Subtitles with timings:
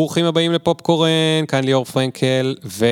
[0.00, 2.84] ברוכים הבאים לפופקורן, כאן ליאור פרנקל, ו...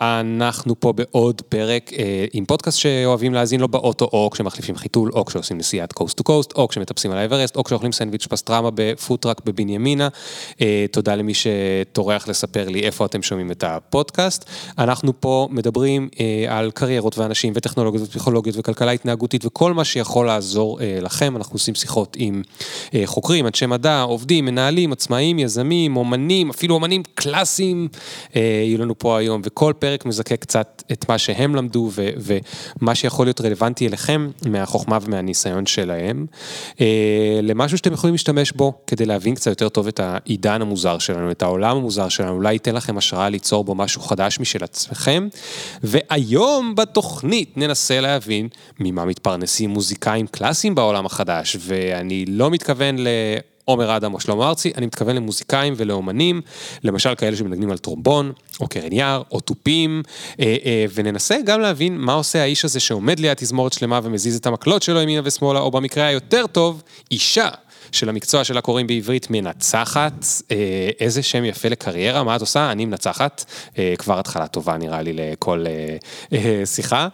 [0.00, 5.24] אנחנו פה בעוד פרק אה, עם פודקאסט שאוהבים להאזין לו באוטו, או כשמחליפים חיתול, או
[5.24, 9.07] כשעושים נסיעת coast to coast, או כשמטפסים על האברסט, או כשאוכלים סנדוויץ' פסטרמה ב food
[9.07, 10.08] truck בבנימינה.
[10.60, 14.44] אה, תודה למי שטורח לספר לי איפה אתם שומעים את הפודקאסט.
[14.78, 20.80] אנחנו פה מדברים אה, על קריירות ואנשים וטכנולוגיות ופסיכולוגיות וכלכלה התנהגותית וכל מה שיכול לעזור
[20.80, 21.36] אה, לכם.
[21.36, 22.42] אנחנו עושים שיחות עם
[22.94, 27.88] אה, חוקרים, אנשי מדע, עובדים, מנהלים, עצמאים, יזמים, אומנים, אפילו אומנים קלאסיים,
[28.36, 29.87] אה, יהיו לנו פה היום, וכל פרק...
[29.88, 32.10] הפרק מזכה קצת את מה שהם למדו ו-
[32.80, 36.26] ומה שיכול להיות רלוונטי אליכם מהחוכמה ומהניסיון שלהם,
[36.80, 41.30] אה, למשהו שאתם יכולים להשתמש בו כדי להבין קצת יותר טוב את העידן המוזר שלנו,
[41.30, 45.28] את העולם המוזר שלנו, אולי ייתן לכם השראה ליצור בו משהו חדש משל עצמכם.
[45.82, 48.48] והיום בתוכנית ננסה להבין
[48.80, 53.08] ממה מתפרנסים מוזיקאים קלאסיים בעולם החדש, ואני לא מתכוון ל...
[53.68, 56.40] עומר אדם או שלמה ארצי, אני מתכוון למוזיקאים ולאומנים,
[56.84, 60.02] למשל כאלה שמנגנים על טרומבון, או קרן יער, או תופים,
[60.40, 64.46] אה, אה, וננסה גם להבין מה עושה האיש הזה שעומד ליד תזמורת שלמה ומזיז את
[64.46, 67.48] המקלות שלו ימינה ושמאלה, או במקרה היותר טוב, אישה.
[67.92, 72.72] שלמקצוע שלה קוראים בעברית מנצחת, אה, איזה שם יפה לקריירה, מה את עושה?
[72.72, 73.44] אני מנצחת,
[73.78, 75.64] אה, כבר התחלה טובה נראה לי לכל
[76.32, 77.08] אה, שיחה,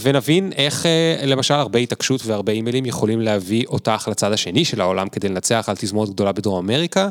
[0.00, 0.86] ונבין איך
[1.26, 5.76] למשל הרבה התעקשות והרבה אימיילים יכולים להביא אותך לצד השני של העולם כדי לנצח על
[5.78, 7.08] תזמורת גדולה בדרום אמריקה,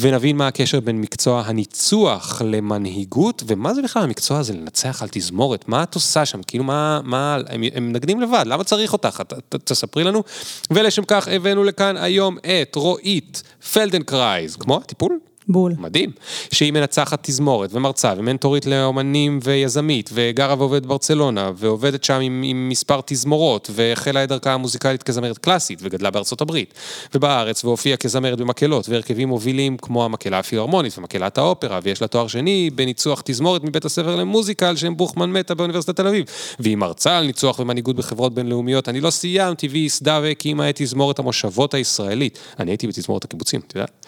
[0.00, 5.68] ונבין מה הקשר בין מקצוע הניצוח למנהיגות, ומה זה בכלל המקצוע הזה לנצח על תזמורת,
[5.68, 9.32] מה את עושה שם, כאילו מה, מה, הם, הם מנגנים לבד, למה צריך אותך, ת,
[9.32, 10.22] ת, תספרי לנו,
[10.70, 15.18] ולשם כך הבאנו לכאן היום היום את רועית פלדנקרייז, כמו הטיפול?
[15.48, 15.74] בול.
[15.78, 16.10] מדהים.
[16.52, 23.00] שהיא מנצחת תזמורת ומרצה ומנטורית לאומנים ויזמית, וגרה ועובדת ברצלונה, ועובדת שם עם, עם מספר
[23.06, 26.74] תזמורות, והחלה את דרכה המוזיקלית כזמרת קלאסית, וגדלה בארצות הברית,
[27.14, 32.70] ובארץ, והופיעה כזמרת במקהלות, והרכבים מובילים כמו המקהלה הפילהרמונית ומקהלת האופרה, ויש לה תואר שני
[32.74, 36.24] בניצוח תזמורת מבית הספר למוזיקה על שם בוכמן מטה באוניברסיטת תל אביב.
[36.58, 38.88] והיא מרצה על ניצוח ומנהיגות בחברות בינלאומיות.
[38.88, 42.38] אני לא סיימתי, והיא ייסדה והקימה את תזמורת המושבות הישראלית.
[42.58, 44.06] אני הייתי בתזמורת הקיבוצים, את יודעת?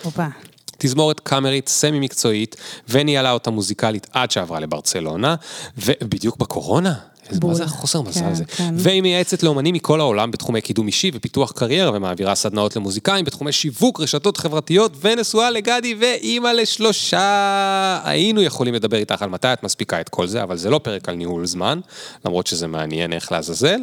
[0.82, 2.56] תזמורת קאמרית סמי מקצועית,
[2.88, 5.34] וניהלה אותה מוזיקלית עד שעברה לברצלונה,
[5.78, 6.94] ובדיוק בקורונה,
[7.42, 8.44] מה זה החוסר מזל הזה?
[8.44, 8.74] כן, כן.
[8.76, 14.00] והיא מייעצת לאומנים מכל העולם בתחומי קידום אישי ופיתוח קריירה, ומעבירה סדנאות למוזיקאים בתחומי שיווק,
[14.00, 18.00] רשתות חברתיות, ונשואה לגדי ואימא לשלושה.
[18.04, 21.08] היינו יכולים לדבר איתך על מתי את מספיקה את כל זה, אבל זה לא פרק
[21.08, 21.80] על ניהול זמן,
[22.24, 23.80] למרות שזה מעניין איך לעזאזל.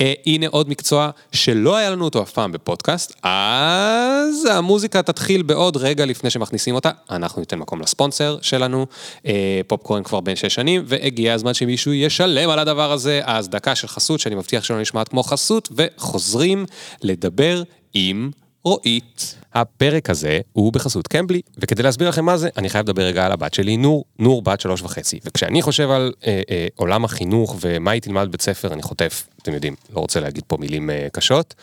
[0.00, 5.76] אה, הנה עוד מקצוע שלא היה לנו אותו אף פעם בפודקאסט, אז המוזיקה תתחיל בעוד
[5.76, 6.90] רגע לפני שמכניסים אותה.
[7.10, 8.86] אנחנו ניתן מקום לספונסר שלנו,
[9.26, 12.79] אה, פופקורן כבר בין שש שנים, והגיע הזמן שמישהו ישלם על הדבר.
[12.80, 16.66] הדבר הזה, אז דקה של חסות, שאני מבטיח שלא נשמעת כמו חסות, וחוזרים
[17.02, 17.62] לדבר
[17.94, 18.30] עם
[18.64, 19.34] רועית.
[19.54, 23.32] הפרק הזה הוא בחסות קמבלי, וכדי להסביר לכם מה זה, אני חייב לדבר רגע על
[23.32, 25.18] הבת שלי, נור, נור בת שלוש וחצי.
[25.24, 29.54] וכשאני חושב על אה, אה, עולם החינוך ומה היא תלמד בבית ספר, אני חוטף, אתם
[29.54, 31.54] יודעים, לא רוצה להגיד פה מילים אה, קשות,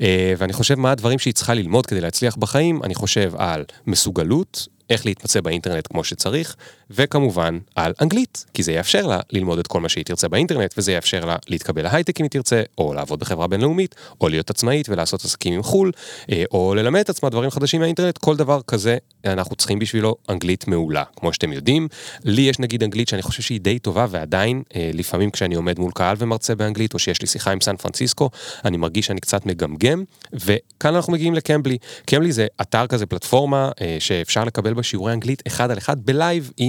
[0.00, 4.68] אה, ואני חושב מה הדברים שהיא צריכה ללמוד כדי להצליח בחיים, אני חושב על מסוגלות,
[4.90, 6.56] איך להתמצא באינטרנט כמו שצריך,
[6.90, 10.92] וכמובן על אנגלית, כי זה יאפשר לה ללמוד את כל מה שהיא תרצה באינטרנט, וזה
[10.92, 15.24] יאפשר לה להתקבל להייטק אם היא תרצה, או לעבוד בחברה בינלאומית, או להיות עצמאית ולעשות
[15.24, 15.92] עסקים עם חו"ל,
[16.32, 20.68] אה, או ללמד את עצמה דברים חדשים מהאינטרנט, כל דבר כזה אנחנו צריכים בשבילו אנגלית
[20.68, 21.88] מעולה, כמו שאתם יודעים.
[22.24, 25.92] לי יש נגיד אנגלית שאני חושב שהיא די טובה, ועדיין, אה, לפעמים כשאני עומד מול
[25.94, 28.30] קהל ומרצה באנגלית, או שיש לי שיחה עם סן פרנסיסקו,
[28.64, 31.34] אני מרגיש שאני קצת מגמגם, וכאן אנחנו מגיעים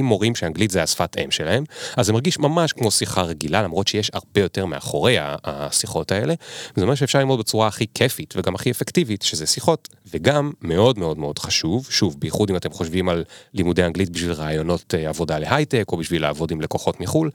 [0.10, 1.64] מורים שאנגלית זה השפת אם שלהם,
[1.98, 6.34] אז זה מרגיש ממש כמו שיחה רגילה, למרות שיש הרבה יותר מאחורי השיחות האלה,
[6.76, 11.18] וזה אומר שאפשר ללמוד בצורה הכי כיפית וגם הכי אפקטיבית, שזה שיחות, וגם מאוד מאוד
[11.18, 15.86] מאוד חשוב, שוב, בייחוד אם אתם חושבים על לימודי אנגלית בשביל רעיונות אה, עבודה להייטק,
[15.92, 17.30] או בשביל לעבוד עם לקוחות מחו"ל,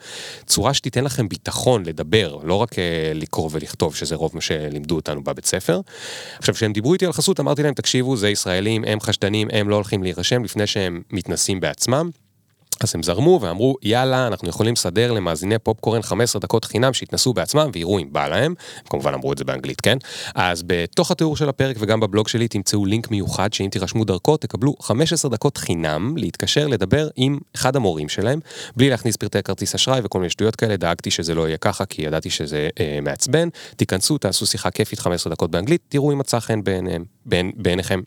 [0.46, 5.24] צורה שתיתן לכם ביטחון לדבר, לא רק אה, לקרוא ולכתוב, שזה רוב מה שלימדו אותנו
[5.24, 5.80] בבית ספר.
[6.38, 9.74] עכשיו, כשהם דיברו איתי על חסות, אמרתי להם, תקשיבו, זה ישראלים, הם חשדנים, הם לא
[9.74, 12.23] הולכים להירשם לפני שהם מתנסים בעצמם.
[12.80, 17.70] אז הם זרמו ואמרו, יאללה, אנחנו יכולים לסדר למאזיני פופקורן 15 דקות חינם שיתנסו בעצמם
[17.72, 18.54] ויראו אם בא להם.
[18.78, 19.98] הם כמובן אמרו את זה באנגלית, כן?
[20.34, 24.74] אז בתוך התיאור של הפרק וגם בבלוג שלי תמצאו לינק מיוחד שאם תירשמו דרכו תקבלו
[24.80, 28.40] 15 דקות חינם להתקשר לדבר עם אחד המורים שלהם,
[28.76, 32.02] בלי להכניס פרטי כרטיס אשראי וכל מיני שטויות כאלה, דאגתי שזה לא יהיה ככה כי
[32.02, 33.48] ידעתי שזה אה, מעצבן.
[33.76, 37.04] תיכנסו, תעשו שיחה כיפית 15 דקות באנגלית, תראו אם מצא חן בעיניהם.
[37.56, 38.00] בעיניכם.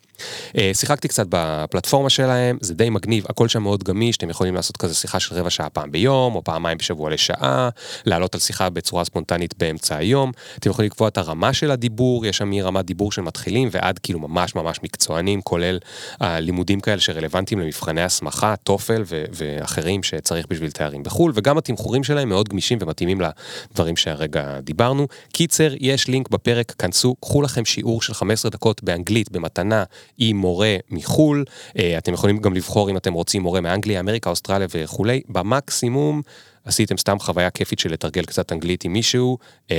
[0.57, 4.77] אה, שיחקתי קצת בפלטפורמה שלהם, זה די מגניב, הכל שם מאוד גמיש, אתם יכולים לעשות
[4.77, 7.69] כזה שיחה של רבע שעה פעם ביום, או פעמיים בשבוע לשעה,
[8.05, 10.31] לעלות על שיחה בצורה ספונטנית באמצע היום.
[10.59, 14.19] אתם יכולים לקבוע את הרמה של הדיבור, יש שם מרמת דיבור של מתחילים ועד כאילו
[14.19, 15.79] ממש ממש מקצוענים, כולל
[16.19, 22.49] הלימודים כאלה שרלוונטיים למבחני הסמכה, טופל ואחרים שצריך בשביל תארים בחו"ל, וגם התמחורים שלהם מאוד
[22.49, 25.07] גמישים ומתאימים לדברים שהרגע דיברנו.
[25.33, 29.83] קיצר, יש לינק בפרק, כנסו, קחו לכם שיעור של 15 דקות באנגלית במתנה
[30.17, 31.45] עם מורה מחו"ל.
[31.77, 35.21] אה, אתם יכולים גם לבחור אם אתם רוצים מורה מאנגליה, אמריקה, אוסטרליה וכולי.
[35.29, 36.21] במקסימום
[36.65, 39.37] עשיתם סתם חוויה כיפית של לתרגל קצת אנגלית עם מישהו.
[39.67, 39.71] Uh,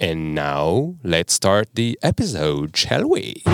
[0.00, 3.50] and now, let's start the episode, shall we?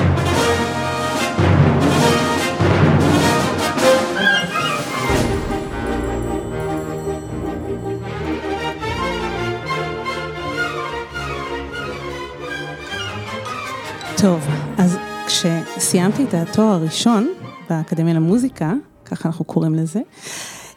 [14.23, 14.47] טוב,
[14.79, 14.97] אז
[15.27, 17.35] כשסיימתי את התואר הראשון
[17.71, 18.73] באקדמיה למוזיקה,
[19.11, 20.01] ככה אנחנו קוראים לזה,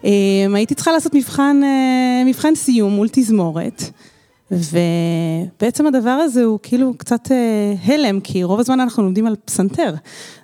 [0.03, 3.83] אמ, הייתי צריכה לעשות מבחן, אה, מבחן סיום מול תזמורת,
[4.51, 9.93] ובעצם הדבר הזה הוא כאילו קצת אה, הלם, כי רוב הזמן אנחנו לומדים על פסנתר,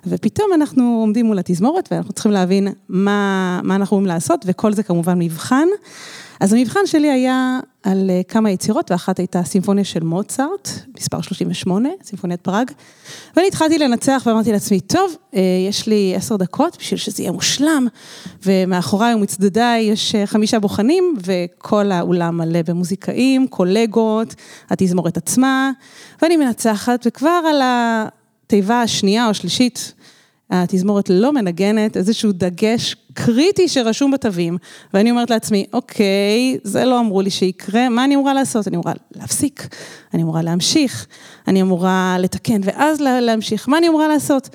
[0.06, 4.82] ופתאום אנחנו עומדים מול התזמורת ואנחנו צריכים להבין מה, מה אנחנו יכולים לעשות, וכל זה
[4.82, 5.66] כמובן מבחן.
[6.40, 11.88] אז המבחן שלי היה על אה, כמה יצירות, ואחת הייתה סימפוניה של מוצרט, מספר 38,
[12.02, 12.70] סימפוניית פראג.
[13.36, 17.86] ואני התחלתי לנצח ואמרתי לעצמי, טוב, אה, יש לי עשר דקות בשביל שזה יהיה מושלם,
[18.46, 24.34] ומאחוריי ומצדדיי יש אה, חמישה בוחנים, וכל האולם מלא במוזיקאים, קולגות,
[24.70, 25.70] התזמורת עצמה,
[26.22, 29.94] ואני מנצחת, וכבר על התיבה השנייה או השלישית,
[30.50, 34.58] התזמורת לא מנגנת, איזשהו דגש קריטי שרשום בתווים,
[34.94, 38.68] ואני אומרת לעצמי, אוקיי, זה לא אמרו לי שיקרה, מה אני אמורה לעשות?
[38.68, 39.68] אני אמורה להפסיק,
[40.14, 41.06] אני אמורה להמשיך,
[41.48, 44.48] אני אמורה לתקן ואז להמשיך, מה אני אמורה לעשות?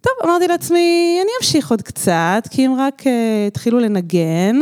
[0.00, 3.06] טוב, אמרתי לעצמי, אני אמשיך עוד קצת, כי הם רק uh,
[3.46, 4.58] התחילו לנגן,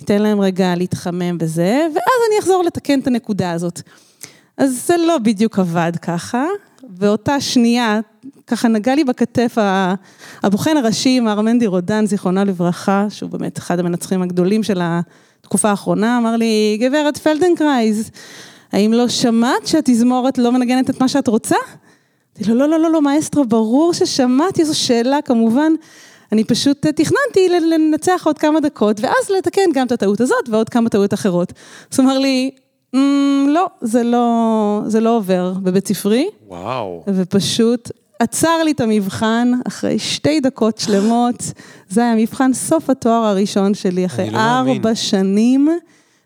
[0.00, 3.80] ניתן להם רגע להתחמם בזה, ואז אני אחזור לתקן את הנקודה הזאת.
[4.56, 6.44] אז זה לא בדיוק עבד ככה,
[6.96, 8.00] ואותה שנייה,
[8.46, 9.58] ככה נגע לי בכתף
[10.42, 16.18] הבוחן הראשי, מר מנדי רודן, זיכרונה לברכה, שהוא באמת אחד המנצחים הגדולים של התקופה האחרונה,
[16.18, 18.10] אמר לי, גברת פלדנקרייז,
[18.72, 21.56] האם לא שמעת שהתזמורת לא מנגנת את מה שאת רוצה?
[22.38, 25.72] אמרתי לו, לא, לא, לא, לא, מאסטרו, ברור ששמעתי, זו שאלה, כמובן.
[26.32, 30.88] אני פשוט תכננתי לנצח עוד כמה דקות, ואז לתקן גם את הטעות הזאת ועוד כמה
[30.88, 31.52] טעויות אחרות.
[31.92, 32.50] אז הוא אמר לי,
[33.48, 36.26] לא, זה לא, זה לא עובר בבית ספרי.
[36.48, 37.04] וואו.
[37.06, 41.42] ופשוט עצר לי את המבחן אחרי שתי דקות שלמות.
[41.88, 44.94] זה היה מבחן סוף התואר הראשון שלי, אחרי לא ארבע מאמין.
[44.94, 45.68] שנים.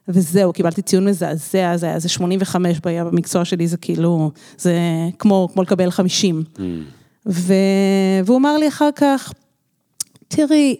[0.08, 4.74] וזהו, קיבלתי ציון מזעזע, זה היה איזה 85 במקצוע שלי, זה כאילו, זה
[5.19, 6.42] כמו, כמו לקבל 50.
[6.56, 6.60] Mm.
[7.26, 7.54] ו...
[8.24, 9.32] והוא אמר לי אחר כך,
[10.28, 10.76] תראי,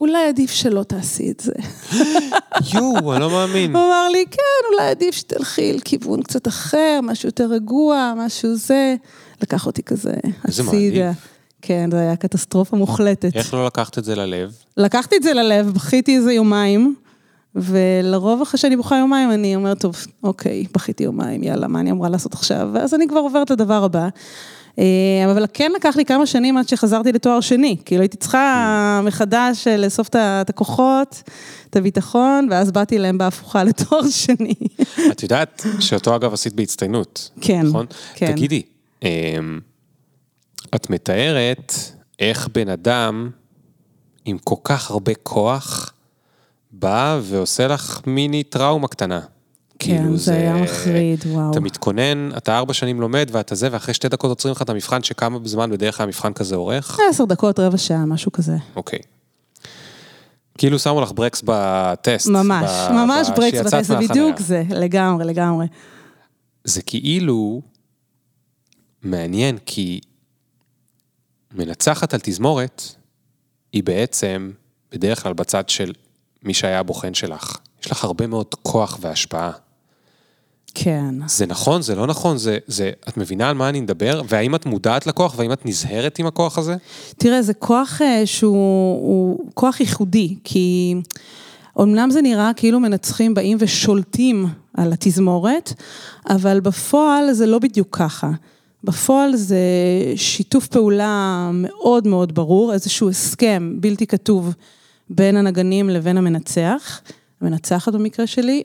[0.00, 1.52] אולי עדיף שלא תעשי את זה.
[2.74, 3.76] יואו, אני לא מאמין.
[3.76, 8.94] הוא אמר לי, כן, אולי עדיף שתלכי לכיוון קצת אחר, משהו יותר רגוע, משהו זה.
[9.42, 10.14] לקח אותי כזה
[10.44, 11.12] הצידה.
[11.62, 13.36] כן, זו הייתה קטסטרופה מוחלטת.
[13.36, 14.52] איך לא לקחת את זה ללב?
[14.76, 16.94] לקחתי את זה ללב, בכיתי איזה יומיים,
[17.54, 22.08] ולרוב אחרי שאני בוכה יומיים, אני אומרת, טוב, אוקיי, בכיתי יומיים, יאללה, מה אני אמורה
[22.08, 22.68] לעשות עכשיו?
[22.72, 24.08] ואז אני כבר עוברת לדבר הבא.
[24.78, 24.84] אה,
[25.32, 29.76] אבל כן לקח לי כמה שנים עד שחזרתי לתואר שני, כאילו הייתי צריכה מחדש אה,
[29.76, 31.22] לאסוף את הכוחות,
[31.70, 34.54] את הביטחון, ואז באתי להם בהפוכה לתואר שני.
[35.10, 37.86] את יודעת שאותו אגב עשית בהצטיינות, כן, נכון?
[38.14, 38.32] כן.
[38.32, 38.62] תגידי,
[39.02, 39.08] אמ,
[40.74, 41.72] את מתארת
[42.18, 43.30] איך בן אדם
[44.24, 45.92] עם כל כך הרבה כוח
[46.70, 49.20] בא ועושה לך מיני טראומה קטנה.
[49.78, 51.50] כן, כאילו זה, זה היה מחריד, וואו.
[51.50, 55.02] אתה מתכונן, אתה ארבע שנים לומד ואתה זה, ואחרי שתי דקות עוצרים לך את המבחן,
[55.02, 56.98] שכמה זמן בדרך כלל המבחן כזה אורך?
[57.10, 58.56] עשר דקות, רבע שעה, משהו כזה.
[58.76, 58.98] אוקיי.
[60.58, 62.28] כאילו שמו לך ברקס בטסט.
[62.28, 65.66] ממש, ב- ממש ברקס בטסט, זה בדיוק זה, לגמרי, לגמרי.
[66.64, 67.62] זה כאילו
[69.02, 70.00] מעניין, כי
[71.54, 72.82] מנצחת על תזמורת,
[73.72, 74.50] היא בעצם
[74.92, 75.92] בדרך כלל בצד של
[76.42, 77.56] מי שהיה הבוחן שלך.
[77.82, 79.50] יש לך הרבה מאוד כוח והשפעה.
[80.82, 81.14] כן.
[81.26, 84.22] זה נכון, זה לא נכון, זה, זה, את מבינה על מה אני מדבר?
[84.28, 86.76] והאם את מודעת לכוח והאם את נזהרת עם הכוח הזה?
[87.16, 90.94] תראה, זה כוח אה, שהוא כוח ייחודי, כי
[91.76, 95.72] אומנם זה נראה כאילו מנצחים באים ושולטים על התזמורת,
[96.28, 98.30] אבל בפועל זה לא בדיוק ככה.
[98.84, 99.58] בפועל זה
[100.16, 104.54] שיתוף פעולה מאוד מאוד ברור, איזשהו הסכם בלתי כתוב
[105.10, 107.00] בין הנגנים לבין המנצח.
[107.40, 108.62] המנצחת במקרה שלי,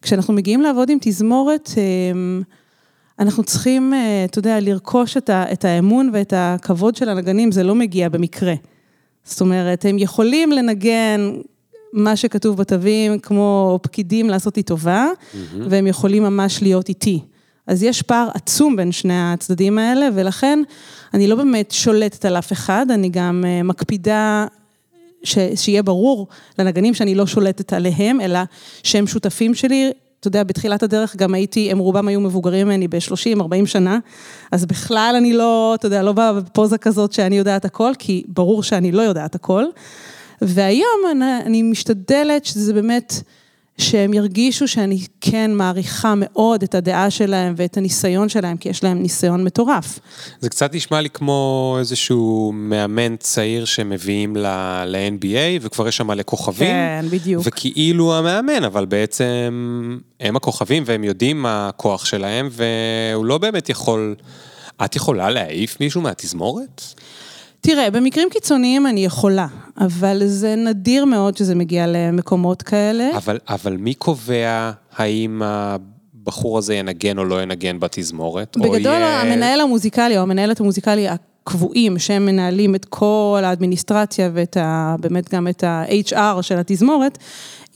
[0.00, 2.42] וכשאנחנו מגיעים לעבוד עם תזמורת, אמ,
[3.18, 5.16] אנחנו צריכים, אה, אתה יודע, לרכוש
[5.52, 8.54] את, האמון ואת הכבוד של הנגנים, זה לא מגיע במקרה.
[9.24, 11.32] זאת אומרת, הם יכולים לנגן
[11.92, 15.06] מה שכתוב בתווים, כמו פקידים לעשות לי טובה,
[15.70, 17.20] והם יכולים ממש להיות איתי.
[17.66, 20.62] אז יש פער עצום בין שני הצדדים האלה, ולכן
[21.14, 24.46] אני לא באמת שולטת על אף אחד, אני גם אה, מקפידה
[25.24, 26.26] ש, שיהיה ברור
[26.58, 28.38] לנגנים שאני לא שולטת עליהם, אלא
[28.82, 29.92] שהם שותפים שלי.
[30.20, 33.98] אתה יודע, בתחילת הדרך גם הייתי, הם רובם היו מבוגרים ממני ב-30-40 שנה,
[34.52, 38.92] אז בכלל אני לא, אתה יודע, לא בפוזה כזאת שאני יודעת הכל, כי ברור שאני
[38.92, 39.64] לא יודעת הכל.
[40.42, 43.22] והיום אני, אני משתדלת שזה באמת...
[43.82, 49.02] שהם ירגישו שאני כן מעריכה מאוד את הדעה שלהם ואת הניסיון שלהם, כי יש להם
[49.02, 49.98] ניסיון מטורף.
[50.40, 56.68] זה קצת נשמע לי כמו איזשהו מאמן צעיר שמביאים ל-NBA, וכבר יש שם מלא כוכבים.
[56.68, 57.42] כן, בדיוק.
[57.46, 64.14] וכאילו המאמן, אבל בעצם הם הכוכבים והם יודעים מה הכוח שלהם, והוא לא באמת יכול...
[64.84, 66.82] את יכולה להעיף מישהו מהתזמורת?
[67.62, 69.46] תראה, במקרים קיצוניים אני יכולה,
[69.78, 73.16] אבל זה נדיר מאוד שזה מגיע למקומות כאלה.
[73.16, 78.56] אבל, אבל מי קובע האם הבחור הזה ינגן או לא ינגן בתזמורת?
[78.56, 79.20] בגדול, יהיה...
[79.20, 84.96] המנהל המוזיקלי או המנהלת המוזיקלי הקבועים, שהם מנהלים את כל האדמיניסטרציה ואת ה...
[85.00, 87.18] באמת גם את ה-HR של התזמורת,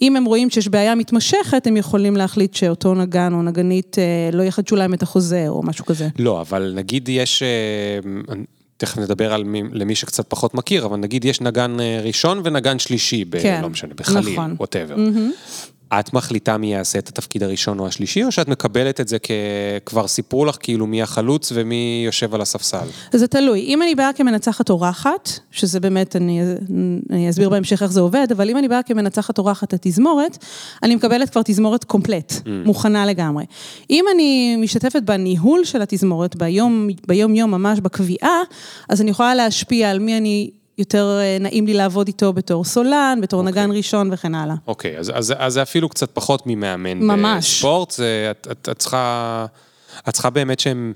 [0.03, 4.43] אם הם רואים שיש בעיה מתמשכת, הם יכולים להחליט שאותו נגן או נגנית אה, לא
[4.43, 6.09] יחדשו להם את החוזה או משהו כזה.
[6.19, 7.99] לא, אבל נגיד יש, אה,
[8.77, 12.79] תכף נדבר על מי, למי שקצת פחות מכיר, אבל נגיד יש נגן אה, ראשון ונגן
[12.79, 14.57] שלישי, ב, כן, לא משנה, בחליל, נכון.
[14.59, 14.95] ווטאבר.
[14.95, 15.67] Mm-hmm.
[15.93, 20.07] את מחליטה מי יעשה את התפקיד הראשון או השלישי, או שאת מקבלת את זה ככבר
[20.07, 22.87] סיפרו לך כאילו מי החלוץ ומי יושב על הספסל?
[23.13, 23.61] זה תלוי.
[23.61, 26.41] אם אני באה כמנצחת אורחת, שזה באמת, אני,
[27.11, 30.39] אני אסביר בהמשך איך זה עובד, אבל אם אני באה כמנצחת אורחת התזמורת,
[30.83, 32.49] אני מקבלת כבר תזמורת קומפלט, mm.
[32.65, 33.45] מוכנה לגמרי.
[33.91, 38.41] אם אני משתתפת בניהול של התזמורת, ביום, ביום-יום ממש בקביעה,
[38.89, 43.19] אז אני יכולה להשפיע על מי אני יותר אה, נעים לי לעבוד איתו בתור סולן,
[43.23, 43.47] בתור okay.
[43.47, 43.63] אוקיי.
[43.63, 44.55] נגן ראשון וכן הלאה.
[44.67, 47.55] אוקיי, okay, אז, אז, אז זה אפילו קצת פחות ממאמן ממש.
[47.55, 49.47] בספורט, זה, את, את, את, צריכה,
[50.09, 50.93] את צריכה באמת שהם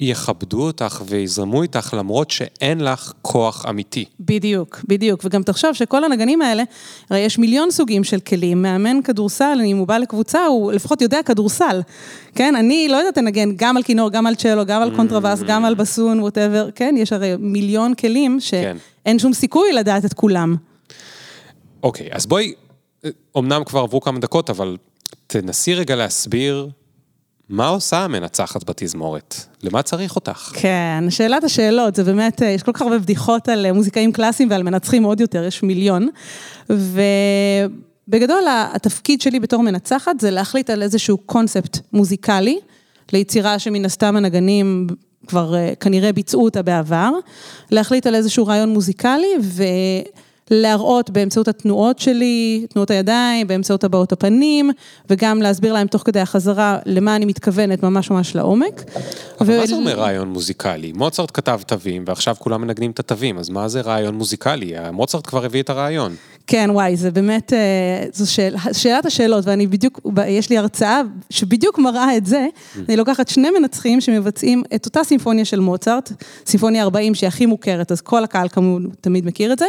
[0.00, 4.04] יכבדו אותך ויזרמו איתך למרות שאין לך כוח אמיתי.
[4.20, 5.20] בדיוק, בדיוק.
[5.24, 6.62] וגם תחשוב שכל הנגנים האלה,
[7.10, 8.62] הרי יש מיליון סוגים של כלים.
[8.62, 11.80] מאמן כדורסל, אם הוא בא לקבוצה, הוא לפחות יודע כדורסל.
[12.34, 15.44] כן, אני לא יודעת לנגן גם על כינור, גם על צ'לו, גם על קונטרבאס, mm.
[15.46, 16.68] גם על בסון, whatever.
[16.74, 19.18] כן, יש הרי מיליון כלים שאין כן.
[19.18, 20.56] שום סיכוי לדעת את כולם.
[21.82, 22.52] אוקיי, אז בואי,
[23.38, 24.76] אמנם כבר עברו כמה דקות, אבל
[25.26, 26.68] תנסי רגע להסביר
[27.52, 29.34] מה עושה המנצחת בתזמורת?
[29.62, 30.52] למה צריך אותך?
[30.54, 34.62] כן, שאלת השאלות, זה באמת, יש כל כך הרבה בדיחות על אה, מוזיקאים קלאסיים ועל
[34.62, 36.08] מנצחים עוד יותר, יש מיליון.
[36.70, 38.42] ובגדול,
[38.74, 42.58] התפקיד שלי בתור מנצחת זה להחליט על איזשהו קונספט מוזיקלי,
[43.12, 44.86] ליצירה שמן הסתם הנגנים
[45.26, 47.10] כבר אה, כנראה ביצעו אותה בעבר,
[47.70, 49.62] להחליט על איזשהו רעיון מוזיקלי ו...
[50.50, 54.70] להראות באמצעות התנועות שלי, תנועות הידיים, באמצעות הבעות הפנים,
[55.10, 58.84] וגם להסביר להם תוך כדי החזרה למה אני מתכוונת ממש ממש לעומק.
[59.40, 59.58] אבל ו...
[59.58, 60.92] מה זה אומר רעיון מוזיקלי?
[60.92, 64.74] מוצרט כתב תווים, ועכשיו כולם מנגנים את התווים, אז מה זה רעיון מוזיקלי?
[64.92, 66.16] מוצרט כבר הביא את הרעיון.
[66.46, 71.78] כן, וואי, זה באמת, אה, זו שאל, שאלת השאלות, ואני בדיוק, יש לי הרצאה שבדיוק
[71.78, 72.46] מראה את זה.
[72.52, 72.78] Mm.
[72.88, 76.12] אני לוקחת שני מנצחים שמבצעים את אותה סימפוניה של מוצרט,
[76.46, 79.66] סימפוניה 40 שהיא הכי מוכרת, אז כל הקהל כמובן תמיד מכיר את זה,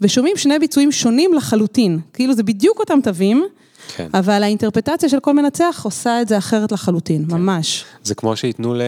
[0.00, 1.98] ושומעים שני ביצועים שונים לחלוטין.
[2.12, 3.44] כאילו זה בדיוק אותם תווים.
[3.96, 4.08] כן.
[4.14, 7.36] אבל האינטרפטציה של כל מנצח עושה את זה אחרת לחלוטין, כן.
[7.36, 7.84] ממש.
[8.02, 8.82] זה כמו שייתנו ל...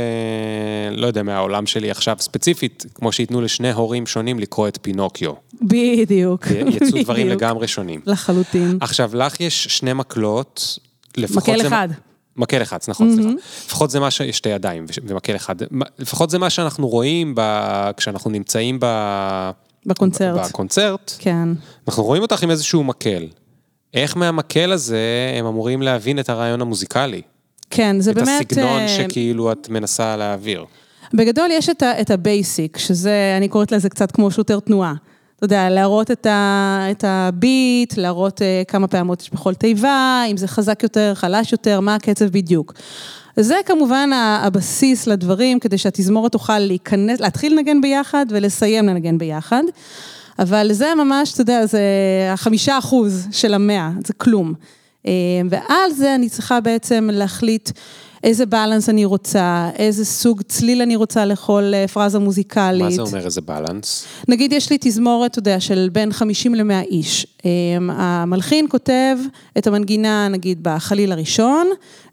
[0.92, 5.32] לא יודע, מהעולם שלי עכשיו ספציפית, כמו שייתנו לשני הורים שונים לקרוא את פינוקיו.
[5.62, 6.46] בדיוק.
[6.50, 8.00] יצאו דברים לגמרי שונים.
[8.06, 8.78] לחלוטין.
[8.80, 10.78] עכשיו, לך יש שני מקלות,
[11.16, 11.68] לפחות מקל זה...
[11.68, 11.88] אחד.
[12.36, 13.14] מקל אחד, נכון, mm-hmm.
[13.14, 13.30] סליחה.
[13.66, 14.22] לפחות זה מה ש...
[14.22, 15.56] שתי ידיים ומקל אחד.
[15.98, 17.40] לפחות זה מה שאנחנו רואים ב...
[17.96, 18.86] כשאנחנו נמצאים ב...
[19.86, 20.48] בקונצרט.
[20.48, 21.12] בקונצרט.
[21.18, 21.48] כן.
[21.88, 23.26] אנחנו רואים אותך עם איזשהו מקל.
[23.94, 27.22] איך מהמקל הזה הם אמורים להבין את הרעיון המוזיקלי?
[27.70, 28.28] כן, זה את באמת...
[28.46, 28.88] את הסגנון uh...
[28.88, 30.64] שכאילו את מנסה להעביר.
[31.14, 34.94] בגדול יש את, ה- את ה basic, שזה, אני קוראת לזה קצת כמו שוטר תנועה.
[35.36, 40.24] אתה יודע, להראות את, ה, את ה beat, להראות uh, כמה פעמות יש בכל תיבה,
[40.30, 42.72] אם זה חזק יותר, חלש יותר, מה הקצב בדיוק.
[43.36, 44.10] זה כמובן
[44.42, 49.62] הבסיס לדברים, כדי שהתזמורת תוכל להיכנס, להתחיל לנגן ביחד ולסיים לנגן ביחד.
[50.38, 51.80] אבל זה ממש, אתה יודע, זה
[52.32, 54.54] החמישה אחוז של המאה, זה כלום.
[55.06, 55.12] אה,
[55.50, 57.70] ועל זה אני צריכה בעצם להחליט
[58.24, 62.82] איזה בלנס אני רוצה, איזה סוג צליל אני רוצה לכל אה, פרזה מוזיקלית.
[62.82, 64.04] מה זה אומר איזה בלנס?
[64.28, 67.26] נגיד יש לי תזמורת, אתה יודע, של בין 50 ל-100 איש.
[67.44, 69.16] אמ, המלחין כותב
[69.58, 71.66] את המנגינה, נגיד, בחליל הראשון,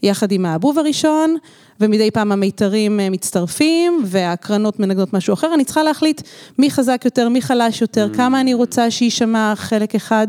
[0.03, 1.36] יחד עם האבוב הראשון,
[1.80, 5.53] ומדי פעם המיתרים אה, מצטרפים, והקרנות מנגנות משהו אחר.
[5.53, 6.22] אני צריכה להחליט
[6.58, 8.18] מי חזק יותר, מי חלש יותר, mm.
[8.18, 10.27] כמה אני רוצה שיישמע חלק אחד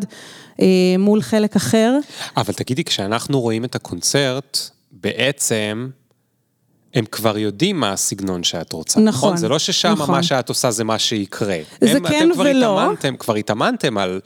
[0.60, 0.66] אה,
[0.98, 1.98] מול חלק אחר.
[2.36, 4.70] אבל תגידי, כשאנחנו רואים את הקונצרט,
[5.02, 5.88] בעצם...
[6.94, 9.08] הם כבר יודעים מה הסגנון שאת רוצה, נכון?
[9.08, 9.36] נכון?
[9.36, 10.14] זה לא ששם נכון.
[10.14, 11.58] מה שאת עושה זה מה שיקרה.
[11.80, 12.80] זה הם, כן אתם כבר ולא.
[12.80, 14.20] התאמנתם, כבר התאמנתם על...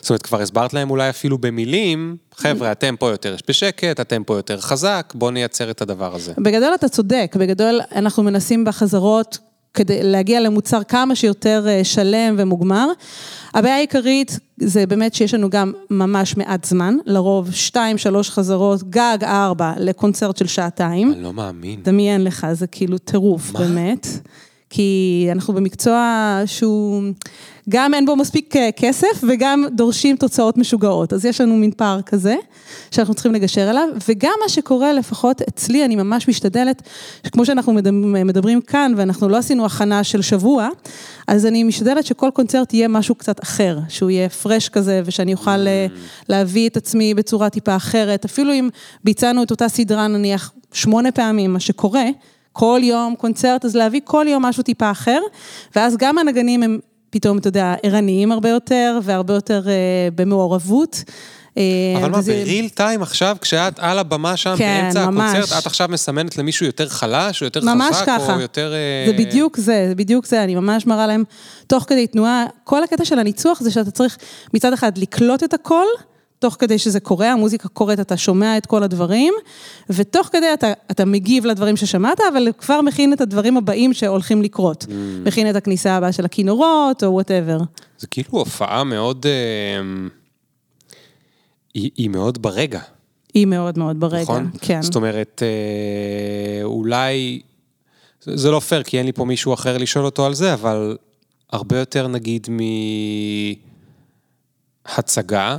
[0.00, 4.36] זאת אומרת, כבר הסברת להם אולי אפילו במילים, חבר'ה, אתם פה יותר בשקט, אתם פה
[4.36, 6.32] יותר חזק, בואו נייצר את הדבר הזה.
[6.38, 9.38] בגדול אתה צודק, בגדול אנחנו מנסים בחזרות
[9.74, 12.88] כדי להגיע למוצר כמה שיותר אה, שלם ומוגמר.
[13.54, 19.18] הבעיה העיקרית זה באמת שיש לנו גם ממש מעט זמן, לרוב שתיים, שלוש חזרות, גג
[19.22, 21.12] ארבע, לקונצרט של שעתיים.
[21.12, 21.82] אני לא מאמין.
[21.82, 23.60] דמיין לך, זה כאילו טירוף, מה?
[23.60, 24.06] באמת.
[24.70, 27.02] כי אנחנו במקצוע שהוא,
[27.68, 31.12] גם אין בו מספיק אה, כסף וגם דורשים תוצאות משוגעות.
[31.12, 32.36] אז יש לנו מין פער כזה,
[32.90, 36.82] שאנחנו צריכים לגשר עליו, וגם מה שקורה, לפחות אצלי, אני ממש משתדלת,
[37.32, 37.72] כמו שאנחנו
[38.24, 40.68] מדברים כאן, ואנחנו לא עשינו הכנה של שבוע,
[41.28, 45.66] אז אני משתדלת שכל קונצרט יהיה משהו קצת אחר, שהוא יהיה פרש כזה, ושאני אוכל
[45.66, 45.86] אה,
[46.28, 48.68] להביא את עצמי בצורה טיפה אחרת, אפילו אם
[49.04, 52.04] ביצענו את אותה סדרה נניח שמונה פעמים, מה שקורה,
[52.58, 55.18] כל יום קונצרט, אז להביא כל יום משהו טיפה אחר,
[55.76, 56.78] ואז גם הנגנים הם
[57.10, 59.72] פתאום, אתה יודע, ערניים הרבה יותר, והרבה יותר אה,
[60.14, 61.04] במעורבות.
[61.58, 61.62] אה,
[61.96, 65.34] אבל מה, בריל טיים עכשיו, כשאת על הבמה שם, כן, באמצע ממש.
[65.34, 68.34] הקונצרט, את עכשיו מסמנת למישהו יותר חלש, או יותר חזק, ככה.
[68.34, 68.72] או יותר...
[69.06, 71.24] זה בדיוק זה, זה בדיוק זה, אני ממש מראה להם,
[71.66, 74.18] תוך כדי תנועה, כל הקטע של הניצוח זה שאתה צריך
[74.54, 75.86] מצד אחד לקלוט את הכל,
[76.38, 79.34] תוך כדי שזה קורה, המוזיקה קורית, אתה שומע את כל הדברים,
[79.90, 84.82] ותוך כדי אתה, אתה מגיב לדברים ששמעת, אבל כבר מכין את הדברים הבאים שהולכים לקרות.
[84.82, 84.92] Mm.
[85.26, 87.58] מכין את הכניסה הבאה של הכינורות, או וואטאבר.
[87.98, 89.26] זה כאילו הופעה מאוד...
[89.26, 89.80] אה,
[91.74, 92.80] היא, היא מאוד ברגע.
[93.34, 94.50] היא מאוד מאוד ברגע, נכון?
[94.60, 94.82] כן.
[94.82, 97.40] זאת אומרת, אה, אולי...
[98.22, 100.96] זה לא פייר, כי אין לי פה מישהו אחר לשאול אותו על זה, אבל
[101.50, 102.46] הרבה יותר נגיד
[104.88, 105.58] מהצגה,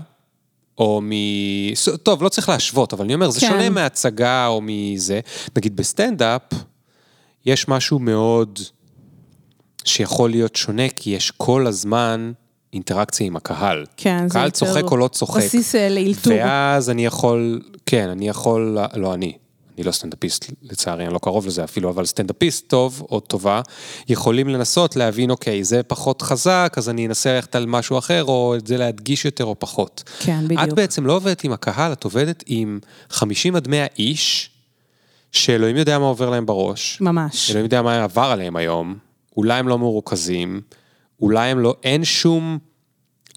[0.80, 1.12] או מ...
[2.04, 3.50] טוב, לא צריך להשוות, אבל אני אומר, זה כן.
[3.50, 5.20] שונה מהצגה או מזה.
[5.58, 6.42] נגיד בסטנדאפ,
[7.46, 8.60] יש משהו מאוד
[9.86, 12.32] שיכול להיות שונה, כי יש כל הזמן
[12.74, 13.86] אינטראקציה עם הקהל.
[13.98, 14.34] כן, זה יותר...
[14.34, 15.42] קהל צוחק או לא צוחק.
[15.42, 16.34] בסיס אה, לאלתור.
[16.34, 19.34] ואז אני יכול, כן, אני יכול, לא אני,
[19.80, 23.62] אני לא סטנדאפיסט, לצערי, אני לא קרוב לזה אפילו, אבל סטנדאפיסט טוב או טובה,
[24.10, 28.56] יכולים לנסות להבין, אוקיי, זה פחות חזק, אז אני אנסה ללכת על משהו אחר, או
[28.56, 30.04] את זה להדגיש יותר או פחות.
[30.20, 30.62] כן, בדיוק.
[30.64, 34.50] את בעצם לא עובדת עם הקהל, את עובדת עם 50 עד 100 איש,
[35.32, 37.02] שאלוהים יודע מה עובר להם בראש.
[37.02, 37.50] ממש.
[37.50, 38.98] אלוהים יודע מה עבר עליהם היום,
[39.38, 40.62] אולי הם לא מרוכזים,
[41.22, 42.58] אולי הם לא, אין שום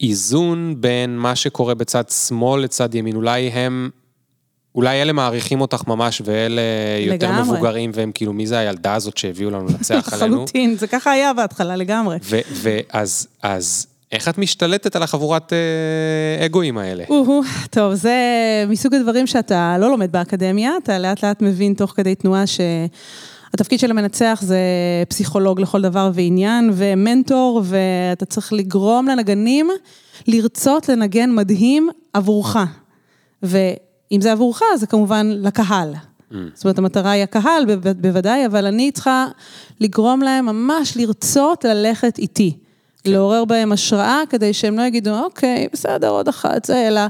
[0.01, 3.91] איזון בין מה שקורה בצד שמאל לצד ימין, אולי הם
[4.75, 6.63] אולי אלה מעריכים אותך ממש, ואלה
[7.07, 7.43] יותר לגמרי.
[7.43, 10.35] מבוגרים, והם כאילו, מי זה הילדה הזאת שהביאו לנו לנצח עלינו?
[10.35, 12.19] לחלוטין, זה ככה היה בהתחלה לגמרי.
[12.53, 17.05] ואז, אז, איך את משתלטת על החבורת אה, אגואים האלה?
[17.71, 18.15] טוב, זה
[18.69, 22.61] מסוג הדברים שאתה לא לומד באקדמיה, אתה לאט לאט מבין תוך כדי תנועה ש...
[23.55, 24.59] התפקיד של המנצח זה
[25.09, 29.71] פסיכולוג לכל דבר ועניין, ומנטור, ואתה צריך לגרום לנגנים
[30.27, 32.57] לרצות לנגן מדהים עבורך.
[33.43, 33.59] ו...
[34.13, 35.95] אם זה עבורך, זה כמובן לקהל.
[35.95, 36.35] Mm.
[36.55, 37.65] זאת אומרת, המטרה היא הקהל
[38.01, 39.27] בוודאי, אבל אני צריכה
[39.81, 42.57] לגרום להם ממש לרצות ללכת איתי.
[43.05, 43.11] כן.
[43.11, 47.01] לעורר בהם השראה, כדי שהם לא יגידו, אוקיי, בסדר, עוד אחת, זה, אלא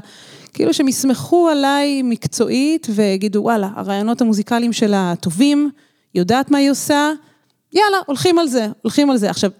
[0.53, 5.69] כאילו שהם יסמכו עליי מקצועית ויגידו, וואלה, הרעיונות המוזיקליים שלה טובים,
[6.15, 7.11] יודעת מה היא עושה,
[7.73, 9.29] יאללה, הולכים על זה, הולכים על זה.
[9.29, 9.51] עכשיו,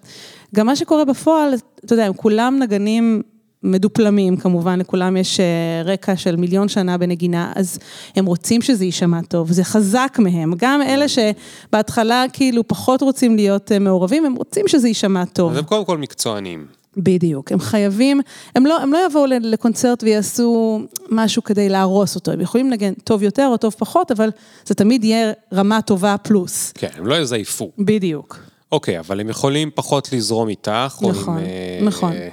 [0.55, 1.53] גם מה שקורה בפועל,
[1.85, 3.21] אתה יודע, הם כולם נגנים
[3.63, 5.45] מדופלמים, כמובן, לכולם יש אה,
[5.85, 7.79] רקע של מיליון שנה בנגינה, אז
[8.15, 10.53] הם רוצים שזה יישמע טוב, זה חזק מהם.
[10.57, 15.51] גם אלה שבהתחלה כאילו פחות רוצים להיות אה, מעורבים, הם רוצים שזה יישמע טוב.
[15.51, 16.65] אז הם קודם כל מקצוענים.
[16.97, 18.21] בדיוק, הם חייבים,
[18.55, 23.23] הם לא, הם לא יבואו לקונצרט ויעשו משהו כדי להרוס אותו, הם יכולים לנגן טוב
[23.23, 24.29] יותר או טוב פחות, אבל
[24.65, 26.71] זה תמיד יהיה רמה טובה פלוס.
[26.71, 27.71] כן, הם לא יזייפו.
[27.79, 28.39] בדיוק.
[28.71, 31.87] אוקיי, אבל הם יכולים פחות לזרום איתך, או נכון, עם...
[31.87, 32.11] נכון.
[32.11, 32.29] אה, אה,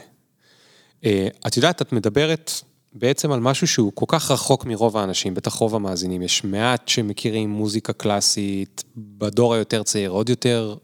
[1.47, 2.53] את יודעת, את מדברת
[2.93, 6.23] בעצם על משהו שהוא כל כך רחוק מרוב האנשים, בטח רוב המאזינים.
[6.23, 10.75] יש מעט שמכירים מוזיקה קלאסית, בדור היותר צעיר, עוד יותר,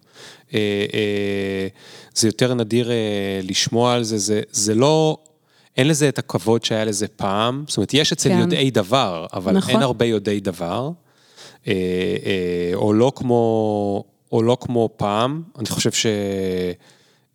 [0.54, 0.58] אה,
[0.94, 1.68] אה,
[2.14, 2.90] זה יותר נדיר
[3.42, 5.18] לשמוע על זה, זה, זה לא...
[5.76, 8.38] אין לזה את הכבוד שהיה לזה פעם, זאת אומרת, יש אצל כן.
[8.38, 9.70] יודעי דבר, אבל נכון.
[9.70, 10.90] אין הרבה יודעי דבר.
[11.66, 11.72] אה,
[12.24, 16.06] אה, או לא כמו, או לא כמו פעם, אני חושב ש...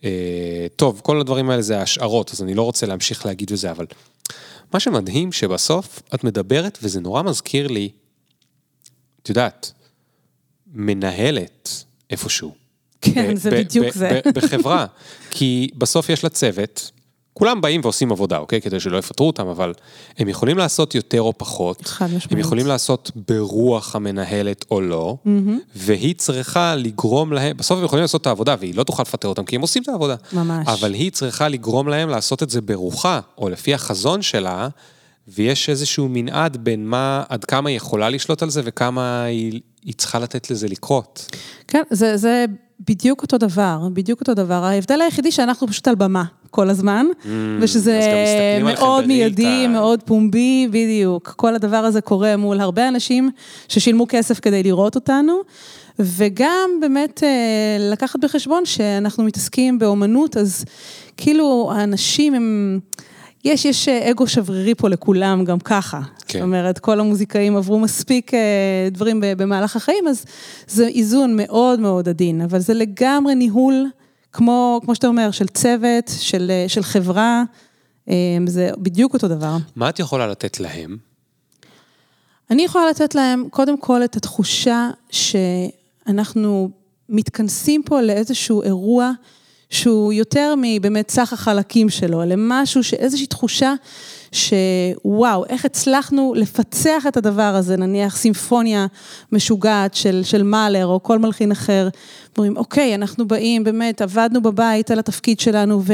[0.04, 3.86] אה, טוב, כל הדברים האלה זה השערות, אז אני לא רוצה להמשיך להגיד וזה, אבל
[4.74, 7.90] מה שמדהים שבסוף את מדברת, וזה נורא מזכיר לי,
[9.24, 9.72] את יודעת,
[10.74, 12.56] מנהלת איפשהו.
[13.02, 14.22] כן, ב- זה ב- בדיוק ב- זה.
[14.34, 14.86] בחברה,
[15.32, 16.92] כי בסוף יש לה צוות,
[17.34, 18.62] כולם באים ועושים עבודה, אוקיי?
[18.62, 19.74] כדי שלא יפטרו אותם, אבל
[20.18, 21.86] הם יכולים לעשות יותר או פחות.
[21.86, 22.32] חד משמעית.
[22.32, 25.16] הם יכולים לעשות ברוח המנהלת או לא,
[25.76, 29.44] והיא צריכה לגרום להם, בסוף הם יכולים לעשות את העבודה, והיא לא תוכל לפטר אותם,
[29.44, 30.16] כי הם עושים את העבודה.
[30.34, 30.68] ממש.
[30.68, 34.68] אבל היא צריכה לגרום להם לעשות את זה ברוחה, או לפי החזון שלה,
[35.28, 39.94] ויש איזשהו מנעד בין מה, עד כמה היא יכולה לשלוט על זה, וכמה היא, היא
[39.94, 41.36] צריכה לתת לזה לקרות.
[41.68, 42.46] כן, זה, זה
[42.88, 44.64] בדיוק אותו דבר, בדיוק אותו דבר.
[44.64, 47.06] ההבדל היחידי שאנחנו פשוט על במה כל הזמן,
[47.60, 49.68] ושזה Mm, עליכם מאוד מיידי.
[49.68, 51.34] מאוד פומבי, בדיוק.
[51.38, 53.30] כל הדבר הזה קורה מול הרבה אנשים
[53.68, 55.42] ששילמו כסף כדי לראות אותנו,
[56.00, 57.30] וגם באמת אה,
[57.92, 60.66] לקחת בחשבון שאנחנו מתעסקים באומנות, אז
[61.18, 62.80] כאילו האנשים הם...
[63.46, 66.02] יש, יש אה, אגו שברירי פה לכולם גם ככה.
[66.28, 66.40] כן.
[66.40, 68.40] זאת אומרת, כל המוזיקאים עברו מספיק אה,
[68.92, 70.26] דברים במהלך החיים, אז
[70.68, 73.86] זה איזון מאוד מאוד עדין, אבל זה לגמרי ניהול,
[74.34, 77.44] כמו, כמו שאתה אומר, של צוות, של, אה, של חברה,
[78.10, 78.16] אה,
[78.48, 79.58] זה בדיוק אותו דבר.
[79.76, 80.98] מה את יכולה לתת להם?
[82.52, 86.70] אני יכולה לתת להם קודם כל את התחושה שאנחנו
[87.10, 89.12] מתכנסים פה לאיזשהו אירוע
[89.70, 93.74] שהוא יותר מבאמת סך החלקים שלו, למשהו שאיזושהי תחושה
[94.32, 98.86] שוואו, איך הצלחנו לפצח את הדבר הזה, נניח סימפוניה
[99.32, 101.90] משוגעת של, של מאלר או כל מלחין אחר,
[102.38, 105.94] אומרים, אוקיי, אנחנו באים, באמת, עבדנו בבית על התפקיד שלנו ו...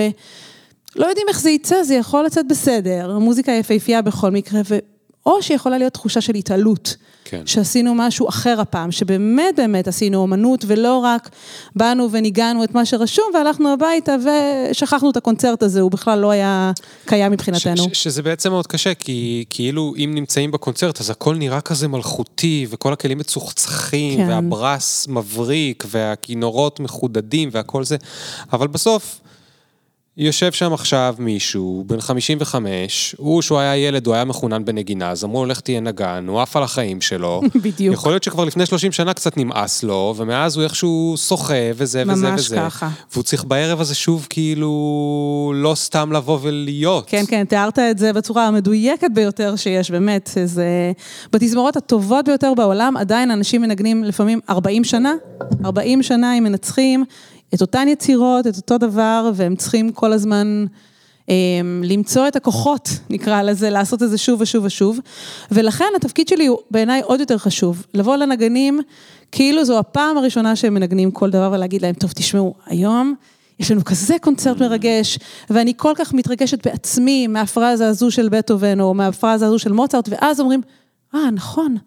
[0.95, 4.77] לא יודעים איך זה יצא, זה יכול לצאת בסדר, המוזיקה יפהפייה בכל מקרה, ו...
[5.27, 6.95] או שיכולה להיות תחושה של התעלות.
[7.29, 7.41] כן.
[7.45, 11.29] שעשינו משהו אחר הפעם, שבאמת באמת עשינו אומנות, ולא רק
[11.75, 14.15] באנו וניגענו את מה שרשום, והלכנו הביתה
[14.71, 16.71] ושכחנו את הקונצרט הזה, הוא בכלל לא היה
[17.05, 17.77] קיים מבחינתנו.
[17.77, 21.87] ש- ש- שזה בעצם מאוד קשה, כי כאילו אם נמצאים בקונצרט, אז הכל נראה כזה
[21.87, 24.29] מלכותי, וכל הכלים מצוחצחים, כן.
[24.29, 27.97] והברס מבריק, והכינורות מחודדים, והכל זה,
[28.53, 29.19] אבל בסוף...
[30.19, 35.23] יושב שם עכשיו מישהו, בן 55, הוא, שהוא היה ילד, הוא היה מחונן בנגינה, אז
[35.23, 37.41] אמרו לו, לך תהיה נגן, הוא עף על החיים שלו.
[37.65, 37.93] בדיוק.
[37.93, 42.29] יכול להיות שכבר לפני 30 שנה קצת נמאס לו, ומאז הוא איכשהו שוחה, וזה וזה
[42.31, 42.55] ממש וזה.
[42.55, 42.89] ככה.
[43.13, 47.05] והוא צריך בערב הזה שוב, כאילו, לא סתם לבוא ולהיות.
[47.07, 50.29] כן, כן, תיארת את זה בצורה המדויקת ביותר שיש, באמת.
[50.45, 50.91] זה...
[51.33, 55.13] בתזמורות הטובות ביותר בעולם, עדיין אנשים מנגנים לפעמים 40 שנה,
[55.65, 57.05] 40 שנה הם מנצחים
[57.53, 60.65] את אותן יצירות, את אותו דבר, והם צריכים כל הזמן
[61.29, 61.35] אה,
[61.83, 64.99] למצוא את הכוחות, נקרא לזה, לעשות את זה שוב ושוב ושוב.
[65.51, 68.81] ולכן התפקיד שלי הוא בעיניי עוד יותר חשוב, לבוא לנגנים,
[69.31, 73.15] כאילו זו הפעם הראשונה שהם מנגנים כל דבר, ולהגיד להם, טוב, תשמעו, היום...
[73.59, 78.93] יש לנו כזה קונצרט מרגש, ואני כל כך מתרגשת בעצמי מהפרזה הזו של בטהובן, או
[78.93, 80.61] מהפרזה הזו של מוצרט, ואז אומרים,
[81.15, 81.77] אה, נכון,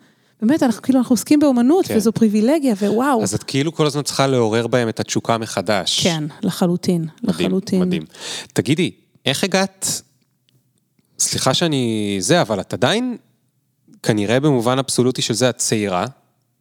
[0.42, 1.96] באמת, אנחנו כאילו, אנחנו עוסקים באומנות, כן.
[1.96, 3.22] וזו פריבילגיה, ווואו.
[3.22, 6.02] אז את כאילו כל הזמן צריכה לעורר בהם את התשוקה מחדש.
[6.02, 7.80] כן, לחלוטין, מדהים, לחלוטין.
[7.80, 8.02] מדהים.
[8.52, 8.90] תגידי,
[9.26, 10.02] איך הגעת,
[11.18, 13.16] סליחה שאני זה, אבל את עדיין,
[14.02, 16.06] כנראה במובן אבסולוטי של זה, את צעירה,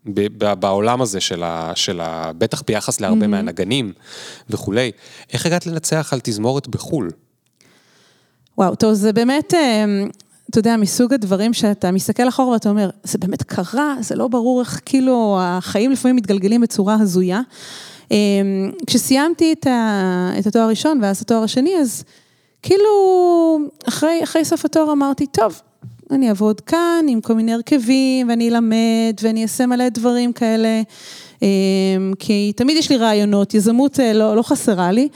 [0.06, 1.72] ב- ב- בעולם הזה של ה...
[1.76, 3.94] של ה בטח ביחס להרבה מהנגנים
[4.50, 4.92] וכולי.
[5.34, 7.12] איך הגעת לנצח על תזמורת בחו"ל?
[8.58, 9.86] וואו, טוב, זה באמת, אה,
[10.50, 14.62] אתה יודע, מסוג הדברים שאתה מסתכל אחורה ואתה אומר, זה באמת קרה, זה לא ברור
[14.62, 17.42] איך כאילו החיים לפעמים מתגלגלים בצורה הזויה.
[18.12, 18.18] אה,
[18.88, 22.04] כשסיימתי את, ה, את התואר הראשון ואז התואר השני, אז
[22.64, 22.90] כאילו,
[23.88, 25.62] אחרי, אחרי סוף התואר אמרתי, טוב,
[26.12, 30.82] אני אעבוד כאן עם כל מיני הרכבים, ואני אלמד, ואני אעשה מלא דברים כאלה,
[31.44, 31.48] אה,
[32.20, 35.10] כי תמיד יש לי רעיונות, יזמות אה, לא, לא חסרה לי.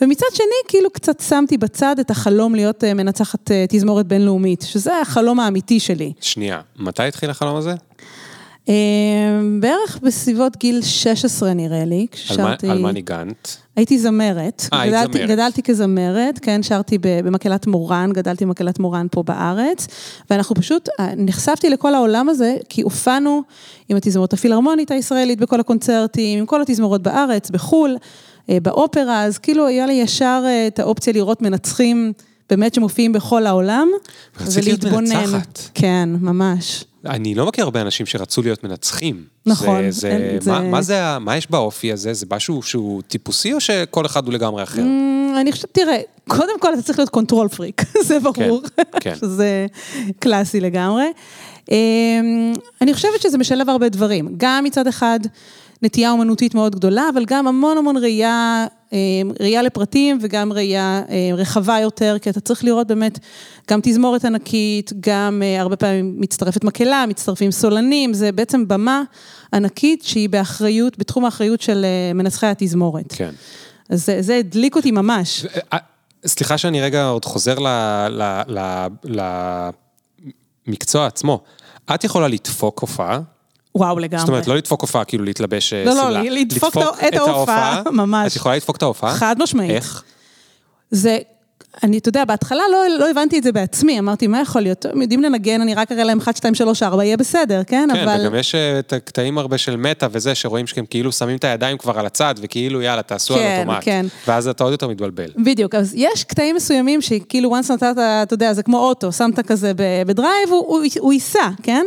[0.00, 5.00] ומצד שני, כאילו קצת שמתי בצד את החלום להיות אה, מנצחת אה, תזמורת בינלאומית, שזה
[5.00, 6.12] החלום האמיתי שלי.
[6.20, 7.74] שנייה, מתי התחיל החלום הזה?
[8.68, 8.74] אה,
[9.60, 12.70] בערך בסביבות גיל 16 נראה לי, כששרתי...
[12.70, 13.56] על מה ניגנת?
[13.76, 14.68] הייתי זמרת.
[14.72, 15.28] אה, היית זמרת.
[15.28, 19.86] גדלתי כזמרת, כן, שרתי במקהלת מורן, גדלתי במקהלת מורן פה בארץ,
[20.30, 23.42] ואנחנו פשוט, נחשפתי לכל העולם הזה, כי הופענו
[23.88, 27.96] עם התזמורת הפילהרמונית הישראלית בכל הקונצרטים, עם כל התזמורות בארץ, בחו"ל,
[28.48, 32.12] באופרה, אז כאילו היה לי ישר אה, את האופציה לראות מנצחים
[32.50, 33.88] באמת שמופיעים בכל העולם,
[34.40, 35.60] ורצית להיות מנצחת.
[35.74, 36.84] כן, ממש.
[37.06, 39.24] אני לא מכיר הרבה אנשים שרצו להיות מנצחים.
[39.46, 42.12] נכון, זה, זה, אין- זה- מה, מה, זה, מה יש באופי הזה?
[42.14, 44.82] זה משהו שהוא טיפוסי או שכל אחד הוא לגמרי אחר?
[44.82, 48.62] Mm, אני חושבת, תראה, קודם כל אתה צריך להיות control freak, זה ברור.
[49.00, 49.14] כן.
[49.20, 49.66] שזה
[50.18, 51.04] קלאסי לגמרי.
[51.70, 51.76] אמ,
[52.80, 54.28] אני חושבת שזה משלב הרבה דברים.
[54.36, 55.20] גם מצד אחד
[55.82, 58.98] נטייה אומנותית מאוד גדולה, אבל גם המון המון ראייה, אמ,
[59.40, 63.18] ראייה לפרטים וגם ראייה אמ, רחבה יותר, כי אתה צריך לראות באמת
[63.70, 69.02] גם תזמורת ענקית, גם אה, הרבה פעמים מצטרפת מקהלה, מצטרפים סולנים, זה בעצם במה
[69.52, 73.12] ענקית שהיא באחריות, בתחום האחריות של אה, מנצחי התזמורת.
[73.12, 73.30] כן.
[73.88, 75.46] אז זה, זה הדליק אותי ממש.
[75.72, 75.78] אה,
[76.26, 77.56] סליחה שאני רגע עוד חוזר
[80.66, 81.40] למקצוע עצמו.
[81.94, 83.20] את יכולה לדפוק הופעה,
[83.76, 84.20] וואו, לגמרי.
[84.20, 86.22] זאת אומרת, לא לדפוק הופעה, כאילו להתלבש לא, לא, שמלה.
[86.22, 86.76] לדפוק
[87.08, 88.32] את ההופעה, ממש.
[88.32, 89.14] את יכולה לדפוק את ההופעה?
[89.14, 89.70] חד משמעית.
[89.70, 90.02] איך?
[90.90, 91.18] זה,
[91.82, 94.86] אני, אתה יודע, בהתחלה לא, לא הבנתי את זה בעצמי, אמרתי, מה יכול להיות?
[94.86, 97.88] הם יודעים לנגן, אני רק אראה להם 1, 2, 3, 4, יהיה בסדר, כן?
[97.92, 98.20] כן, אבל...
[98.20, 101.78] וגם יש אה, את הקטעים הרבה של מטה וזה, שרואים שהם כאילו שמים את הידיים
[101.78, 103.84] כבר על הצד, וכאילו, יאללה, תעשו על כן, אוטומט.
[103.84, 104.06] כן.
[104.26, 105.28] ואז אתה עוד יותר מתבלבל.
[105.36, 109.72] בדיוק, אז יש קטעים מסוימים שכאילו once נתת, אתה יודע, זה כמו אוטו, שמת כזה
[110.06, 111.84] בדרייב, הוא, הוא, הוא ייסע, כן?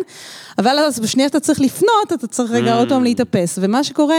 [0.58, 3.60] אבל אז בשנייה שאתה צריך לפנות, אתה צריך רגע עוד פעם להתאפס.
[3.62, 4.18] ומה שקורה,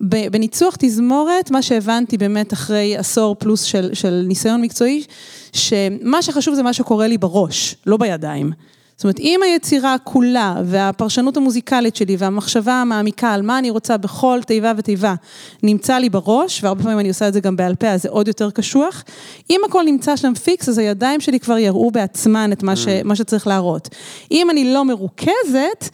[0.00, 5.04] בניצוח תזמורת, מה שהבנתי באמת אחרי עשור פלוס של, של ניסיון מקצועי,
[5.52, 8.52] שמה שחשוב זה מה שקורה לי בראש, לא בידיים.
[8.96, 14.40] זאת אומרת, אם היצירה כולה והפרשנות המוזיקלית שלי והמחשבה המעמיקה על מה אני רוצה בכל
[14.46, 15.14] תיבה ותיבה
[15.62, 18.28] נמצא לי בראש, והרבה פעמים אני עושה את זה גם בעל פה, אז זה עוד
[18.28, 19.04] יותר קשוח.
[19.50, 23.16] אם הכל נמצא שם פיקס, אז הידיים שלי כבר יראו בעצמן את מה, ש, מה
[23.16, 23.88] שצריך להראות.
[24.30, 25.88] אם אני לא מרוכזת,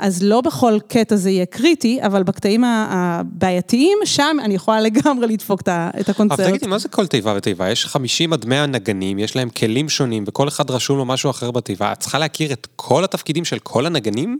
[0.00, 5.60] אז לא בכל קטע זה יהיה קריטי, אבל בקטעים הבעייתיים, שם אני יכולה לגמרי לדפוק
[5.60, 6.40] את ה- את אבל הקונצרט.
[6.40, 7.70] תגידי, מה זה כל תיבה ותיבה?
[7.70, 11.50] יש 50 עד 100 נגנים, יש להם כלים שונים, וכל אחד רשום לו משהו אחר
[11.50, 11.92] בתיבה.
[11.92, 14.38] את צריכה להכיר את כל התפקידים של כל הנגנים?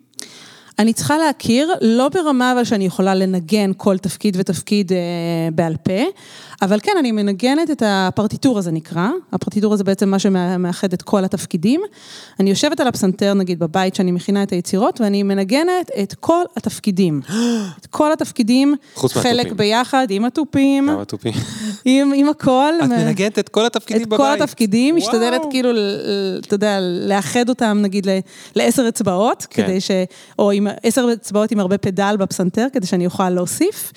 [0.78, 4.98] אני צריכה להכיר, לא ברמה אבל שאני יכולה לנגן כל תפקיד ותפקיד אה,
[5.52, 6.02] בעל פה,
[6.62, 11.24] אבל כן, אני מנגנת את הפרטיטורה זה נקרא, הפרטיטורה זה בעצם מה שמאחד את כל
[11.24, 11.80] התפקידים.
[12.40, 17.20] אני יושבת על הפסנתר נגיד בבית שאני מכינה את היצירות, ואני מנגנת את כל התפקידים.
[17.80, 19.52] את כל התפקידים, חלק.
[19.52, 21.32] ביחד עם התופים, כמה תופים.
[21.84, 22.72] עם, עם הכל.
[22.84, 24.20] את מנגנת את כל התפקידים את בבית.
[24.20, 25.08] כל התפקידים, וואו.
[25.08, 25.70] משתדלת כאילו,
[26.40, 28.06] אתה יודע, לאחד אותם נגיד
[28.56, 29.66] לעשר אצבעות, כן.
[29.66, 29.90] כדי ש...
[30.38, 33.92] או עם עשר אצבעות עם הרבה פדל בפסנתר, כדי שאני אוכל להוסיף.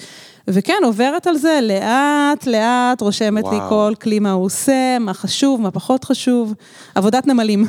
[0.48, 3.70] וכן, עוברת על זה לאט, לאט, רושמת לי וואו.
[3.70, 6.54] כל כלי מה הוא עושה, מה חשוב, מה פחות חשוב.
[6.96, 7.68] עבודת נמלים.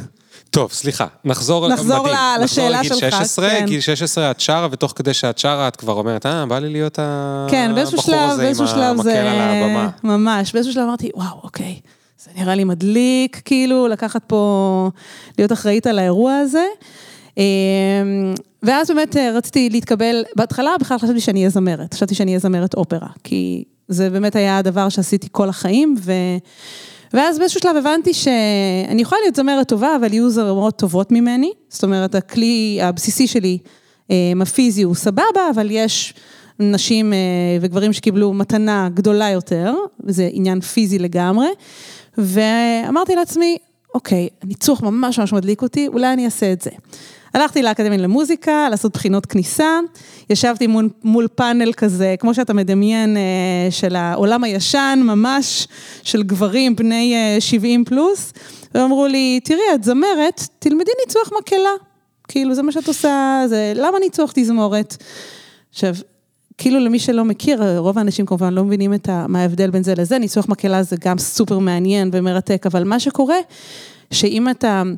[0.50, 2.16] טוב, סליחה, נחזור, נחזור מדהים.
[2.40, 3.64] ל- לשאלה נחזור שלך, לגיל 16, כן.
[3.66, 6.98] גיל 16 את שרה, ותוך כדי שאת שרה את כבר אומרת, אה, בא לי להיות
[7.50, 9.30] כן, הבחור שלב, הזה עם המקל זה...
[9.32, 9.88] על הבמה.
[10.04, 11.80] ממש, באיזשהו שלב אמרתי, וואו, אוקיי,
[12.24, 14.90] זה נראה לי מדליק, כאילו, לקחת פה,
[15.38, 16.64] להיות אחראית על האירוע הזה.
[17.38, 22.38] אמ, ואז באמת אה, רציתי להתקבל, בהתחלה בכלל חשבתי שאני אהיה זמרת, חשבתי שאני אהיה
[22.38, 26.12] זמרת אופרה, כי זה באמת היה הדבר שעשיתי כל החיים, ו...
[27.14, 31.84] ואז באיזשהו שלב הבנתי שאני יכולה להיות זמרת טובה, אבל יהיו זמרות טובות ממני, זאת
[31.84, 33.58] אומרת, הכלי הבסיסי שלי,
[34.10, 36.14] אה, הפיזי הוא סבבה, אבל יש
[36.58, 37.18] נשים אה,
[37.60, 41.48] וגברים שקיבלו מתנה גדולה יותר, וזה עניין פיזי לגמרי,
[42.18, 43.56] ואמרתי לעצמי,
[43.94, 46.70] אוקיי, הניצוח ממש ממש מדליק אותי, אולי אני אעשה את זה.
[47.34, 49.78] הלכתי לאקדמיה למוזיקה, לעשות בחינות כניסה,
[50.30, 55.68] ישבתי מול, מול פאנל כזה, כמו שאתה מדמיין, אה, של העולם הישן, ממש,
[56.02, 58.32] של גברים בני אה, 70 פלוס,
[58.74, 61.70] ואמרו לי, תראי, את זמרת, תלמדי ניצוח מקהלה.
[62.28, 64.96] כאילו, זה מה שאת עושה, זה, למה ניצוח תזמורת?
[65.72, 65.94] עכשיו,
[66.58, 69.94] כאילו למי שלא מכיר, רוב האנשים כמובן לא מבינים את ה, מה ההבדל בין זה
[69.96, 73.36] לזה, ניצוח מקהלה זה גם סופר מעניין ומרתק, אבל מה שקורה,
[74.10, 74.92] שאם אתה אה,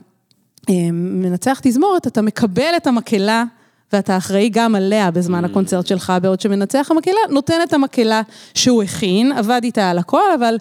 [0.92, 3.44] מנצח תזמורת, אתה מקבל את המקהלה.
[3.92, 8.22] ואתה אחראי גם עליה בזמן הקונצרט שלך, בעוד שמנצח המקהלה נותן את המקהלה
[8.54, 10.56] שהוא הכין, עבד איתה על הכל, אבל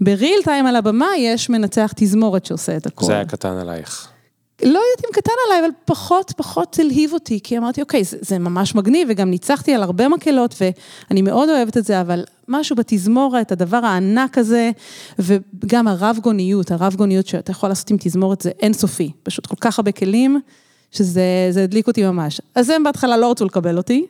[0.00, 3.06] בריל טיים על הבמה יש מנצח תזמורת שעושה את הכל.
[3.06, 4.08] זה היה קטן עלייך.
[4.62, 8.74] לא יודעת אם קטן עליי, אבל פחות, פחות הלהיב אותי, כי אמרתי, אוקיי, זה, ממש
[8.74, 13.76] מגניב, וגם ניצחתי על הרבה מקהלות, ואני מאוד אוהבת את זה, אבל משהו בתזמורת, הדבר
[13.76, 14.70] הענק הזה,
[15.18, 19.78] וגם הרב גוניות, הרב גוניות שאתה יכול לעשות עם תזמורת זה אינסופי, פשוט כל כך
[19.78, 20.40] הרבה כלים,
[20.90, 22.40] שזה זה הדליק אותי ממש.
[22.54, 24.06] אז הם בהתחלה לא רצו לקבל אותי.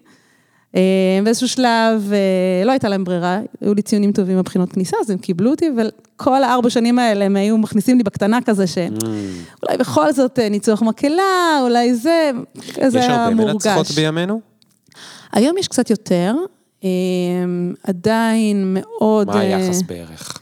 [0.75, 0.81] אה,
[1.25, 5.19] באיזשהו שלב אה, לא הייתה להם ברירה, היו לי ציונים טובים בבחינות כניסה, אז הם
[5.19, 8.79] קיבלו אותי, וכל הארבע שנים האלה הם היו מכניסים לי בקטנה כזה, ש...
[8.79, 9.77] Mm.
[9.79, 12.31] בכל זאת אה, ניצוח מקהלה, אולי זה,
[12.89, 13.67] זה יש היה הרבה מורגש.
[13.67, 14.41] מנצחות בימינו?
[15.33, 16.35] היום יש קצת יותר,
[17.83, 19.27] עדיין מאוד...
[19.27, 20.41] מה היחס בערך?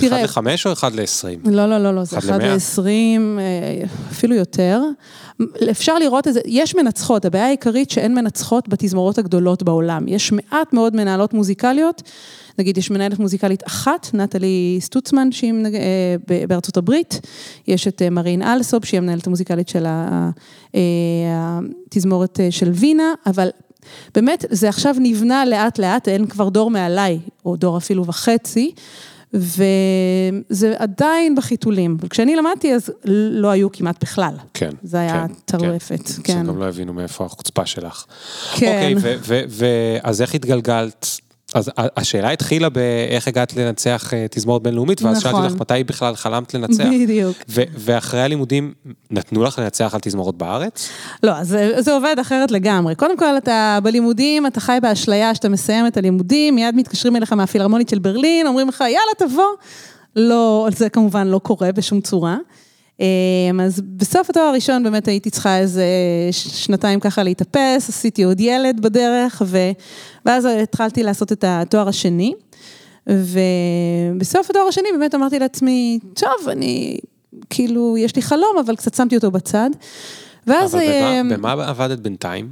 [0.00, 1.40] זה אחד לחמש או אחד לעשרים?
[1.44, 4.80] לא, לא, לא, לא, זה אחד לעשרים, אה, אפילו יותר.
[5.70, 10.08] אפשר לראות את זה, יש מנצחות, הבעיה העיקרית שאין מנצחות בתזמורות הגדולות בעולם.
[10.08, 12.02] יש מעט מאוד מנהלות מוזיקליות,
[12.58, 17.20] נגיד יש מנהלת מוזיקלית אחת, נטלי סטוצמן, שהיא אה, בארצות הברית,
[17.66, 19.86] יש את אה, מרין אלסופ, שהיא המנהלת המוזיקלית של
[21.88, 23.48] התזמורת של וינה, אבל
[24.14, 28.72] באמת, זה עכשיו נבנה לאט לאט, אין כבר דור מעליי, או דור אפילו וחצי.
[29.34, 31.96] וזה עדיין בחיתולים.
[32.00, 34.34] וכשאני למדתי, אז לא היו כמעט בכלל.
[34.54, 34.70] כן.
[34.82, 36.34] זה היה כן, טרפת, כן.
[36.34, 36.46] כן.
[36.46, 38.04] גם לא הבינו מאיפה החוצפה שלך.
[38.54, 38.94] כן.
[38.96, 39.16] אוקיי,
[39.48, 41.06] ואז איך התגלגלת
[41.54, 45.32] אז השאלה התחילה באיך הגעת לנצח אה, תזמורת בינלאומית, ואז נכון.
[45.32, 46.84] שאלתי אותך מתי בכלל חלמת לנצח.
[47.02, 47.36] בדיוק.
[47.48, 48.72] ואחרי הלימודים,
[49.10, 50.88] נתנו לך לנצח על תזמורות בארץ?
[51.22, 52.94] לא, אז זה, זה עובד אחרת לגמרי.
[52.94, 57.88] קודם כל, אתה בלימודים, אתה חי באשליה שאתה מסיים את הלימודים, מיד מתקשרים אליך מהפילהרמונית
[57.88, 59.48] של ברלין, אומרים לך, יאללה, תבוא.
[60.16, 62.36] לא, זה כמובן לא קורה בשום צורה.
[63.00, 65.84] אמ, אז בסוף התואר הראשון באמת הייתי צריכה איזה
[66.30, 69.58] שנתיים ככה להתאפס, עשיתי עוד ילד בדרך, ו...
[70.24, 72.34] ואז התחלתי לעשות את התואר השני.
[73.06, 76.98] ובסוף התואר השני באמת אמרתי לעצמי, טוב, אני,
[77.50, 79.70] כאילו, יש לי חלום, אבל קצת שמתי אותו בצד.
[80.46, 80.74] ואז...
[80.74, 82.50] אבל במה, אמ, במה עבדת בינתיים?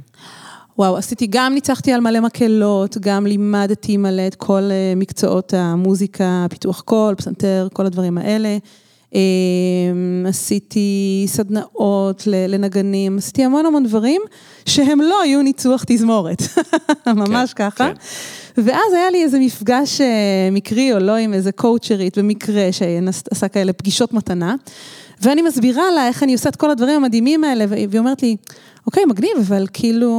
[0.77, 6.45] וואו, עשיתי, גם ניצחתי על מלא מקהלות, גם לימדתי מלא את כל אה, מקצועות המוזיקה,
[6.49, 8.57] פיתוח קול, פסנתר, כל הדברים האלה.
[9.13, 14.21] אמ, עשיתי סדנאות לנגנים, עשיתי המון המון דברים
[14.65, 16.41] שהם לא היו ניצוח תזמורת,
[17.07, 17.87] ממש כן, ככה.
[17.87, 17.93] כן.
[18.57, 23.73] ואז היה לי איזה מפגש אה, מקרי או לא עם איזה קואוצ'רית במקרה שעשה כאלה
[23.73, 24.55] פגישות מתנה,
[25.21, 28.35] ואני מסבירה לה איך אני עושה את כל הדברים המדהימים האלה, והיא אומרת לי,
[28.85, 30.11] אוקיי, מגניב, אבל כאילו,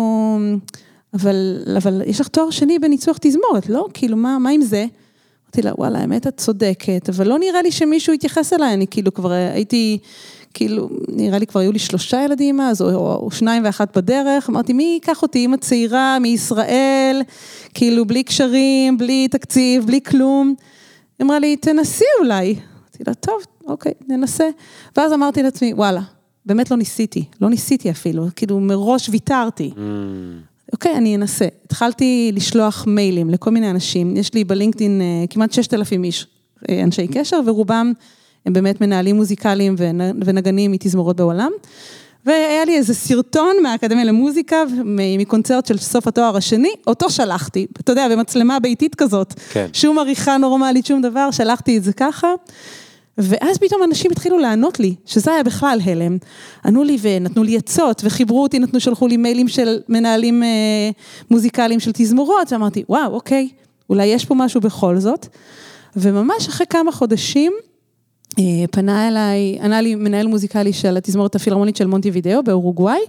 [1.14, 3.86] אבל, אבל יש לך תואר שני בניצוח תזמורת, לא?
[3.94, 4.86] כאילו, מה, מה עם זה?
[5.54, 9.14] אמרתי לה, וואלה, האמת את צודקת, אבל לא נראה לי שמישהו יתייחס אליי, אני כאילו
[9.14, 9.98] כבר הייתי,
[10.54, 14.50] כאילו, נראה לי כבר היו לי שלושה ילדים אז, או, או, או שניים ואחת בדרך,
[14.50, 17.22] אמרתי, מי ייקח אותי, אימא צעירה מישראל,
[17.74, 20.54] כאילו, בלי קשרים, בלי תקציב, בלי כלום.
[21.18, 22.46] היא אמרה לי, תנסי אולי.
[22.46, 24.48] אמרתי לה, טוב, אוקיי, ננסה.
[24.96, 26.00] ואז אמרתי לעצמי, וואלה,
[26.46, 29.70] באמת לא ניסיתי, לא ניסיתי אפילו, כאילו מראש ויתרתי.
[29.74, 30.53] Mm.
[30.72, 31.46] אוקיי, אני אנסה.
[31.64, 36.26] התחלתי לשלוח מיילים לכל מיני אנשים, יש לי בלינקדאין אה, כמעט 6,000 איש,
[36.68, 37.92] אה, אנשי קשר, ורובם
[38.46, 39.74] הם באמת מנהלים מוזיקליים
[40.24, 41.50] ונגנים מתזמורות בעולם.
[42.26, 44.56] והיה לי איזה סרטון מהאקדמיה למוזיקה,
[45.18, 49.34] מקונצרט של סוף התואר השני, אותו שלחתי, אתה יודע, במצלמה ביתית כזאת.
[49.52, 49.66] כן.
[49.72, 52.28] שום עריכה נורמלית, שום דבר, שלחתי את זה ככה.
[53.18, 56.16] ואז פתאום אנשים התחילו לענות לי, שזה היה בכלל הלם.
[56.64, 60.48] ענו לי ונתנו לי עצות, וחיברו אותי, נתנו, שלחו לי מיילים של מנהלים אה,
[61.30, 63.48] מוזיקליים של תזמורות, ואמרתי, וואו, אוקיי,
[63.90, 65.26] אולי יש פה משהו בכל זאת.
[65.96, 67.52] וממש אחרי כמה חודשים,
[68.38, 73.00] אה, פנה אליי, ענה לי מנהל מוזיקלי של התזמורת הפילהרמונית של מונטי וידאו באורוגוואי.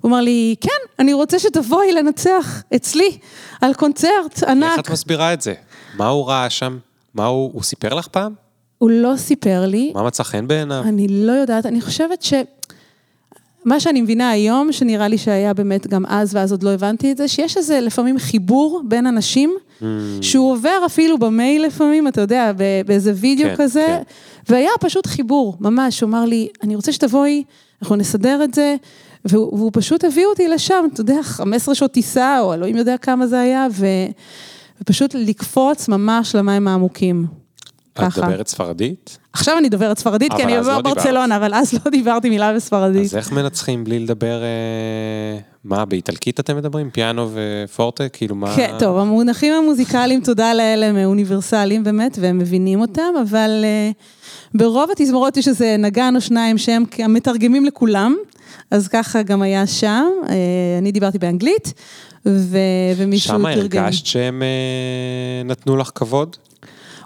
[0.00, 3.18] הוא אמר לי, כן, אני רוצה שתבואי לנצח אצלי
[3.60, 4.70] על קונצרט ענק.
[4.70, 5.54] איך את מסבירה את זה?
[5.96, 6.78] מה הוא ראה שם?
[7.14, 8.45] מה הוא, הוא סיפר לך פעם?
[8.78, 9.92] הוא לא סיפר לי.
[9.94, 10.82] מה מצא חן בעיניו?
[10.84, 12.34] אני לא יודעת, אני חושבת ש...
[13.66, 17.16] מה שאני מבינה היום, שנראה לי שהיה באמת גם אז, ואז עוד לא הבנתי את
[17.16, 19.84] זה, שיש איזה לפעמים חיבור בין אנשים, mm.
[20.20, 22.52] שהוא עובר אפילו במייל לפעמים, אתה יודע,
[22.86, 24.02] באיזה וידאו כן, כזה, כן.
[24.54, 27.44] והיה פשוט חיבור, ממש, הוא אמר לי, אני רוצה שתבואי,
[27.82, 28.76] אנחנו נסדר את זה,
[29.24, 33.26] והוא, והוא פשוט הביא אותי לשם, אתה יודע, 15 שעות טיסה, או אלוהים יודע כמה
[33.26, 33.86] זה היה, ו,
[34.80, 37.26] ופשוט לקפוץ ממש למים העמוקים.
[37.96, 38.20] ככה.
[38.20, 39.18] את דוברת ספרדית?
[39.32, 43.04] עכשיו אני דוברת ספרדית, כי אני עובר ברצלונה, אבל אז לא דיברתי מילה בספרדית.
[43.04, 46.90] אז איך מנצחים בלי לדבר, אה, מה, באיטלקית אתם מדברים?
[46.90, 48.08] פיאנו ופורטה?
[48.08, 48.56] כאילו מה...
[48.56, 53.90] כן, טוב, המונחים המוזיקליים, תודה לאל, הם אוניברסליים באמת, והם מבינים אותם, אבל אה,
[54.54, 58.16] ברוב התזמורות יש איזה נגן או שניים שהם מתרגמים לכולם,
[58.70, 60.34] אז ככה גם היה שם, אה,
[60.78, 61.72] אני דיברתי באנגלית,
[62.96, 63.40] ומישהו תרגם.
[63.40, 64.42] שמה הרגשת שהם
[65.44, 66.36] נתנו לך כבוד?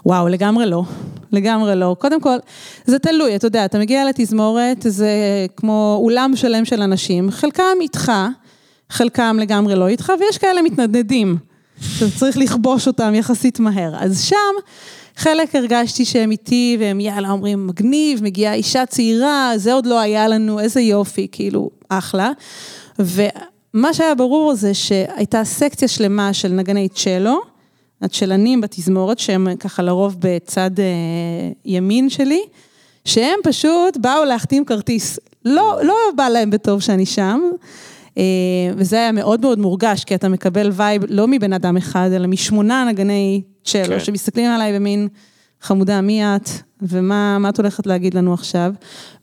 [0.05, 0.83] וואו, לגמרי לא.
[1.31, 1.95] לגמרי לא.
[1.99, 2.37] קודם כל,
[2.85, 5.09] זה תלוי, אתה יודע, אתה מגיע לתזמורת, זה
[5.55, 8.11] כמו אולם שלם של אנשים, חלקם איתך,
[8.89, 11.37] חלקם לגמרי לא איתך, ויש כאלה מתנדנדים.
[11.97, 13.95] אתה צריך לכבוש אותם יחסית מהר.
[13.99, 14.35] אז שם,
[15.15, 20.27] חלק הרגשתי שהם איתי, והם יאללה, אומרים, מגניב, מגיעה אישה צעירה, זה עוד לא היה
[20.27, 22.31] לנו, איזה יופי, כאילו, אחלה.
[22.99, 27.50] ומה שהיה ברור זה שהייתה סקציה שלמה של נגני צ'לו,
[28.01, 30.85] הצ'לנים בתזמורת, שהם ככה לרוב בצד אה,
[31.65, 32.41] ימין שלי,
[33.05, 35.19] שהם פשוט באו להחתים כרטיס.
[35.45, 37.41] לא, לא בא להם בטוב שאני שם,
[38.17, 38.23] אה,
[38.77, 42.85] וזה היה מאוד מאוד מורגש, כי אתה מקבל vibe לא מבן אדם אחד, אלא משמונה
[42.89, 43.99] נגני צ'לו, כן.
[43.99, 45.07] שמסתכלים עליי במין,
[45.61, 46.49] חמודה, מי את,
[46.81, 48.73] ומה מה את הולכת להגיד לנו עכשיו?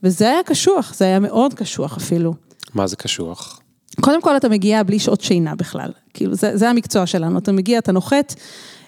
[0.03, 2.33] וזה היה קשוח, זה היה מאוד קשוח אפילו.
[2.73, 3.59] מה זה קשוח?
[4.01, 7.79] קודם כל אתה מגיע בלי שעות שינה בכלל, כאילו זה, זה המקצוע שלנו, אתה מגיע,
[7.79, 8.35] אתה נוחת.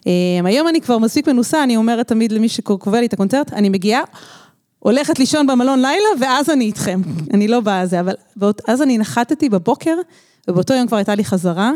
[0.07, 0.11] אה,
[0.45, 4.01] היום אני כבר מספיק מנוסה, אני אומרת תמיד למי שקובע לי את הקונצרט, אני מגיעה,
[4.79, 7.01] הולכת לישון במלון לילה, ואז אני איתכם.
[7.33, 9.97] אני לא באה זה, אבל באות, אז אני נחתתי בבוקר,
[10.47, 11.71] ובאותו יום כבר הייתה לי חזרה.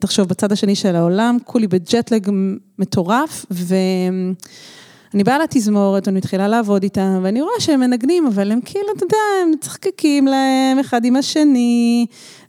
[0.00, 2.30] תחשוב, בצד השני של העולם, כולי בג'טלג
[2.78, 8.86] מטורף, ואני באה לתזמורת, אני מתחילה לעבוד איתם, ואני רואה שהם מנגנים, אבל הם כאילו,
[8.96, 12.06] אתה יודע, הם צחקקים להם אחד עם השני,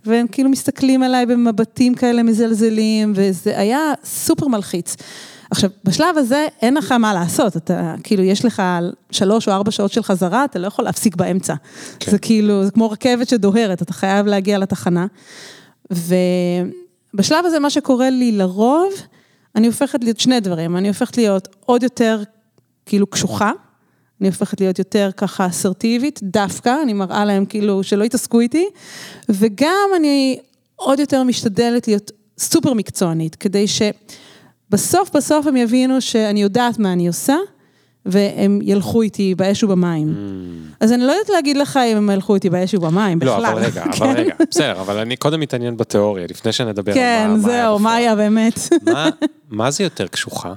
[0.07, 4.95] והם כאילו מסתכלים עליי במבטים כאלה מזלזלים, וזה היה סופר מלחיץ.
[5.51, 8.61] עכשיו, בשלב הזה אין לך מה לעשות, אתה, כאילו, יש לך
[9.11, 11.53] שלוש או ארבע שעות של חזרה, אתה לא יכול להפסיק באמצע.
[11.99, 12.11] כן.
[12.11, 15.05] זה כאילו, זה כמו רכבת שדוהרת, אתה חייב להגיע לתחנה.
[15.91, 18.93] ובשלב הזה, מה שקורה לי לרוב,
[19.55, 22.23] אני הופכת להיות שני דברים, אני הופכת להיות עוד יותר,
[22.85, 23.51] כאילו, קשוחה,
[24.22, 28.65] אני הופכת להיות יותר ככה אסרטיבית, דווקא, אני מראה להם כאילו שלא יתעסקו איתי,
[29.30, 30.39] וגם אני
[30.76, 33.82] עוד יותר משתדלת להיות סופר מקצוענית, כדי ש...
[34.70, 37.36] בסוף הם יבינו שאני יודעת מה אני עושה,
[38.05, 40.07] והם ילכו איתי באש ובמים.
[40.07, 40.76] Mm.
[40.80, 43.41] אז אני לא יודעת להגיד לך אם הם ילכו איתי באש ובמים, בכלל.
[43.41, 44.13] לא, אבל רגע, אבל כן.
[44.18, 47.45] רגע, בסדר, אבל אני קודם מתעניין בתיאוריה, לפני שנדבר על מה היה בפועל.
[47.45, 48.59] כן, זהו, מה היה באמת.
[49.49, 50.53] מה זה יותר קשוחה?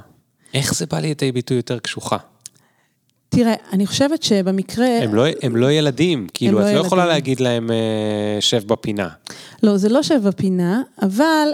[0.54, 2.16] איך זה בא לידי ביטוי יותר קשוחה?
[3.30, 5.02] תראה, אני חושבת שבמקרה...
[5.02, 6.86] הם לא, הם לא ילדים, כאילו, לא את לא ילדים.
[6.86, 9.08] יכולה להגיד להם, אה, שב בפינה.
[9.62, 11.48] לא, זה לא שב בפינה, אבל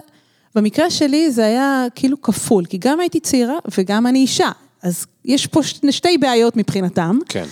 [0.54, 4.50] במקרה שלי זה היה כאילו כפול, כי גם הייתי צעירה וגם אני אישה,
[4.82, 5.60] אז יש פה
[5.90, 7.18] שתי בעיות מבחינתם.
[7.28, 7.44] כן.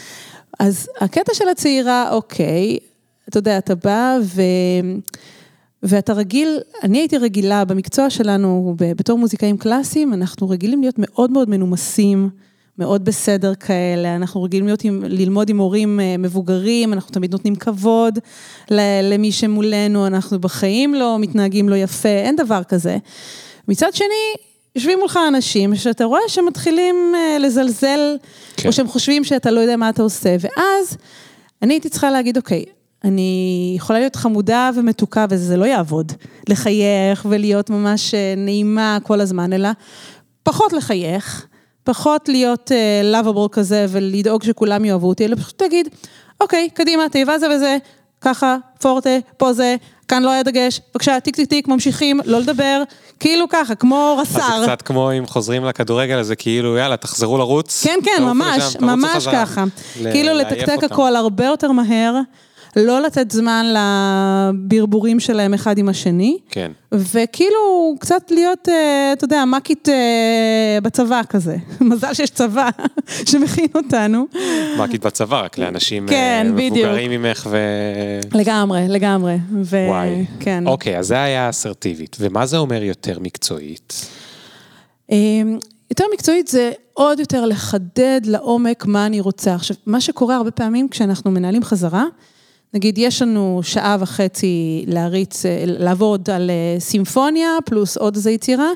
[0.61, 2.79] אז הקטע של הצעירה, אוקיי,
[3.29, 4.43] אתה יודע, אתה בא ו...
[5.83, 11.51] ואתה רגיל, אני הייתי רגילה במקצוע שלנו, בתור מוזיקאים קלאסיים, אנחנו רגילים להיות מאוד מאוד
[11.51, 12.31] מנומסים.
[12.79, 17.55] מאוד בסדר כאלה, אנחנו רגילים להיות עם, ללמוד עם הורים אה, מבוגרים, אנחנו תמיד נותנים
[17.55, 18.19] כבוד
[19.03, 22.97] למי שמולנו, אנחנו בחיים לא מתנהגים לא יפה, אין דבר כזה.
[23.69, 24.35] מצד שני,
[24.77, 28.17] יושבים מולך אנשים שאתה רואה שהם מתחילים אה, לזלזל,
[28.57, 28.69] כן.
[28.69, 30.97] או שהם חושבים שאתה לא יודע מה אתה עושה, ואז
[31.63, 32.65] אני הייתי צריכה להגיד, אוקיי,
[33.05, 36.13] אני יכולה להיות חמודה ומתוקה וזה לא יעבוד,
[36.49, 39.69] לחייך ולהיות ממש אה, נעימה כל הזמן, אלא
[40.43, 41.47] פחות לחייך.
[41.85, 42.71] פחות להיות
[43.05, 45.89] lovable uh, כזה ולדאוג שכולם יאהבו אותי, אלא פשוט תגיד,
[46.41, 47.77] אוקיי, קדימה, תיבה זה וזה,
[48.21, 49.77] ככה, פורטה, פה זה,
[50.09, 52.83] כאן לא היה דגש, בבקשה, טיק טיק טיק, ממשיכים, לא לדבר,
[53.21, 54.41] כאילו ככה, כמו רס"ר.
[54.43, 57.85] אז זה קצת כמו אם חוזרים לכדורגל, זה כאילו, יאללה, תחזרו לרוץ.
[57.85, 59.65] כן, כן, ממש, לשם, ממש ככה.
[59.95, 62.21] כאילו לתקתק הכל הרבה יותר מהר.
[62.77, 66.39] לא לתת זמן לברבורים שלהם אחד עם השני.
[66.49, 66.73] כן.
[66.93, 71.57] וכאילו, קצת להיות, אה, אתה יודע, מקית אה, בצבא כזה.
[71.81, 72.69] מזל שיש צבא
[73.31, 74.27] שמכין אותנו.
[74.79, 77.59] מקית בצבא, רק לאנשים כן, מבוגרים ממך ו...
[78.35, 79.37] לגמרי, לגמרי.
[79.63, 79.77] ו...
[79.89, 80.25] וואי.
[80.41, 80.67] כן.
[80.67, 82.17] אוקיי, אז זה היה אסרטיבית.
[82.21, 84.07] ומה זה אומר יותר מקצועית?
[85.91, 89.55] יותר מקצועית זה עוד יותר לחדד לעומק מה אני רוצה.
[89.55, 92.05] עכשיו, מה שקורה הרבה פעמים כשאנחנו מנהלים חזרה,
[92.75, 98.69] נגיד, יש לנו שעה וחצי להריץ, אה, לעבוד על אה, סימפוניה, פלוס עוד איזה יצירה,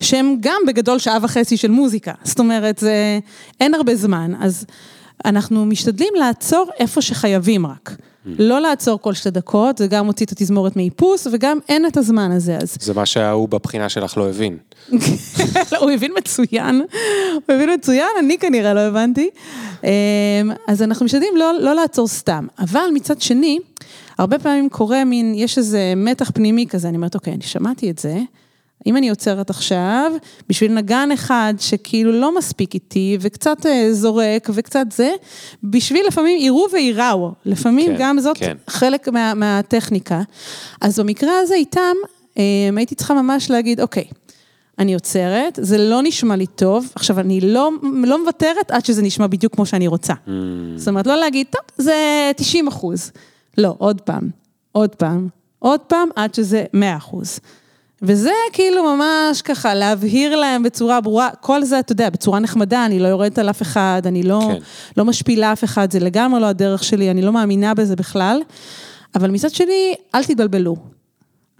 [0.00, 2.12] שהם גם בגדול שעה וחצי של מוזיקה.
[2.24, 3.18] זאת אומרת, זה,
[3.60, 4.32] אין הרבה זמן.
[4.40, 4.66] אז
[5.24, 7.96] אנחנו משתדלים לעצור איפה שחייבים רק.
[8.26, 12.30] לא לעצור כל שתי דקות, זה גם מוציא את התזמורת מאיפוס, וגם אין את הזמן
[12.30, 12.76] הזה, אז...
[12.80, 14.56] זה מה שההוא בבחינה שלך לא הבין.
[15.80, 16.82] הוא הבין מצוין,
[17.32, 19.30] הוא הבין מצוין, אני כנראה לא הבנתי.
[19.84, 19.88] אמ,
[20.68, 23.58] אז אנחנו משתדלים לא, לא לעצור סתם, אבל מצד שני,
[24.18, 27.98] הרבה פעמים קורה מין, יש איזה מתח פנימי כזה, אני אומרת, אוקיי, אני שמעתי את
[27.98, 28.18] זה,
[28.86, 30.12] אם אני עוצרת עכשיו,
[30.48, 35.10] בשביל נגן אחד שכאילו לא מספיק איתי, וקצת אה, זורק, וקצת זה,
[35.64, 38.56] בשביל לפעמים יראו וייראו, לפעמים כן, גם זאת כן.
[38.66, 40.22] חלק מה, מהטכניקה.
[40.80, 41.94] אז במקרה הזה איתם,
[42.36, 42.42] אמ,
[42.76, 44.04] הייתי צריכה ממש להגיד, אוקיי,
[44.78, 47.70] אני עוצרת, זה לא נשמע לי טוב, עכשיו אני לא,
[48.04, 50.12] לא מוותרת עד שזה נשמע בדיוק כמו שאני רוצה.
[50.12, 50.30] Mm.
[50.76, 53.12] זאת אומרת, לא להגיד, טוב, זה 90 אחוז.
[53.58, 54.28] לא, עוד פעם,
[54.72, 55.28] עוד פעם,
[55.58, 57.40] עוד פעם, עד שזה 100 אחוז.
[58.02, 62.98] וזה כאילו ממש ככה, להבהיר להם בצורה ברורה, כל זה, אתה יודע, בצורה נחמדה, אני
[62.98, 64.58] לא יורדת על אף אחד, אני לא, כן.
[64.96, 68.40] לא משפילה אף אחד, זה לגמרי לא הדרך שלי, אני לא מאמינה בזה בכלל.
[69.14, 70.76] אבל מצד שני, אל תתבלבלו.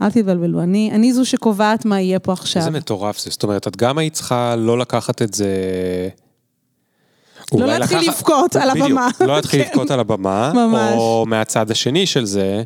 [0.03, 2.63] אל תתבלבלו, אני, אני זו שקובעת מה יהיה פה עכשיו.
[2.63, 5.49] איזה מטורף זה, זאת אומרת, את גם היית צריכה לא לקחת את זה...
[7.53, 9.09] לא להתחיל לבכות על הבמה.
[9.21, 10.53] לא להתחיל לבכות על הבמה,
[10.93, 12.63] או מהצד השני של זה,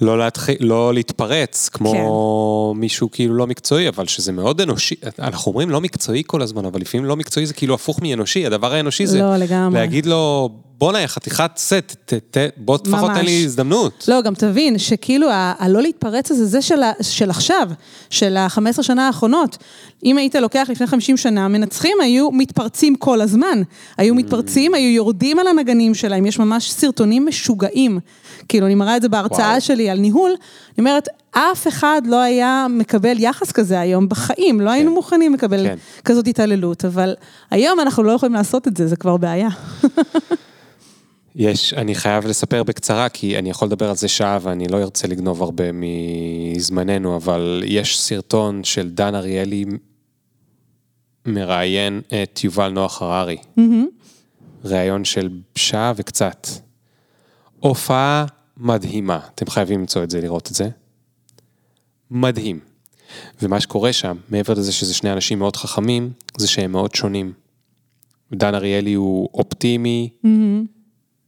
[0.00, 2.80] לא, להתחיל, לא להתפרץ כמו כן.
[2.80, 6.80] מישהו כאילו לא מקצועי, אבל שזה מאוד אנושי, אנחנו אומרים לא מקצועי כל הזמן, אבל
[6.80, 9.80] לפעמים לא מקצועי זה כאילו הפוך מאנושי, הדבר האנושי זה לא, לגמרי.
[9.80, 14.04] להגיד לו, בואנה, חתיכת סט, ת, ת, בוא לפחות תן לי הזדמנות.
[14.08, 17.68] לא, גם תבין שכאילו הלא להתפרץ הזה, זה של, של עכשיו,
[18.10, 19.56] של ה-15 שנה האחרונות.
[20.04, 23.62] אם היית לוקח לפני 50 שנה, מנצחים היו מתפרצים כל הזמן.
[23.96, 27.98] היו מתפרצים, היו יורדים על הנגנים שלהם, יש ממש סרטונים משוגעים.
[28.48, 29.60] כאילו, אני מראה את זה בהרצאה וואו.
[29.60, 34.66] שלי על ניהול, אני אומרת, אף אחד לא היה מקבל יחס כזה היום בחיים, לא
[34.66, 34.72] כן.
[34.72, 35.76] היינו מוכנים לקבל כן.
[36.04, 37.14] כזאת התעללות, אבל
[37.50, 39.48] היום אנחנו לא יכולים לעשות את זה, זה כבר בעיה.
[41.36, 45.08] יש, אני חייב לספר בקצרה, כי אני יכול לדבר על זה שעה ואני לא ארצה
[45.08, 49.64] לגנוב הרבה מזמננו, אבל יש סרטון של דן אריאלי
[51.26, 53.36] מראיין את יובל נוח הררי.
[53.36, 53.62] Mm-hmm.
[54.64, 56.46] ראיון של שעה וקצת.
[57.60, 58.26] הופעה
[58.58, 60.68] מדהימה, אתם חייבים למצוא את זה, לראות את זה.
[62.10, 62.60] מדהים.
[63.42, 67.32] ומה שקורה שם, מעבר לזה שזה שני אנשים מאוד חכמים, זה שהם מאוד שונים.
[68.32, 70.28] דן אריאלי הוא אופטימי, mm-hmm.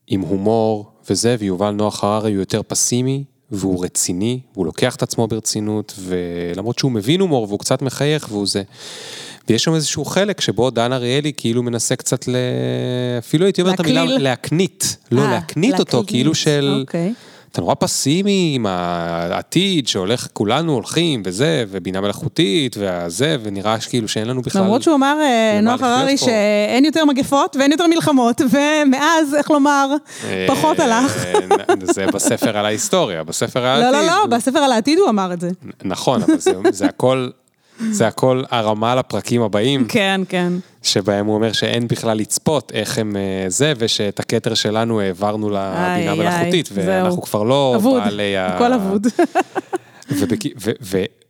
[0.07, 5.26] עם הומור וזה, ויובל נוח הררי הוא יותר פסימי, והוא רציני, והוא לוקח את עצמו
[5.26, 8.62] ברצינות, ולמרות שהוא מבין הומור והוא קצת מחייך והוא זה.
[9.49, 12.36] ויש שם איזשהו חלק שבו דן אריאלי כאילו מנסה קצת ל...
[13.18, 14.97] אפילו הייתי אומר את המילה להקנית.
[15.12, 16.78] לא, אה, להקנית אותו, כאילו של...
[16.80, 17.12] אוקיי.
[17.53, 24.28] אתה נורא פסימי עם העתיד שהולך, כולנו הולכים וזה, ובינה מלאכותית וזה, ונראה שכאילו שאין
[24.28, 24.62] לנו בכלל...
[24.62, 29.88] למרות שהוא אמר, אה, נוח הררי, שאין יותר מגפות ואין יותר מלחמות, ומאז, איך לומר,
[30.24, 31.24] אה, פחות הלך.
[31.82, 34.01] זה בספר על ההיסטוריה, בספר על העתיד.
[34.01, 35.51] לא, לא, לא, בספר על העתיד הוא אמר את זה.
[35.84, 37.28] נכון, אבל זה הכל...
[37.91, 39.85] זה הכל הרמה לפרקים הבאים.
[39.89, 40.53] כן, כן.
[40.83, 46.14] שבהם הוא אומר שאין בכלל לצפות איך הם אה, זה, ושאת הכתר שלנו העברנו לבינה
[46.14, 48.47] מלאכותית, ואנחנו כבר לא אבוד, בעלי ה...
[48.47, 49.07] הכל אבוד.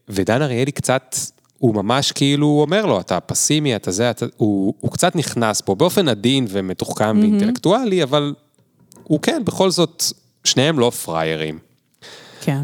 [0.08, 1.16] ודן אריאלי קצת,
[1.58, 4.26] הוא ממש כאילו אומר לו, אתה פסימי, אתה זה, אתה...
[4.36, 7.20] הוא, הוא קצת נכנס פה באופן עדין ומתוחכם mm-hmm.
[7.20, 8.34] ואינטלקטואלי, אבל
[9.02, 10.04] הוא כן, בכל זאת,
[10.44, 11.58] שניהם לא פראיירים.
[12.40, 12.62] כן.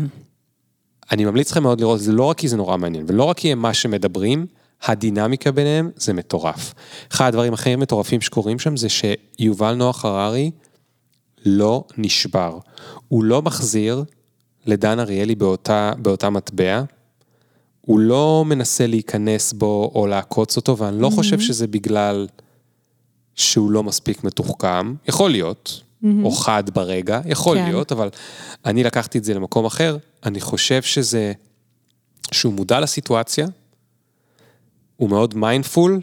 [1.13, 3.53] אני ממליץ לכם מאוד לראות, זה לא רק כי זה נורא מעניין, ולא רק כי
[3.53, 4.47] הם מה שמדברים,
[4.83, 6.75] הדינמיקה ביניהם זה מטורף.
[7.13, 10.51] אחד הדברים הכי מטורפים שקורים שם זה שיובל נוח הררי
[11.47, 12.59] לא נשבר.
[13.09, 14.05] הוא לא מחזיר
[14.67, 16.83] לדן אריאלי באותה, באותה מטבע,
[17.81, 21.15] הוא לא מנסה להיכנס בו או לעקוץ אותו, ואני לא mm-hmm.
[21.15, 22.27] חושב שזה בגלל
[23.35, 26.25] שהוא לא מספיק מתוחכם, יכול להיות, mm-hmm.
[26.25, 27.65] או חד ברגע, יכול כן.
[27.65, 28.09] להיות, אבל
[28.65, 31.33] אני לקחתי את זה למקום אחר, אני חושב שזה,
[32.33, 33.47] שהוא מודע לסיטואציה,
[34.97, 36.01] הוא מאוד מיינדפול,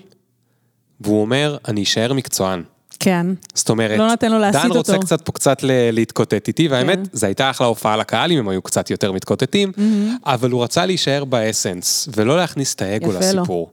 [1.02, 2.64] והוא אומר, אני אשאר מקצוען.
[3.00, 3.28] כן.
[3.54, 4.74] זאת אומרת, לא נותן לו להסיט אותו.
[4.74, 5.58] דן רוצה קצת פה קצת
[5.92, 7.04] להתקוטט איתי, והאמת, כן.
[7.14, 9.82] זו הייתה אחלה הופעה לקהל אם הם היו קצת יותר מתקוטטים, mm-hmm.
[10.26, 13.72] אבל הוא רצה להישאר באסנס, ולא להכניס את האגו לסיפור.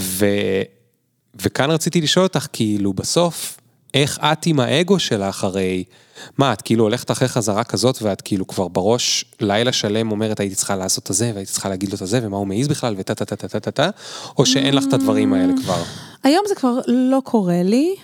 [0.00, 0.26] ו...
[1.42, 3.58] וכאן רציתי לשאול אותך, כאילו, בסוף,
[3.94, 5.84] איך את עם האגו שלך הרי,
[6.38, 10.54] מה, את כאילו הולכת אחרי חזרה כזאת ואת כאילו כבר בראש לילה שלם אומרת הייתי
[10.54, 13.14] צריכה לעשות את זה והייתי צריכה להגיד לו את זה ומה הוא מעז בכלל וטה
[13.14, 13.90] טה טה טה טה טה טה,
[14.38, 15.82] או שאין לך את הדברים האלה כבר?
[16.22, 17.94] היום זה כבר לא קורה לי.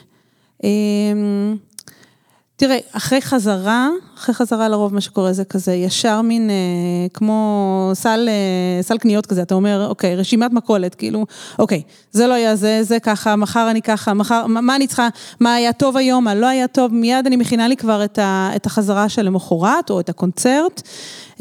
[0.65, 1.57] אמ,
[2.57, 3.89] תראה, אחרי חזרה,
[4.21, 6.55] אחרי חזרה לרוב מה שקורה זה כזה, ישר מין אה,
[7.15, 11.27] כמו סל, אה, סל קניות כזה, אתה אומר, אוקיי, רשימת מכולת, כאילו,
[11.59, 15.09] אוקיי, זה לא היה זה, זה ככה, מחר אני ככה, מחר, מה, מה אני צריכה,
[15.41, 18.51] מה היה טוב היום, מה לא היה טוב, מיד אני מכינה לי כבר את, ה,
[18.57, 20.83] את החזרה של למחרת, או את הקונצרט.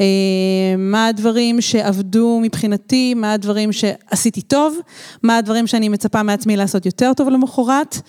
[0.00, 4.76] אה, מה הדברים שעבדו מבחינתי, מה הדברים שעשיתי טוב,
[5.22, 8.00] מה הדברים שאני מצפה מעצמי לעשות יותר טוב למחרת,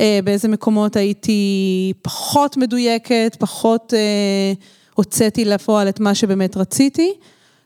[0.00, 3.98] אה, באיזה מקומות הייתי פחות מדויקת, פחות אה,
[4.94, 7.12] הוצאתי לפועל את מה שבאמת רציתי.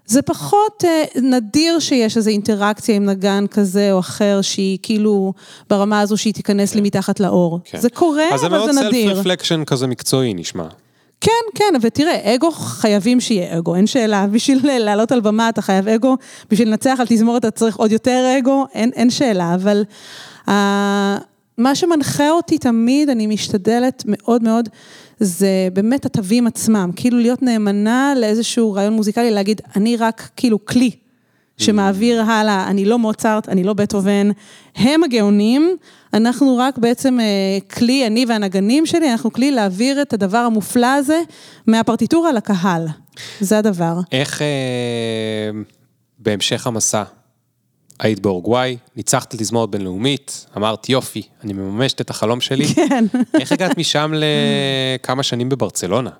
[0.06, 0.84] זה פחות
[1.22, 5.32] נדיר שיש איזו אינטראקציה עם נגן כזה או אחר, שהיא כאילו
[5.70, 6.86] ברמה הזו שהיא תיכנס לי כן.
[6.86, 7.60] מתחת לאור.
[7.64, 7.80] כן.
[7.80, 8.58] זה קורה, אבל זה נדיר.
[8.58, 10.64] אז זה מאוד סלף רפלקשן כזה מקצועי נשמע.
[11.20, 14.26] כן, כן, ותראה, אגו חייבים שיהיה אגו, אין שאלה.
[14.32, 16.16] בשביל לעלות על במה אתה חייב אגו,
[16.50, 19.84] בשביל לנצח על תזמורת אתה צריך עוד יותר אגו, אין, אין שאלה, אבל
[20.46, 20.50] uh,
[21.58, 24.68] מה שמנחה אותי תמיד, אני משתדלת מאוד מאוד,
[25.24, 30.90] זה באמת התווים עצמם, כאילו להיות נאמנה לאיזשהו רעיון מוזיקלי, להגיד, אני רק כאילו כלי.
[31.56, 34.30] שמעביר הלאה, אני לא מוצרט, אני לא בטהובן,
[34.76, 35.76] הם הגאונים,
[36.14, 41.20] אנחנו רק בעצם אה, כלי, אני והנגנים שלי, אנחנו כלי להעביר את הדבר המופלא הזה
[41.66, 42.86] מהפרטיטורה לקהל.
[43.40, 44.00] זה הדבר.
[44.12, 45.50] איך אה,
[46.18, 47.02] בהמשך המסע,
[48.02, 52.66] היית באורוגוואי, ניצחת תזמורת בינלאומית, אמרת יופי, אני מממשת את החלום שלי.
[52.66, 53.04] כן.
[53.40, 56.10] איך הגעת משם לכמה שנים בברצלונה?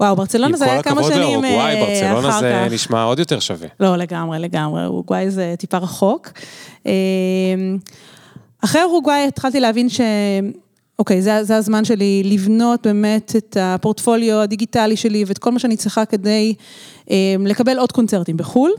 [0.00, 1.36] וואו, ברצלונה זה היה כמה שנים אחר כך.
[1.36, 3.68] עם כל הכבוד לאורוגוואי, ברצלונה זה נשמע עוד יותר שווה.
[3.80, 6.32] לא, לגמרי, לגמרי, אורוגוואי זה טיפה רחוק.
[8.64, 10.00] אחרי אורוגוואי התחלתי להבין ש...
[10.98, 15.76] אוקיי, זה, זה הזמן שלי לבנות באמת את הפורטפוליו הדיגיטלי שלי ואת כל מה שאני
[15.76, 16.54] צריכה כדי
[17.10, 18.70] אה, לקבל עוד קונצרטים בחו"ל.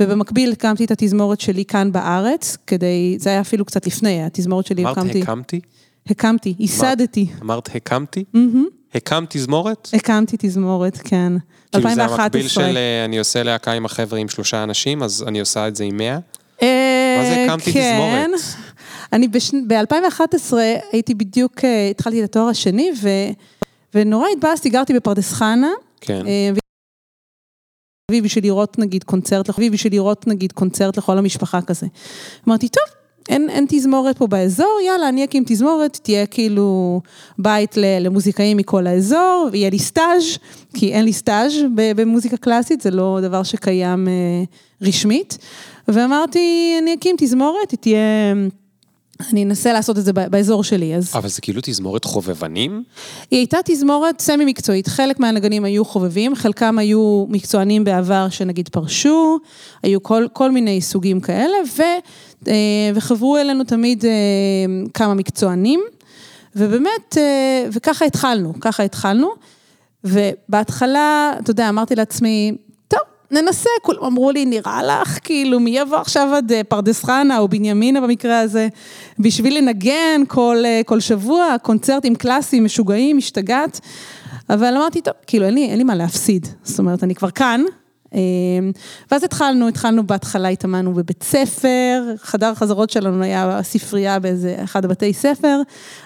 [0.00, 4.82] ובמקביל הקמתי את התזמורת שלי כאן בארץ, כדי, זה היה אפילו קצת לפני, התזמורת שלי
[4.84, 5.22] אמרת הקמתי.
[5.22, 5.60] הקמתי?
[6.06, 7.26] הקמתי, ייסדתי.
[7.42, 8.24] אמרת הקמתי?
[8.94, 9.88] הקמת תזמורת?
[9.92, 11.32] הקמתי תזמורת, כן.
[11.72, 12.16] כאילו 2011.
[12.16, 15.68] זה המקביל של אה, אני עושה להקה עם החבר'ה עם שלושה אנשים, אז אני עושה
[15.68, 16.18] את זה עם מאה?
[16.62, 17.92] אה, מה זה הקמתי כן.
[17.92, 18.40] תזמורת?
[19.12, 20.54] אני ב-2011
[20.92, 22.90] הייתי בדיוק, אה, התחלתי את התואר השני,
[23.94, 25.70] ונורא התבאסתי, גרתי בפרדס חנה.
[26.00, 26.22] כן.
[28.10, 31.86] בשביל לראות נגיד קונצרט, בשביל לראות נגיד קונצרט לכל המשפחה כזה.
[32.48, 32.84] אמרתי, טוב,
[33.28, 37.00] אין, אין תזמורת פה באזור, יאללה, אני אקים תזמורת, תהיה כאילו
[37.38, 40.38] בית למוזיקאים מכל האזור, ויהיה לי סטאז',
[40.74, 44.44] כי אין לי סטאז' במוזיקה קלאסית, זה לא דבר שקיים אה,
[44.82, 45.38] רשמית.
[45.88, 47.98] ואמרתי, אני אקים תזמורת, היא תהיה...
[49.32, 51.12] אני אנסה לעשות את זה באזור שלי, אז...
[51.14, 52.82] אבל זה כאילו תזמורת חובבנים?
[53.30, 59.38] היא הייתה תזמורת סמי מקצועית, חלק מהנגנים היו חובבים, חלקם היו מקצוענים בעבר שנגיד פרשו,
[59.82, 61.82] היו כל, כל מיני סוגים כאלה, ו,
[62.48, 62.54] אה,
[62.94, 64.10] וחברו אלינו תמיד אה,
[64.94, 65.80] כמה מקצוענים,
[66.56, 69.28] ובאמת, אה, וככה התחלנו, ככה התחלנו,
[70.04, 72.52] ובהתחלה, אתה יודע, אמרתי לעצמי,
[73.34, 77.48] ננסה, כולם אמרו לי, נראה לך, כאילו, מי יבוא עכשיו עד אה, פרדס חנה או
[77.48, 78.68] בנימינה במקרה הזה,
[79.18, 83.80] בשביל לנגן כל, אה, כל שבוע, קונצרטים קלאסיים, משוגעים, משתגעת.
[84.50, 86.46] אבל אמרתי, טוב, כאילו, אין לי, אין לי מה להפסיד.
[86.62, 87.62] זאת אומרת, אני כבר כאן.
[88.14, 88.20] אה,
[89.10, 95.12] ואז התחלנו, התחלנו בהתחלה, התאמנו בבית ספר, חדר החזרות שלנו היה ספרייה באיזה אחד הבתי
[95.12, 95.60] ספר,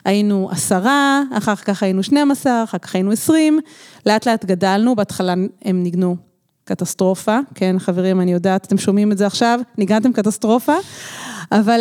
[0.05, 3.61] היינו עשרה, אחר כך היינו 12, אחר כך היינו 20,
[4.07, 6.28] לאט לאט גדלנו, בהתחלה הם ניגנו
[6.69, 10.75] קטסטרופה, כן, חברים, אני יודעת, אתם שומעים את זה עכשיו, ניגנתם קטסטרופה,
[11.53, 11.81] אבל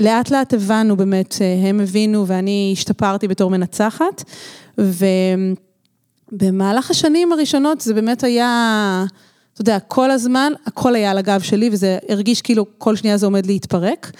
[0.00, 1.34] לאט לאט הבנו באמת,
[1.68, 4.24] הם הבינו ואני השתפרתי בתור מנצחת,
[6.32, 9.04] ובמהלך השנים הראשונות זה באמת היה,
[9.52, 13.26] אתה יודע, כל הזמן, הכל היה על הגב שלי, וזה הרגיש כאילו כל שנייה זה
[13.26, 14.10] עומד להתפרק,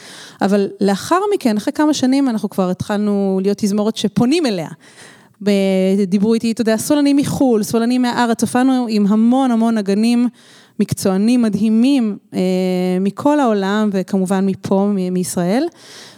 [0.43, 4.69] אבל לאחר מכן, אחרי כמה שנים, אנחנו כבר התחלנו להיות תזמורת שפונים אליה.
[6.07, 10.29] דיברו איתי, אתה יודע, סולנים מחו"ל, סולנים מהארץ, הופענו עם המון המון נגנים
[10.81, 12.41] מקצוענים מדהימים אה,
[13.01, 15.65] מכל העולם, וכמובן מפה, מ- מישראל.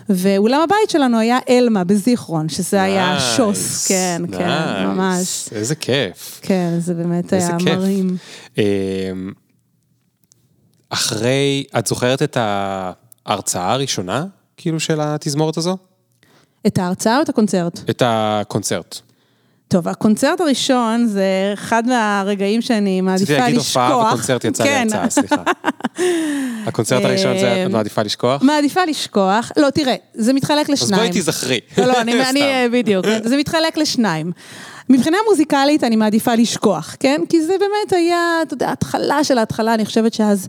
[0.08, 4.86] ואולם הבית שלנו היה אלמה בזיכרון, שזה היה Nice, שוס, כן, כן, nice.
[4.86, 5.48] ממש.
[5.52, 6.40] איזה כיף.
[6.42, 7.68] כן, זה באמת היה כיף.
[7.68, 8.16] מרים.
[8.58, 8.62] אמ,
[10.90, 12.36] אחרי, את זוכרת את
[13.26, 14.24] ההרצאה הראשונה,
[14.56, 15.76] כאילו, של התזמורת הזו?
[16.66, 17.80] את ההרצאה או את הקונצרט?
[17.90, 19.00] את הקונצרט.
[19.70, 23.90] טוב, הקונצרט הראשון זה אחד מהרגעים שאני רציתי מעדיפה להגיד לשכוח.
[23.90, 24.88] הופעה וקונצרט יצא לי כן.
[24.92, 25.42] הרצאה, סליחה.
[26.66, 28.42] הקונצרט הראשון זה את אמ, מעדיפה לשכוח?
[28.42, 31.02] מעדיפה לשכוח, לא, תראה, זה מתחלק אז לשניים.
[31.02, 31.60] בואי תיזכרי.
[31.78, 32.42] לא, לא, אני.
[32.72, 34.32] בדיוק, זה מתחלק לשניים.
[34.88, 37.20] מבחינה מוזיקלית אני מעדיפה לשכוח, כן?
[37.28, 40.48] כי זה באמת היה, אתה יודע, התחלה של ההתחלה, אני חושבת שאז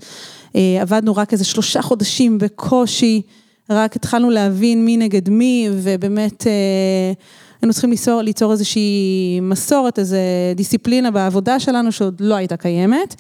[0.56, 3.22] אה, עבדנו רק איזה שלושה חודשים בקושי,
[3.70, 7.14] רק התחלנו להבין מי נגד מי, ובאמת אה,
[7.62, 10.18] היינו צריכים ליצור, ליצור איזושהי מסורת, איזו
[10.56, 13.16] דיסציפלינה בעבודה שלנו שעוד לא הייתה קיימת,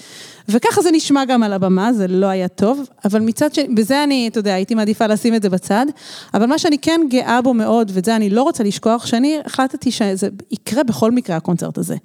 [0.50, 4.28] וככה זה נשמע גם על הבמה, זה לא היה טוב, אבל מצד שני, בזה אני,
[4.28, 5.86] אתה יודע, הייתי מעדיפה לשים את זה בצד,
[6.34, 9.92] אבל מה שאני כן גאה בו מאוד, ואת זה אני לא רוצה לשכוח, שאני החלטתי
[9.92, 11.96] שזה יקרה בכל מקרה, הקונצרט הזה.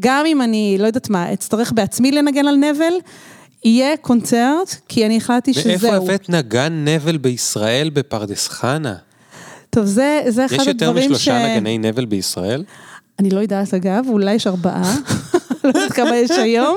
[0.00, 2.94] גם אם אני, לא יודעת מה, אצטרך בעצמי לנגן על נבל,
[3.64, 5.70] יהיה קונצרט, כי אני החלטתי שזהו.
[5.70, 8.94] מאיפה הבאת נגן נבל בישראל בפרדס חנה?
[9.70, 12.64] טוב, זה, זה אחד יש יותר הדברים משלושה נגני נבל בישראל?
[13.18, 14.96] אני לא יודעת אגב, אולי יש ארבעה,
[15.64, 16.76] לא יודעת כמה יש היום.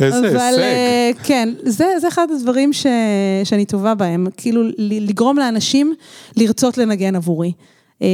[0.00, 0.60] איזה אבל הישג.
[0.60, 2.86] אה, כן, זה, זה אחד הדברים ש,
[3.44, 5.94] שאני טובה בהם, כאילו לגרום לאנשים
[6.36, 7.52] לרצות לנגן עבורי.
[8.02, 8.08] אה,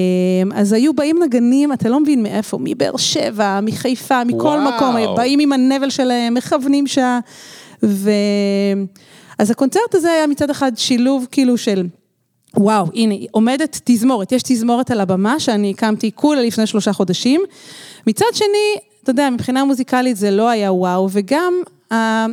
[0.55, 4.75] אז היו באים נגנים, אתה לא מבין מאיפה, מבאר שבע, מחיפה, מכל וואו.
[4.77, 7.21] מקום, באים עם הנבל שלהם, מכוונים שעה.
[7.83, 8.11] ו...
[9.39, 11.87] אז הקונצרט הזה היה מצד אחד שילוב כאילו של...
[12.57, 17.41] וואו, הנה, עומדת תזמורת, יש תזמורת על הבמה שאני הקמתי כולה לפני שלושה חודשים.
[18.07, 21.55] מצד שני, אתה יודע, מבחינה מוזיקלית זה לא היה וואו, וגם,
[21.93, 22.27] אה,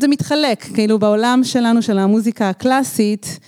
[0.00, 3.38] זה מתחלק, כאילו בעולם שלנו, של המוזיקה הקלאסית,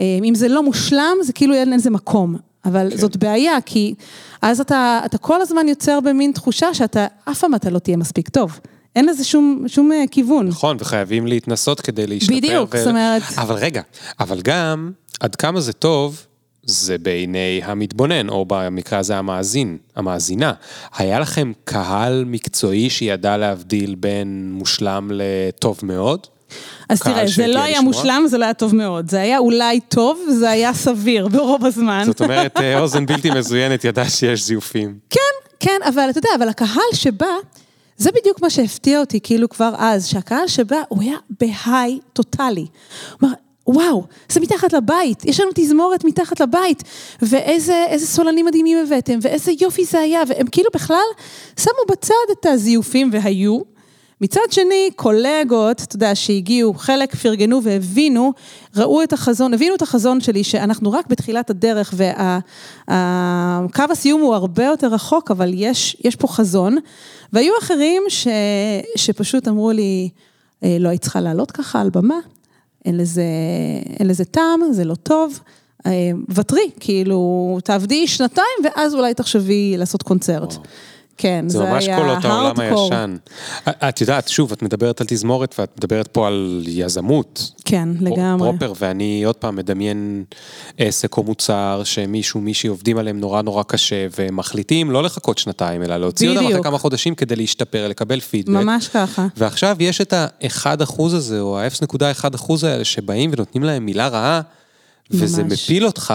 [0.00, 2.36] אה, אם זה לא מושלם, זה כאילו אין לזה מקום.
[2.64, 2.96] אבל כן.
[2.96, 3.94] זאת בעיה, כי
[4.42, 8.28] אז אתה, אתה כל הזמן יוצר במין תחושה שאתה, אף פעם אתה לא תהיה מספיק
[8.28, 8.60] טוב.
[8.96, 10.46] אין לזה שום, שום אה, כיוון.
[10.48, 12.36] נכון, וחייבים להתנסות כדי להשתפר.
[12.36, 13.82] בדיוק, זאת אומרת- אבל רגע,
[14.20, 14.90] אבל גם,
[15.20, 16.20] עד כמה זה טוב,
[16.62, 20.52] זה בעיני המתבונן, או במקרה הזה המאזין, המאזינה.
[20.96, 26.26] היה לכם קהל מקצועי שידע להבדיל בין מושלם לטוב מאוד?
[26.88, 27.92] אז תראה, זה לא היה לשמוע?
[27.92, 29.10] מושלם, זה לא היה טוב מאוד.
[29.10, 32.02] זה היה אולי טוב, זה היה סביר ברוב הזמן.
[32.06, 34.98] זאת אומרת, אה, אוזן בלתי מזוינת ידעה שיש זיופים.
[35.10, 35.20] כן,
[35.60, 37.26] כן, אבל אתה יודע, אבל הקהל שבא,
[37.96, 42.66] זה בדיוק מה שהפתיע אותי, כאילו כבר אז, שהקהל שבא, הוא היה בהיי טוטאלי.
[43.22, 43.32] אמר,
[43.66, 46.82] וואו, זה מתחת לבית, יש לנו תזמורת מתחת לבית,
[47.22, 51.06] ואיזה איזה סולנים מדהימים הבאתם, ואיזה יופי זה היה, והם כאילו בכלל
[51.60, 53.75] שמו בצד את הזיופים והיו.
[54.20, 58.32] מצד שני, קולגות, אתה יודע, שהגיעו, חלק פרגנו והבינו,
[58.76, 61.94] ראו את החזון, הבינו את החזון שלי, שאנחנו רק בתחילת הדרך,
[62.86, 66.76] וקו הסיום הוא הרבה יותר רחוק, אבל יש, יש פה חזון.
[67.32, 68.28] והיו אחרים ש,
[68.96, 70.08] שפשוט אמרו לי,
[70.64, 72.18] "אה, לא היית צריכה לעלות ככה על במה,
[72.84, 73.24] אין לזה,
[74.00, 75.40] אין לזה טעם, זה לא טוב.
[75.86, 80.52] אה, ותרי, כאילו, תעבדי שנתיים ואז אולי תחשבי לעשות קונצרט.
[80.52, 80.62] וואו.
[81.16, 82.60] כן, זה זה, ממש היה קולות העולם.
[82.60, 83.16] הישן.
[83.68, 87.50] את יודעת, שוב, את מדברת על תזמורת ואת מדברת פה על יזמות.
[87.64, 88.50] כן, לגמרי.
[88.50, 90.24] פרופר, ואני עוד פעם מדמיין
[90.78, 95.96] עסק או מוצר שמישהו, מישהי עובדים עליהם נורא נורא קשה, ומחליטים לא לחכות שנתיים, אלא
[95.96, 96.62] להוציא אותם אחרי.
[96.62, 98.54] כמה חודשים כדי להשתפר, לקבל פידבק.
[98.54, 99.26] ממש ככה.
[99.36, 104.40] ועכשיו יש את ה-1% הזה, או ה-0.1% האלה, שבאים ונותנים להם מילה רעה,
[105.10, 105.52] וזה ממש.
[105.52, 106.14] מפיל אותך,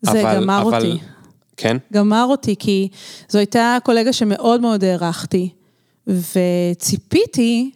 [0.00, 0.40] זה אבל...
[0.40, 0.74] גמר אבל...
[0.74, 1.13] אותי.
[1.56, 1.76] כן?
[1.92, 2.88] גמר אותי, כי
[3.28, 5.48] זו הייתה קולגה שמאוד מאוד הערכתי,
[6.06, 7.70] וציפיתי,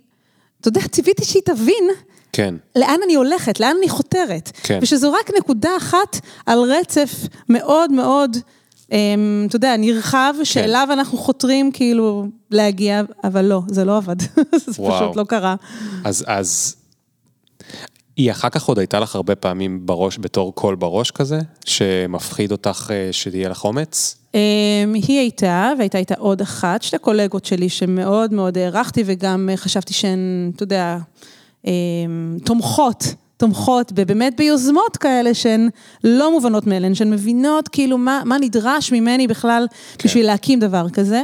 [0.60, 1.84] אתה יודע, ציפיתי שהיא תבין
[2.32, 2.54] כן.
[2.76, 4.52] לאן אני הולכת, לאן אני חותרת.
[4.62, 4.78] כן.
[4.82, 7.10] ושזו רק נקודה אחת על רצף
[7.48, 8.36] מאוד מאוד,
[8.92, 10.44] אמ, אתה יודע, נרחב, כן.
[10.44, 14.20] שאליו אנחנו חותרים כאילו להגיע, אבל לא, זה לא עבד.
[14.66, 15.04] זה וואו.
[15.04, 15.54] פשוט לא קרה.
[16.04, 16.76] אז, אז
[18.18, 22.90] היא אחר כך עוד הייתה לך הרבה פעמים בראש, בתור קול בראש כזה, שמפחיד אותך
[22.90, 24.16] אה, שתהיה לך אומץ?
[24.34, 24.40] אמ,
[24.94, 29.94] היא הייתה, והייתה איתה עוד אחת, שתי קולגות שלי שמאוד מאוד הערכתי, וגם אה, חשבתי
[29.94, 30.98] שהן, אתה יודע,
[31.66, 31.70] אמ,
[32.44, 35.68] תומכות, תומכות באמת ביוזמות כאלה שהן
[36.04, 39.66] לא מובנות מאליהן, שהן מבינות כאילו מה, מה נדרש ממני בכלל
[40.04, 41.22] בשביל להקים דבר כזה.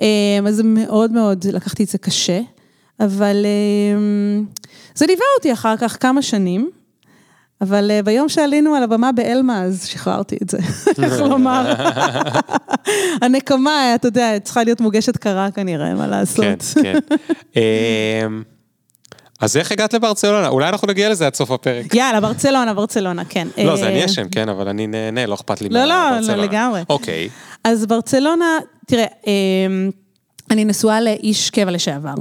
[0.00, 0.06] אמ,
[0.46, 2.40] אז מאוד מאוד לקחתי את זה קשה,
[3.00, 3.46] אבל
[4.94, 6.70] זה ליווה אותי אחר כך כמה שנים.
[7.60, 10.58] אבל אה, ביום שעלינו על הבמה באלמה, אז שחררתי את זה,
[11.02, 11.72] איך לומר.
[13.22, 16.44] הנקמה, אתה יודע, צריכה להיות מוגשת קרה כנראה, מה לעשות.
[16.44, 16.98] כן, כן.
[17.56, 18.42] אמ,
[19.40, 20.48] אז איך הגעת לברצלונה?
[20.48, 21.94] אולי אנחנו נגיע לזה עד סוף הפרק.
[21.94, 23.48] יאללה, ברצלונה, ברצלונה, כן.
[23.64, 26.36] לא, זה אה, אני אשם, כן, אבל אני נהנה, לא אכפת לי לא, לא, מהברצלונה.
[26.36, 26.82] לא, לגמרי.
[26.88, 27.28] אוקיי,
[27.64, 29.90] אז ברצלונה, תראה, אמ,
[30.50, 32.14] אני נשואה לאיש קבע לשעבר,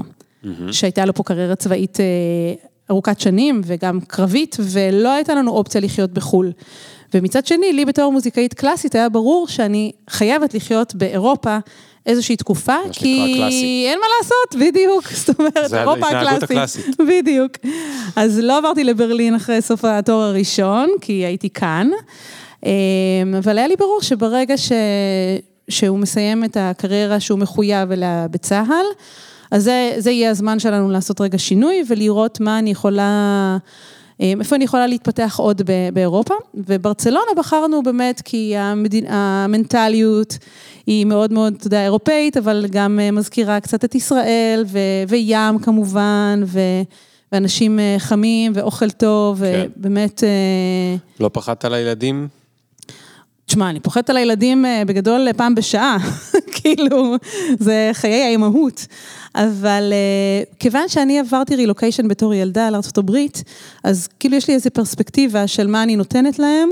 [0.72, 2.06] שהייתה לו פה קריירה צבאית אה,
[2.92, 6.52] ארוכת שנים וגם קרבית, ולא הייתה לנו אופציה לחיות בחו"ל.
[7.14, 11.58] ומצד שני, לי בתור מוזיקאית קלאסית היה ברור שאני חייבת לחיות באירופה
[12.06, 13.86] איזושהי תקופה, כי קלאסי.
[13.88, 16.44] אין מה לעשות, בדיוק, זאת אומרת, אירופה הקלאסית.
[16.44, 16.86] הקלאסית.
[17.00, 17.52] בדיוק.
[18.16, 21.90] אז לא עברתי לברלין אחרי סוף התואר הראשון, כי הייתי כאן,
[22.66, 22.70] אמ,
[23.38, 24.72] אבל היה לי ברור שברגע ש...
[25.70, 28.86] שהוא מסיים את הקריירה שהוא מחויב אליה בצה"ל,
[29.52, 33.58] אז זה, זה יהיה הזמן שלנו לעשות רגע שינוי ולראות מה אני יכולה,
[34.20, 35.62] אמ, איפה אני יכולה להתפתח עוד
[35.94, 36.34] באירופה.
[36.54, 39.06] וברצלונה בחרנו באמת כי המדינ...
[39.08, 40.38] המנטליות
[40.88, 44.80] היא מאוד מאוד, אתה יודע, אירופאית, אבל גם אה, מזכירה קצת את ישראל, ו...
[45.08, 46.60] וים כמובן, ו...
[47.32, 49.68] ואנשים אה, חמים ואוכל טוב, כן.
[49.78, 50.24] ובאמת...
[50.24, 52.28] אה, לא פחדת על הילדים?
[53.46, 55.98] תשמע, אני פוחדת על הילדים אה, בגדול אה, פעם בשעה,
[56.56, 57.16] כאילו,
[57.60, 58.86] זה חיי האימהות.
[59.36, 63.18] אבל אה, כיוון שאני עברתי רילוקיישן בתור ילדה לארה"ב,
[63.84, 66.70] אז כאילו יש לי איזו פרספקטיבה של מה אני נותנת להם,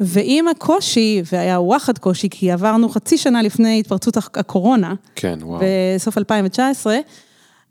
[0.00, 5.60] ועם הקושי, והיה וואחד קושי, כי עברנו חצי שנה לפני התפרצות הקורונה, כן, וואו.
[5.96, 6.98] בסוף 2019,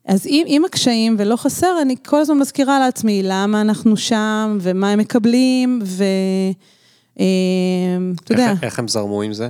[0.08, 4.90] אז עם, עם הקשיים, ולא חסר, אני כל הזמן מזכירה לעצמי למה אנחנו שם, ומה
[4.90, 6.04] הם מקבלים, ו...
[7.20, 7.26] אה,
[8.24, 9.50] אתה יודע, איך הם זרמו עם זה?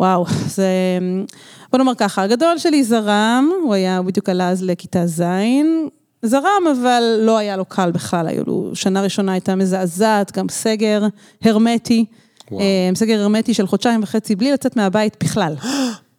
[0.00, 0.68] וואו, זה...
[1.74, 5.22] בוא נאמר ככה, הגדול שלי זרם, הוא היה, הוא בדיוק עלה אז לכיתה ז',
[6.22, 11.06] זרם, אבל לא היה לו קל בכלל, היו לו, שנה ראשונה הייתה מזעזעת, גם סגר
[11.42, 12.04] הרמטי,
[12.50, 12.60] וואו.
[12.60, 15.54] אה, סגר הרמטי של חודשיים וחצי, בלי לצאת מהבית בכלל.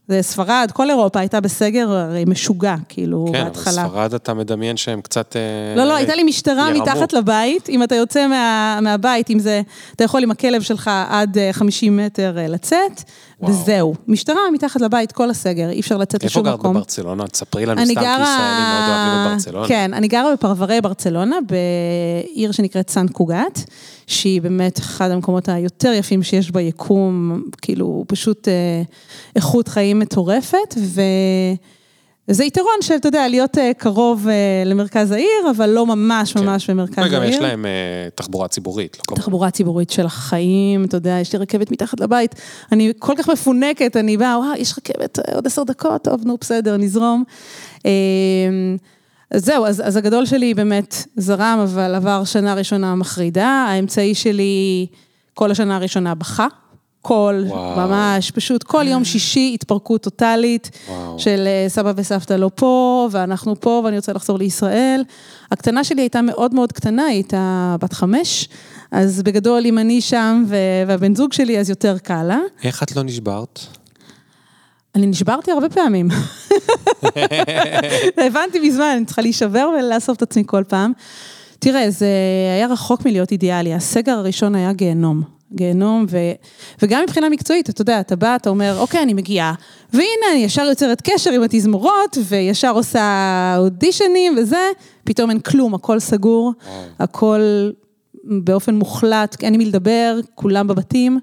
[0.08, 3.82] זה ספרד, כל אירופה הייתה בסגר הרי משוגע, כאילו, כן, בהתחלה.
[3.82, 5.36] אבל ספרד אתה מדמיין שהם קצת...
[5.36, 6.84] אה, לא, לא, הייתה לי משטרה ירמו.
[6.84, 9.62] מתחת לבית, אם אתה יוצא מה, מהבית, אם זה,
[9.96, 13.04] אתה יכול עם הכלב שלך עד אה, 50 מטר אה, לצאת,
[13.42, 13.52] וואו.
[13.52, 13.96] וזהו.
[14.08, 16.76] משטרה מתחת לבית כל הסגר, אי אפשר לצאת איפה לשום גרת מקום.
[16.76, 17.28] בברצלונה?
[17.28, 18.04] תספרי לנו סתם, כי גרה...
[18.04, 19.68] ישראלים מאוד אוהבים את ברצלונה.
[19.68, 23.60] כן, אני גרה בפרברי ברצלונה, בעיר שנקראת סן קוגת,
[24.08, 28.82] שהיא באמת אחד המקומות היותר יפים שיש ביקום, כאילו פשוט אה,
[29.36, 31.02] איכות חיים מטורפת, ו...
[32.28, 36.70] וזה יתרון של, אתה יודע, להיות אה, קרוב אה, למרכז העיר, אבל לא ממש ממש
[36.70, 37.12] במרכז העיר.
[37.12, 37.72] וגם יש להם אה,
[38.16, 39.16] תחבורה ציבורית, לא.
[39.16, 42.36] תחבורה ציבורית של החיים, אתה יודע, יש לי רכבת מתחת לבית,
[42.72, 46.78] אני כל כך מפונקת, אני באה, וואו, יש רכבת עוד עשר דקות, טוב, נו, בסדר,
[46.78, 47.24] נזרום.
[49.32, 54.88] אז זהו, אז, אז הגדול שלי באמת זרם, אבל עבר שנה ראשונה מחרידה, האמצעי שלי
[55.34, 56.48] כל השנה הראשונה בכה.
[57.08, 57.88] כל, וואו.
[57.88, 61.20] ממש, פשוט כל יום שישי התפרקות טוטאלית וואו.
[61.20, 65.04] של אה, סבא וסבתא לא פה, ואנחנו פה, ואני רוצה לחזור לישראל.
[65.52, 68.50] הקטנה שלי הייתה מאוד מאוד קטנה, היא הייתה בת חמש,
[68.92, 70.44] אז בגדול, אם אני שם
[70.88, 72.40] והבן זוג שלי, אז יותר קל לה.
[72.64, 73.60] איך את לא נשברת?
[74.96, 76.08] אני נשברתי הרבה פעמים.
[78.28, 80.92] הבנתי מזמן, אני צריכה להישבר ולאסוף את עצמי כל פעם.
[81.60, 82.08] תראה, זה
[82.56, 85.35] היה רחוק מלהיות אידיאלי, הסגר הראשון היה גיהנום.
[85.54, 86.18] גיהנום, ו...
[86.82, 89.54] וגם מבחינה מקצועית, אתה יודע, אתה בא, אתה אומר, אוקיי, אני מגיעה,
[89.94, 94.70] והנה, אני ישר יוצרת קשר עם התזמורות, וישר עושה אודישנים וזה,
[95.04, 96.54] פתאום אין כלום, הכל סגור,
[97.00, 97.70] הכל
[98.24, 101.20] באופן מוחלט, אין עם מי לדבר, כולם בבתים.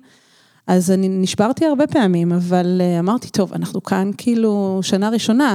[0.66, 5.54] אז אני נשברתי הרבה פעמים, אבל אה, אמרתי, טוב, אנחנו כאן כאילו שנה ראשונה.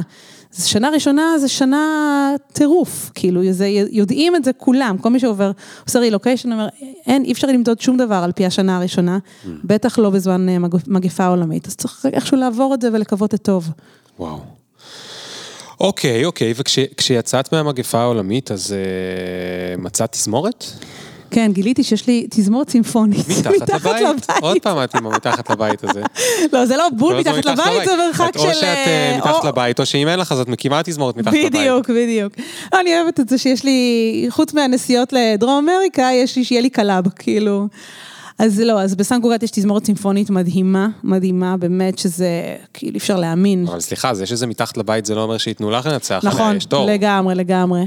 [0.58, 1.82] אז שנה ראשונה זה שנה
[2.54, 5.52] טירוף, כאילו, זה, יודעים את זה כולם, כל מי שעובר,
[5.86, 6.68] עושה רילוקיישן, אומר,
[7.08, 9.18] אין, אי אפשר למדוד שום דבר על פי השנה הראשונה,
[9.64, 13.42] בטח לא בזמן אה, מג- מגפה עולמית, אז צריך איכשהו לעבור את זה ולקוות את
[13.42, 13.70] טוב.
[14.20, 14.40] וואו.
[15.80, 18.78] אוקיי, אוקיי, וכשיצאת מהמגפה העולמית, אז אה,
[19.82, 20.66] מצאת תזמורת?
[21.32, 23.26] כן, גיליתי שיש לי תזמורת צימפונית.
[23.30, 24.28] מתחת לבית?
[24.42, 26.02] עוד פעם את עם המתחת לבית הזה.
[26.54, 28.40] לא, זה לא בול מתחת לבית, זה מרחק של...
[28.40, 31.18] או שאת אה, אה, מתחת או- לבית, או שאם אין לך, אז את מקימה תזמורת
[31.18, 31.52] מתחת לבית.
[31.52, 32.34] בדיוק, בדיוק.
[32.74, 36.70] לא, אני אוהבת את זה שיש לי, חוץ מהנסיעות לדרום אמריקה, יש לי, שיהיה לי
[36.70, 37.68] club, כאילו.
[38.40, 43.16] אז לא, אז בסן גורת יש תזמורת צימפונית מדהימה, מדהימה, באמת שזה, כאילו, אי אפשר
[43.20, 43.68] להאמין.
[43.68, 46.90] אבל סליחה, זה שזה מתחת לבית זה לא אומר שייתנו לך לנצח נכון, יש תור.
[46.90, 47.86] לגמרי, לגמרי.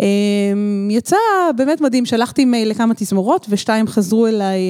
[0.00, 1.16] אמ, יצא
[1.56, 4.60] באמת מדהים, שלחתי מייל לכמה תזמורות, ושתיים חזרו אליי,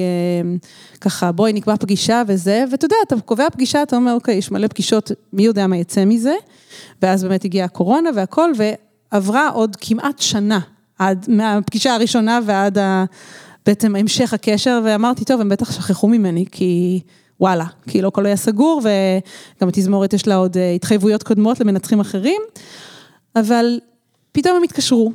[0.41, 0.57] אמ,
[1.01, 4.67] ככה, בואי נקבע פגישה וזה, ואתה יודע, אתה קובע פגישה, אתה אומר, אוקיי, יש מלא
[4.67, 6.33] פגישות, מי יודע מה יצא מזה,
[7.01, 8.51] ואז באמת הגיעה הקורונה והכל,
[9.11, 10.59] ועברה עוד כמעט שנה,
[10.99, 13.05] עד, מהפגישה הראשונה ועד ה...
[13.69, 16.99] בעצם המשך הקשר, ואמרתי, טוב, הם בטח שכחו ממני, כי
[17.39, 22.41] וואלה, כאילו הכל היה סגור, וגם התזמורת יש לה עוד אה, התחייבויות קודמות למנצחים אחרים,
[23.35, 23.79] אבל
[24.31, 25.11] פתאום הם התקשרו,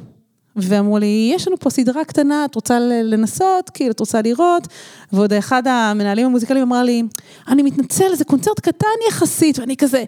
[0.56, 4.68] ואמרו לי, יש לנו פה סדרה קטנה, את רוצה לנסות, כאילו, את רוצה לראות?
[5.12, 7.02] ועוד אחד המנהלים המוזיקליים אמר לי,
[7.48, 10.04] אני מתנצל, זה קונצרט קטן יחסית, ואני כזה,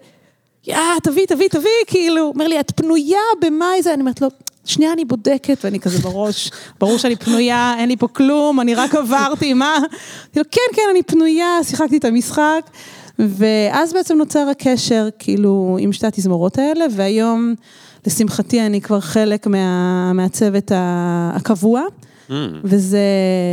[0.67, 4.27] יא, תביא, תביא, תביא, כאילו, אומר לי, את פנויה במאי זה, אני אומרת לו,
[4.69, 8.95] שנייה, אני בודקת, ואני כזה בראש, ברור שאני פנויה, אין לי פה כלום, אני רק
[8.95, 9.77] עברתי, מה?
[9.77, 12.69] אמרתי לו, כן, כן, אני פנויה, שיחקתי את המשחק,
[13.19, 17.55] ואז בעצם נוצר הקשר, כאילו, עם שתי התזמורות האלה, והיום,
[18.07, 21.81] לשמחתי, אני כבר חלק מה, מהצוות הקבוע.
[22.29, 22.33] Mm.
[22.63, 22.99] וזה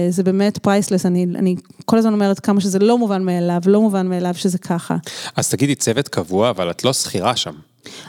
[0.08, 4.06] זה באמת priceless, אני, אני כל הזמן אומרת כמה שזה לא מובן מאליו, לא מובן
[4.06, 4.96] מאליו שזה ככה.
[5.36, 7.52] אז תגידי, צוות קבוע, אבל את לא שכירה שם.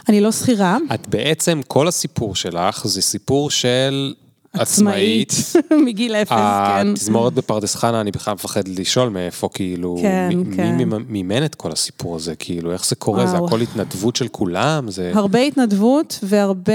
[0.08, 4.14] אני לא שכירה, את בעצם, כל הסיפור שלך זה סיפור של
[4.52, 5.32] עצמאית.
[5.86, 6.88] מגיל אפס, כן.
[6.92, 10.76] התזמורת בפרדס חנה, אני בכלל מפחד לשאול מאיפה, כאילו, כן, מי- כן.
[10.76, 13.26] מי ממ- מימן את כל הסיפור הזה, כאילו, איך זה קורה?
[13.26, 13.46] זה וואו.
[13.46, 14.90] הכל התנדבות של כולם?
[14.90, 15.12] זה...
[15.14, 16.72] הרבה התנדבות והרבה,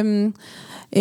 [0.00, 0.30] אמ,
[0.96, 1.00] אמ,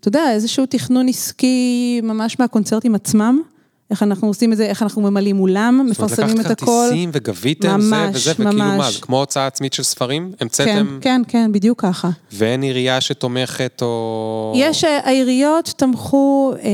[0.00, 3.42] אתה יודע, איזשהו תכנון עסקי ממש מהקונצרטים עצמם.
[3.90, 6.66] איך אנחנו עושים את זה, איך אנחנו ממלאים אולם, זאת אומרת, מפרסמים את לקחת הכל.
[6.66, 8.94] כרטיסים וגביתם זה ממש, וזה, וכאילו מה, ממש.
[8.94, 10.32] זה כמו הוצאה עצמית של ספרים?
[10.32, 12.10] כן, המצאתם, כן, כן, בדיוק ככה.
[12.32, 14.52] ואין עירייה שתומכת או...
[14.56, 16.70] יש, אה, העיריות תמכו אה,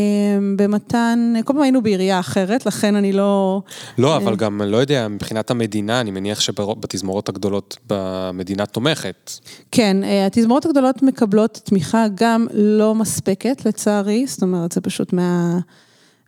[0.56, 3.62] במתן, כל פעם היינו בעירייה אחרת, לכן אני לא...
[3.98, 9.30] לא, אבל גם, לא יודע, מבחינת המדינה, אני מניח שבתזמורות הגדולות במדינה תומכת.
[9.72, 15.58] כן, אה, התזמורות הגדולות מקבלות תמיכה גם לא מספקת, לצערי, זאת אומרת, זה פשוט מה,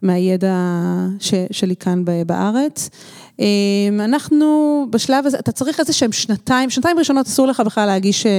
[0.02, 0.56] מהידע
[1.20, 2.90] ש, שלי כאן בארץ.
[3.40, 3.46] אה,
[4.04, 8.32] אנחנו בשלב הזה, אתה צריך איזה שהם שנתיים, שנתיים ראשונות אסור לך בכלל להגיש, אה,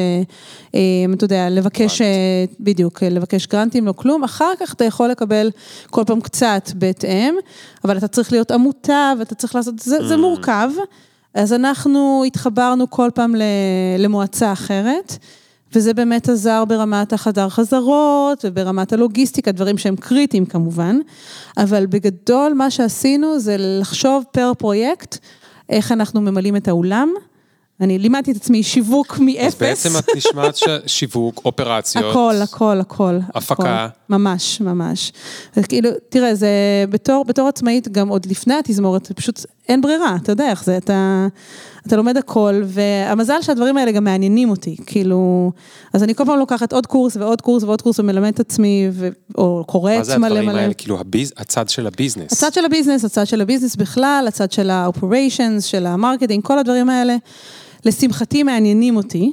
[0.76, 0.80] אה,
[1.14, 5.52] אתה יודע, לבקש, אה, בדיוק, אה, לבקש גרנטים, לא כלום, אחר כך אתה יכול לקבל
[5.90, 7.36] כל פעם קצת בהתאם,
[7.86, 10.70] אבל אתה צריך להיות עמותה ואתה צריך לעשות, זה, זה מורכב.
[11.34, 13.36] אז אנחנו התחברנו כל פעם
[14.00, 15.18] למועצה אחרת,
[15.76, 21.00] וזה באמת עזר ברמת החדר חזרות וברמת הלוגיסטיקה, דברים שהם קריטיים כמובן,
[21.58, 25.18] אבל בגדול מה שעשינו זה לחשוב פר פרויקט,
[25.70, 27.10] איך אנחנו ממלאים את האולם.
[27.82, 29.46] אני לימדתי את עצמי שיווק מאפס.
[29.46, 32.06] אז בעצם את נשמעת שיווק, אופרציות.
[32.12, 33.20] הכל, הכל, הכל.
[33.36, 33.86] הפקה.
[33.86, 33.94] הכל.
[34.10, 35.12] ממש, ממש.
[35.70, 36.48] כאילו, תראה, זה
[36.90, 41.28] בתור, בתור עצמאית, גם עוד לפני התזמורת, פשוט אין ברירה, אתה יודע איך זה, אתה,
[41.88, 45.52] אתה לומד הכל, והמזל שהדברים האלה גם מעניינים אותי, כאילו,
[45.94, 49.10] אז אני כל פעם לוקחת עוד קורס ועוד קורס ועוד קורס ומלמד את עצמי, ו,
[49.38, 50.60] או קוראת מה זה מלא הדברים מלא.
[50.60, 50.74] האלה?
[50.74, 52.34] כאילו ה biz, הצד של ה business.
[52.34, 56.44] הצד של ה business, הצד של ה business בכלל, הצד של ה-operations, של ה marketing,
[56.44, 57.16] כל הדברים האלה,
[57.86, 59.32] לשמחתי מעניינים אותי.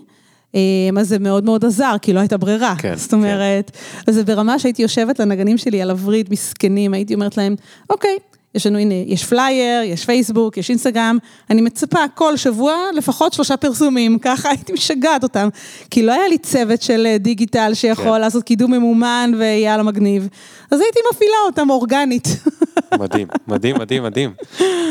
[0.55, 0.61] אה,
[1.01, 2.75] אז זה מאוד מאוד עזר, כי לא הייתה ברירה.
[2.79, 3.71] כן, זאת אומרת,
[4.07, 7.57] אז זה ברמה שהייתי יושבת לנגנים שלי על הווריד מסכנים, הייתי אומרת להם,
[7.91, 8.19] אוקיי,
[8.55, 11.19] יש לנו, הנה, יש פלייר, יש פייסבוק, יש אינסטגרם,
[11.51, 15.49] אני מצפה כל שבוע לפחות שלושה פרסומים, ככה הייתי משגעת אותם.
[15.91, 18.21] כי לא היה לי צוות של אה, דיגיטל שיכול כן.
[18.21, 20.29] לעשות קידום ממומן ויאללה מגניב.
[20.71, 22.29] אז הייתי מפעילה אותם אורגנית.
[23.01, 24.35] מדהים, מדהים, מדהים, מדהים.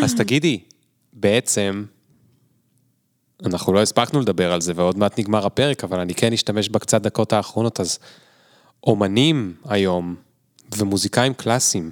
[0.03, 0.59] אז תגידי,
[1.13, 1.83] בעצם,
[3.45, 7.01] אנחנו לא הספקנו לדבר על זה, ועוד מעט נגמר הפרק, אבל אני כן אשתמש בקצת
[7.01, 7.99] דקות האחרונות, אז
[8.83, 10.15] אומנים היום,
[10.77, 11.91] ומוזיקאים קלאסיים,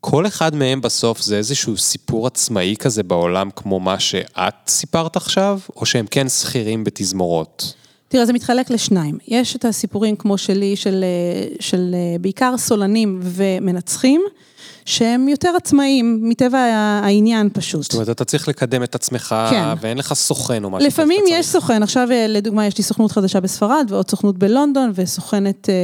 [0.00, 5.60] כל אחד מהם בסוף זה איזשהו סיפור עצמאי כזה בעולם, כמו מה שאת סיפרת עכשיו,
[5.76, 7.74] או שהם כן שכירים בתזמורות?
[8.08, 9.18] תראה, זה מתחלק לשניים.
[9.28, 14.22] יש את הסיפורים כמו שלי, של, אה, של אה, בעיקר סולנים ומנצחים,
[14.88, 16.58] שהם יותר עצמאיים, מטבע
[17.02, 17.82] העניין פשוט.
[17.82, 19.64] זאת אומרת, אתה צריך לקדם את עצמך, כן.
[19.80, 20.88] ואין לך סוכן או משהו.
[20.88, 21.46] לפעמים יש.
[21.46, 25.74] סוכן, עכשיו אה, לדוגמה יש לי סוכנות חדשה בספרד ועוד סוכנות בלונדון וסוכנת, אה,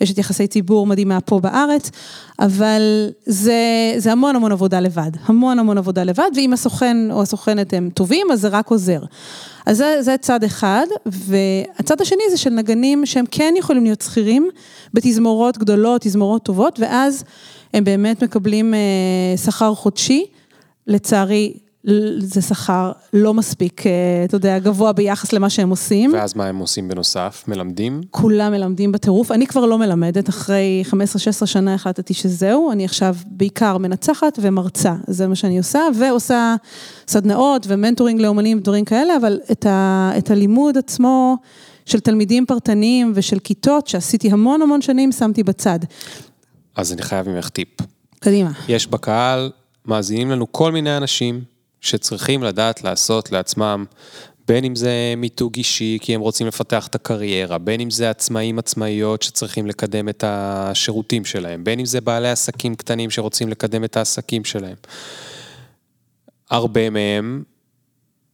[0.00, 1.90] יש את יחסי ציבור מדהימה פה בארץ,
[2.38, 3.54] אבל זה,
[3.96, 8.26] זה המון המון עבודה לבד, המון המון עבודה לבד, ואם הסוכן או הסוכנת הם טובים,
[8.32, 9.00] אז זה רק עוזר.
[9.66, 14.48] אז זה, זה צד אחד, והצד השני זה של נגנים שהם כן יכולים להיות שכירים
[14.94, 17.24] בתזמורות גדולות, תזמורות טובות, ואז
[17.74, 20.26] הם באמת מקבלים אה, שכר חודשי.
[20.86, 21.52] לצערי,
[22.18, 23.92] זה שכר לא מספיק, אה,
[24.24, 26.12] אתה יודע, גבוה ביחס למה שהם עושים.
[26.12, 27.44] ואז מה הם עושים בנוסף?
[27.48, 28.00] מלמדים?
[28.10, 29.32] כולם מלמדים בטירוף.
[29.32, 30.94] אני כבר לא מלמדת, אחרי 15-16
[31.46, 36.54] שנה החלטתי שזהו, אני עכשיו בעיקר מנצחת ומרצה, זה מה שאני עושה, ועושה
[37.08, 41.36] סדנאות ו mentoring לאומנים ודברים כאלה, אבל את, ה, את הלימוד עצמו
[41.86, 45.78] של תלמידים פרטניים ושל כיתות, שעשיתי המון המון שנים, שמתי בצד.
[46.76, 47.68] אז אני חייב ממך טיפ.
[48.20, 48.50] קדימה.
[48.68, 49.50] יש בקהל,
[49.86, 51.44] מאזינים לנו כל מיני אנשים
[51.80, 53.84] שצריכים לדעת לעשות לעצמם,
[54.48, 58.58] בין אם זה מיתוג אישי, כי הם רוצים לפתח את הקריירה, בין אם זה עצמאים
[58.58, 63.96] עצמאיות שצריכים לקדם את השירותים שלהם, בין אם זה בעלי עסקים קטנים שרוצים לקדם את
[63.96, 64.76] העסקים שלהם.
[66.50, 67.42] הרבה מהם,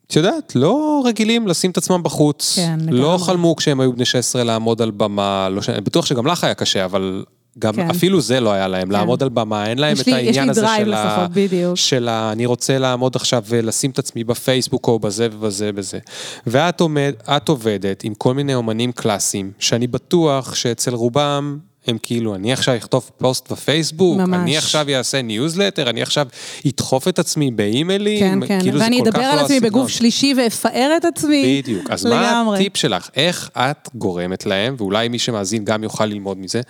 [0.06, 2.54] את יודעת, לא רגילים לשים את עצמם בחוץ.
[2.56, 3.26] כן, לא לגמרי.
[3.26, 5.70] חלמו כשהם היו בני 16 לעמוד על במה, לא ש...
[5.70, 7.24] בטוח שגם לך היה קשה, אבל
[7.58, 7.90] גם כן.
[7.90, 10.94] אפילו זה לא היה להם, לעמוד על במה, אין להם את לי- העניין הזה של
[10.94, 11.26] ה...
[11.32, 11.76] בדיוק.
[11.76, 12.32] של ה...
[12.32, 15.98] אני רוצה לעמוד עכשיו ולשים את עצמי בפייסבוק או בזה ובזה ובזה.
[16.46, 17.12] ואת עומד,
[17.48, 21.58] עובדת עם כל מיני אומנים קלאסיים, שאני בטוח שאצל רובם...
[21.88, 24.38] הם כאילו, אני עכשיו אכתוב פוסט בפייסבוק, ממש.
[24.42, 26.26] אני עכשיו אעשה ניוזלטר, אני עכשיו
[26.68, 29.72] אדחוף את עצמי באימיילים, כן, כן, כאילו ואני אדבר על לא עצמי הסגנון.
[29.72, 31.62] בגוף שלישי ואפאר את עצמי.
[31.62, 31.90] בדיוק.
[31.90, 32.58] אז מה לגמרי.
[32.58, 33.08] הטיפ שלך?
[33.16, 36.60] איך את גורמת להם, ואולי מי שמאזין גם יוכל ללמוד מזה,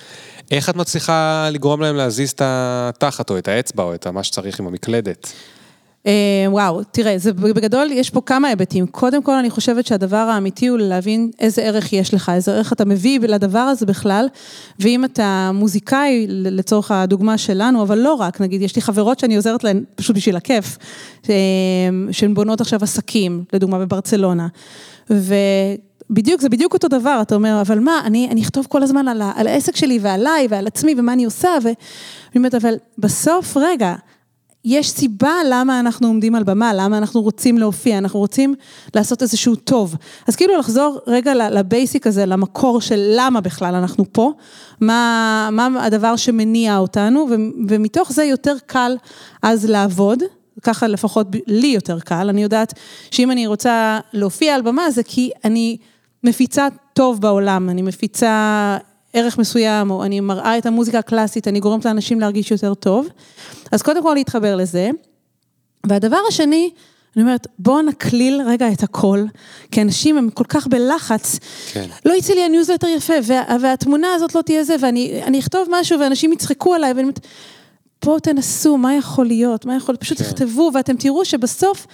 [0.50, 4.60] איך את מצליחה לגרום להם להזיז את התחת או את האצבע או את מה שצריך
[4.60, 5.32] עם המקלדת?
[6.06, 8.86] אה, וואו, תראה, זה בגדול, יש פה כמה היבטים.
[8.86, 12.84] קודם כל, אני חושבת שהדבר האמיתי הוא להבין איזה ערך יש לך, איזה ערך אתה
[12.84, 14.28] מביא לדבר הזה בכלל,
[14.80, 19.64] ואם אתה מוזיקאי, לצורך הדוגמה שלנו, אבל לא רק, נגיד, יש לי חברות שאני עוזרת
[19.64, 20.78] להן פשוט בשביל הכיף,
[21.28, 21.34] אה,
[22.10, 24.48] שהן בונות עכשיו עסקים, לדוגמה בברצלונה,
[25.10, 25.34] ו...
[26.10, 29.22] בדיוק, זה בדיוק אותו דבר, אתה אומר, אבל מה, אני, אני אכתוב כל הזמן על,
[29.22, 31.74] ה, על העסק שלי ועליי ועל עצמי ומה אני עושה, ואני
[32.36, 33.94] אומרת, אבל בסוף, רגע,
[34.70, 38.54] יש סיבה למה אנחנו עומדים על במה, למה אנחנו רוצים להופיע, אנחנו רוצים
[38.94, 39.96] לעשות איזשהו טוב.
[40.28, 44.32] אז כאילו לחזור רגע לבייסיק הזה, למקור של למה בכלל אנחנו פה,
[44.80, 47.34] מה, מה הדבר שמניע אותנו, ו-
[47.68, 48.96] ומתוך זה יותר קל
[49.42, 50.22] אז לעבוד.
[50.62, 52.74] ככה לפחות לי יותר קל, אני יודעת
[53.10, 55.76] שאם אני רוצה להופיע על במה זה כי אני
[56.24, 58.76] מפיצה טוב בעולם, אני מפיצה
[59.12, 63.08] ערך מסוים, או אני מראה את המוזיקה הקלאסית, אני גורמת לאנשים להרגיש יותר טוב.
[63.72, 64.90] אז קודם כל להתחבר לזה.
[65.86, 66.70] והדבר השני,
[67.16, 69.24] אני אומרת, בואו נקליל רגע את הכל,
[69.70, 71.38] כי אנשים הם כל כך בלחץ.
[71.72, 71.86] כן.
[72.04, 76.00] לא יצא לי הניוזלטר יפה, וה, והתמונה הזאת לא תהיה זה, ואני אני אכתוב משהו
[76.00, 77.20] ואנשים יצחקו עליי, ואני אומרת,
[78.04, 80.24] בואו תנסו, מה יכול להיות, מה יכול להיות, פשוט כן.
[80.24, 81.86] תכתבו, ואתם תראו שבסוף,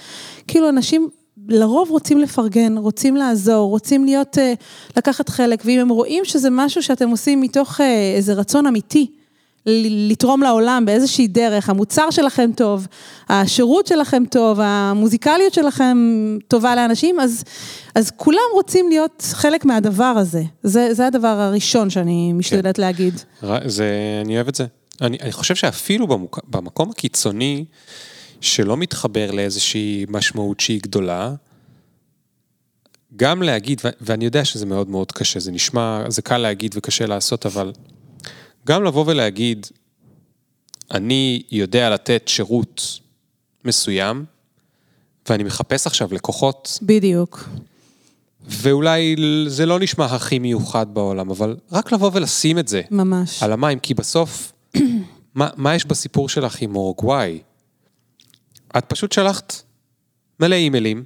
[0.47, 1.09] כאילו אנשים...
[1.49, 4.53] לרוב רוצים לפרגן, רוצים לעזור, רוצים להיות, אה,
[4.97, 9.11] לקחת חלק, ואם הם רואים שזה משהו שאתם עושים מתוך אה, איזה רצון אמיתי
[10.11, 12.87] לתרום לעולם באיזושהי דרך, המוצר שלכם טוב,
[13.29, 15.99] השירות שלכם טוב, המוזיקליות שלכם
[16.49, 17.45] טובה לאנשים, אז,
[17.95, 20.43] אז כולם רוצים להיות חלק מהדבר הזה.
[20.63, 23.15] זה, זה הדבר הראשון שאני משתדלת להגיד.
[23.43, 23.91] ר- זה,
[24.25, 24.65] אני אוהב את זה.
[25.01, 27.65] אני, אני חושב שאפילו במוק, במקום הקיצוני,
[28.45, 31.35] שלא מתחבר לאיזושהי משמעות שהיא גדולה,
[33.17, 37.47] גם להגיד, ואני יודע שזה מאוד מאוד קשה, זה נשמע, זה קל להגיד וקשה לעשות,
[37.47, 37.73] אבל
[38.67, 39.67] גם לבוא ולהגיד,
[40.91, 43.01] אני יודע לתת שירות
[43.65, 44.25] מסוים,
[45.29, 47.49] ואני מחפש עכשיו לקוחות, בדיוק.
[48.47, 49.17] ואולי
[49.47, 53.43] זה לא נשמע הכי מיוחד בעולם, אבל רק לבוא ולשים את זה ממש.
[53.43, 54.53] על המים, כי בסוף,
[55.35, 57.39] מה, מה יש בסיפור שלך עם אורוגוואי?
[58.79, 59.63] את פשוט שלחת
[60.41, 61.05] מלא אימיילים,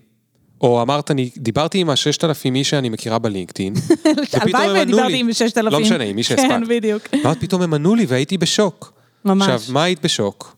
[0.60, 3.74] או אמרת, אני דיברתי עם הששת אלפים איש שאני מכירה בלינקדאין,
[4.36, 5.20] ופתאום הם ענו ודיברתי לי.
[5.20, 5.72] עם 6,000.
[5.72, 6.48] לא משנה, עם מי שהספקת.
[6.48, 7.02] כן, בדיוק.
[7.24, 8.92] ואז פתאום הם ענו לי והייתי בשוק.
[9.24, 9.48] ממש.
[9.48, 10.56] עכשיו, מה היית בשוק?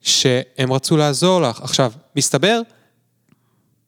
[0.00, 1.60] שהם רצו לעזור לך.
[1.60, 2.60] עכשיו, מסתבר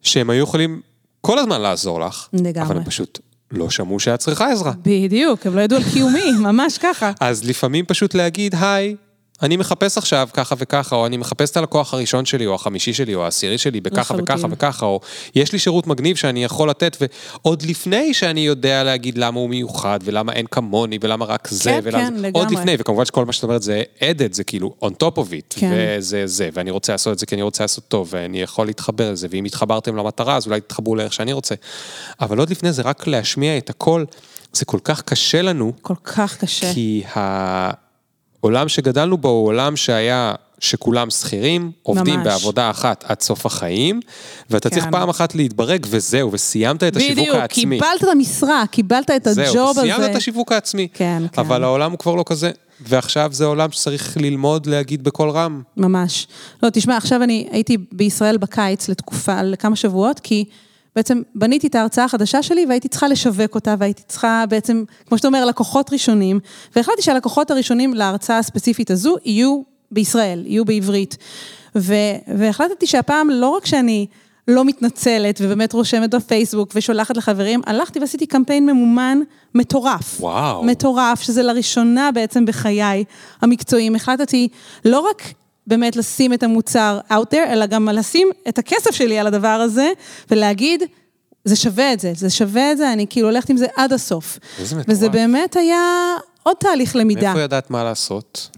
[0.03, 0.81] שהם היו יכולים
[1.21, 2.63] כל הזמן לעזור לך, לגמרי.
[2.63, 3.19] אבל הם פשוט
[3.51, 4.73] לא שמעו שאת צריכה עזרה.
[4.83, 7.13] בדיוק, הם לא ידעו על קיומי, ממש ככה.
[7.21, 8.97] אז לפעמים פשוט להגיד, היי,
[9.43, 13.15] אני מחפש עכשיו ככה וככה, או אני מחפש את הלקוח הראשון שלי, או החמישי שלי,
[13.15, 14.53] או העשירי שלי, בככה וככה לחלוטין.
[14.53, 15.01] וככה, או
[15.35, 19.99] יש לי שירות מגניב שאני יכול לתת, ועוד לפני שאני יודע להגיד למה הוא מיוחד,
[20.05, 22.31] ולמה אין כמוני, ולמה רק זה, כן, ולמה כן, לגמרי.
[22.33, 25.59] עוד לפני, וכמובן שכל מה שאת אומרת זה added, זה כאילו on top of it,
[25.61, 25.73] כן.
[25.75, 29.13] וזה זה, ואני רוצה לעשות את זה כי אני רוצה לעשות טוב, ואני יכול להתחבר
[29.13, 31.55] לזה, ואם התחברתם למטרה, אז אולי תתחברו לאיך שאני רוצה.
[32.21, 34.05] אבל עוד לפני זה רק להשמיע את הכל,
[34.53, 36.75] זה כל כך קשה לנו, כל כך קשה.
[36.75, 37.03] כי
[38.47, 42.27] העולם שגדלנו בו הוא עולם שהיה, שכולם שכירים, עובדים ממש.
[42.27, 44.01] בעבודה אחת עד סוף החיים,
[44.51, 44.91] ואתה צריך כן.
[44.91, 47.79] פעם אחת להתברג וזהו, וסיימת את השיווק בדיוק, העצמי.
[47.79, 49.81] קיבלת את המשרה, קיבלת את זהו, הג'וב הזה.
[49.81, 50.89] סיימת את השיווק העצמי.
[50.95, 51.41] כן, כן.
[51.41, 55.63] אבל העולם הוא כבר לא כזה, ועכשיו זה עולם שצריך ללמוד להגיד בקול רם.
[55.77, 56.27] ממש.
[56.63, 60.45] לא, תשמע, עכשיו אני הייתי בישראל בקיץ לתקופה, לכמה שבועות, כי
[60.97, 65.29] בעצם בניתי את ההרצאה החדשה שלי והייתי צריכה לשווק אותה, והייתי צריכה בעצם, כמו שאתה
[65.29, 66.41] אומר, לקוחות ראשונים,
[66.77, 71.17] והחלטתי שהלקוחות הראשונים להרצאה הספציפית הזו יהיו בישראל, יהיו בעברית.
[71.77, 71.95] ו-
[72.39, 74.07] והחלטתי שהפעם לא רק שאני
[74.49, 79.19] לא מתנצלת ובאמת רושמת בפייסבוק ושולחת לחברים, הלכתי ועשיתי קמפיין ממומן
[79.55, 80.21] מטורף.
[80.21, 80.65] וואו.
[80.65, 83.05] מטורף, שזה לראשונה בעצם בחיי
[83.43, 83.95] המקצועיים.
[83.95, 84.49] החלטתי
[84.85, 85.23] לא רק
[85.67, 89.91] באמת לשים את המוצר out there, אלא גם לשים את הכסף שלי על הדבר הזה,
[90.31, 90.83] ולהגיד,
[91.45, 94.39] זה שווה את זה, זה שווה את זה, אני כאילו הולכת עם זה עד הסוף.
[94.59, 94.89] איזה מטורף.
[94.89, 97.21] וזה באמת היה עוד תהליך למידה.
[97.21, 98.51] מאיפה ידעת מה לעשות?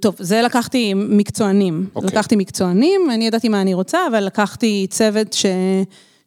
[0.00, 1.86] טוב, זה לקחתי מקצוענים.
[1.94, 2.10] אוקיי.
[2.10, 5.46] לקחתי מקצוענים, אני ידעתי מה אני רוצה, אבל לקחתי צוות ש...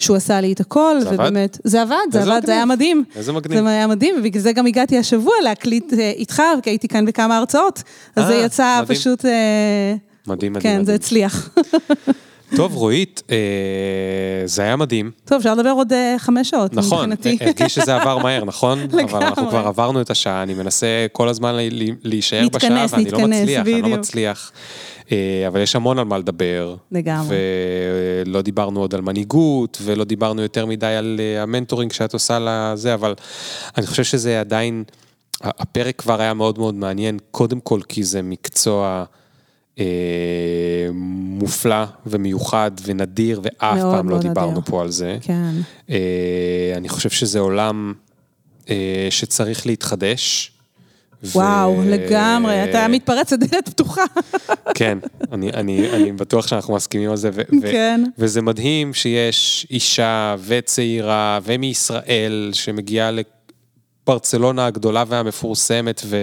[0.01, 1.19] שהוא עשה לי את הכל, זה עבד?
[1.19, 2.65] ובאמת, זה עבד, זה עבד, זה היה.
[2.65, 3.03] מדהים.
[3.15, 3.63] איזה מגניב.
[3.63, 7.37] זה היה מדהים, ובגלל זה גם הגעתי השבוע להקליט אה, איתך, כי הייתי כאן בכמה
[7.37, 7.83] הרצאות,
[8.15, 8.97] אז זה אה, יצא מדהים.
[8.97, 9.31] פשוט, אה,
[10.27, 10.63] מדהים, מדהים.
[10.63, 10.95] כן, זה מדהים.
[10.95, 11.49] הצליח.
[12.55, 13.37] טוב, רועית, אה,
[14.45, 15.11] זה היה מדהים.
[15.25, 17.45] טוב, אפשר לדבר עוד אה, חמש שעות, נכון, מבחינתי.
[17.45, 18.79] הרגיש שזה עבר מהר, נכון?
[18.91, 19.49] אבל אנחנו לגמרי.
[19.49, 21.55] כבר עברנו את השעה, אני מנסה כל הזמן
[22.03, 23.99] להישאר בשעה, להתכנס, ואני לא מצליח, אני לא בדיוק.
[23.99, 24.51] מצליח.
[25.11, 26.75] אה, אבל יש המון על מה לדבר.
[26.91, 27.37] לגמרי.
[28.25, 32.93] ולא דיברנו עוד על מנהיגות, ולא דיברנו יותר מדי על אה, המנטורינג שאת עושה לזה,
[32.93, 33.15] אבל
[33.77, 34.83] אני חושב שזה עדיין,
[35.41, 39.03] הפרק כבר היה מאוד מאוד מעניין, קודם כל כי זה מקצוע...
[39.79, 40.89] אה,
[41.41, 44.63] מופלא ומיוחד ונדיר, ואף מאוד פעם לא דיברנו נדיר.
[44.65, 45.17] פה על זה.
[45.21, 45.51] כן,
[45.89, 47.93] אה, אני חושב שזה עולם
[48.69, 50.51] אה, שצריך להתחדש.
[51.23, 54.03] וואו, ו- לגמרי, אתה מתפרץ לדלת פתוחה.
[54.75, 54.97] כן,
[55.31, 57.29] אני, אני, אני בטוח שאנחנו מסכימים על זה.
[57.33, 58.03] ו- ו- כן.
[58.17, 63.11] וזה מדהים שיש אישה וצעירה ומישראל שמגיעה
[64.07, 66.17] לברצלונה הגדולה והמפורסמת ו...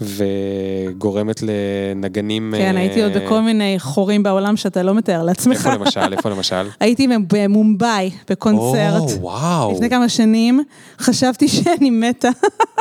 [0.00, 2.54] וגורמת לנגנים...
[2.56, 5.56] כן, הייתי עוד אה, בכל מיני חורים בעולם שאתה לא מתאר לעצמך.
[5.56, 6.12] איפה למשל?
[6.12, 6.68] איפה למשל?
[6.80, 9.10] הייתי במומבאי, בקונצרט.
[9.10, 9.72] או, וואו.
[9.72, 10.62] לפני כמה שנים,
[10.98, 12.28] חשבתי שאני מתה,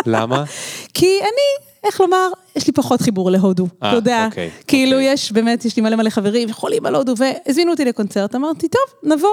[0.06, 0.44] למה?
[0.94, 4.26] כי אני, איך לומר, יש לי פחות חיבור להודו, אה, אתה יודע.
[4.26, 5.14] אוקיי, כאילו אוקיי.
[5.14, 9.12] יש, באמת, יש לי מלא מלא חברים חולים על הודו, והזמינו אותי לקונצרט, אמרתי, טוב,
[9.14, 9.30] נבוא.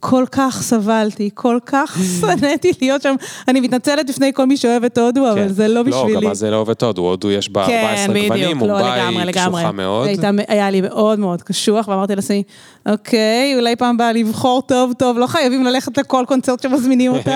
[0.00, 3.14] כל כך סבלתי, כל כך שנאתי להיות שם.
[3.48, 5.48] אני מתנצלת בפני כל מי שאוהב את הודו, אבל כן.
[5.48, 6.12] זה לא בשבילי.
[6.14, 9.04] לא, גם מה זה לא עובד הודו, הודו יש בה 14 גוונים, כן, לא, לגמרי,
[9.04, 9.32] מומבאי לגמרי.
[9.60, 10.06] קשוחה מאוד.
[10.06, 12.42] הייתה, היה לי מאוד מאוד קשוח, ואמרתי לעצמי,
[12.88, 17.30] אוקיי, אולי פעם באה לבחור טוב טוב, לא חייבים ללכת לכל קונצרט שמזמינים אותך.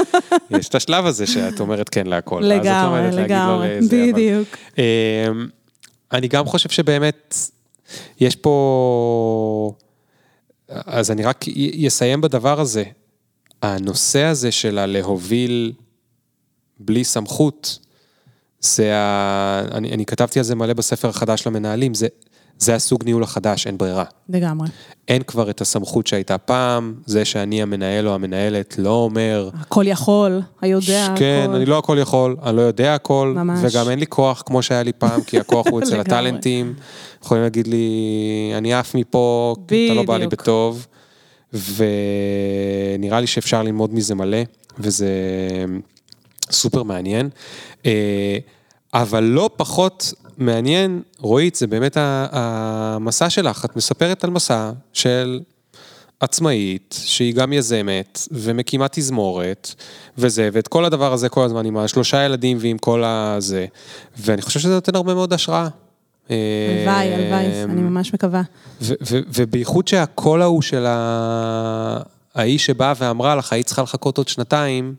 [0.58, 2.38] יש את השלב הזה שאת אומרת כן להכל.
[2.38, 4.78] את לגמרי, לא לגמרי, אבל- בדיוק.
[4.78, 5.48] אמ,
[6.12, 7.34] אני גם חושב שבאמת,
[8.20, 9.72] יש פה...
[10.68, 11.44] אז אני רק
[11.86, 12.84] אסיים בדבר הזה.
[13.62, 15.72] הנושא הזה של הלהוביל
[16.78, 17.78] בלי סמכות,
[18.60, 19.62] זה ה...
[19.72, 22.06] אני, אני כתבתי על זה מלא בספר החדש למנהלים, זה,
[22.58, 24.04] זה הסוג ניהול החדש, אין ברירה.
[24.28, 24.68] לגמרי.
[25.08, 29.50] אין כבר את הסמכות שהייתה פעם, זה שאני המנהל או המנהלת לא אומר...
[29.60, 31.18] הכל יכול, היודע הכל.
[31.18, 33.60] כן, אני לא הכל יכול, אני לא יודע הכל, ממש.
[33.62, 36.00] וגם אין לי כוח כמו שהיה לי פעם, כי הכוח הוא אצל.
[36.08, 36.74] הטאלנטים.
[37.24, 40.26] יכולים להגיד לי, אני עף מפה, כי אתה לא בא לי.
[40.26, 40.86] בטוב,
[41.52, 44.38] ונראה לי שאפשר ללמוד מזה מלא,
[44.78, 45.08] וזה
[46.50, 47.28] סופר מעניין.
[47.86, 48.38] אה,
[48.94, 53.64] אבל לא פחות מעניין, רועית, זה באמת המסע שלך.
[53.64, 55.40] את מספרת על מסע של
[56.20, 59.74] עצמאית, שהיא גם יזמת, ומקימה תזמורת,
[60.18, 63.66] וזה, ואת כל הדבר הזה כל הזמן עם השלושה ילדים ועם כל הזה,
[64.18, 65.68] ואני חושב שזה נותן הרבה מאוד השראה.
[66.28, 68.42] הלוואי, הלוואי, אני ממש מקווה.
[69.10, 70.86] ובייחוד שהקול ההוא של
[72.34, 74.94] האיש שבאה ואמרה לך, היית צריכה לחכות עוד שנתיים,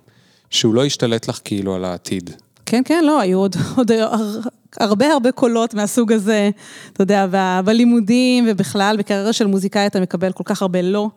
[0.50, 2.30] שהוא לא ישתלט לך כאילו על העתיד.
[2.66, 3.92] כן, כן, לא, היו עוד, עוד
[4.80, 6.50] הרבה הרבה קולות מהסוג הזה,
[6.94, 7.28] אתה יודע,
[7.66, 11.10] בלימודים ובכלל, בקריירה של מוזיקאי אתה מקבל כל כך הרבה לא,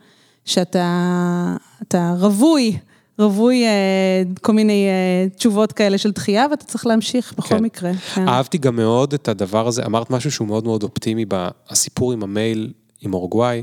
[0.44, 2.78] שאתה אתה רווי,
[3.18, 7.62] רווי אה, כל מיני אה, תשובות כאלה של דחייה, ואתה צריך להמשיך בכל כן.
[7.62, 7.92] מקרה.
[8.14, 8.28] כן.
[8.28, 12.72] אהבתי גם מאוד את הדבר הזה, אמרת משהו שהוא מאוד מאוד אופטימי בסיפור עם המייל
[13.00, 13.62] עם אורוגוואי.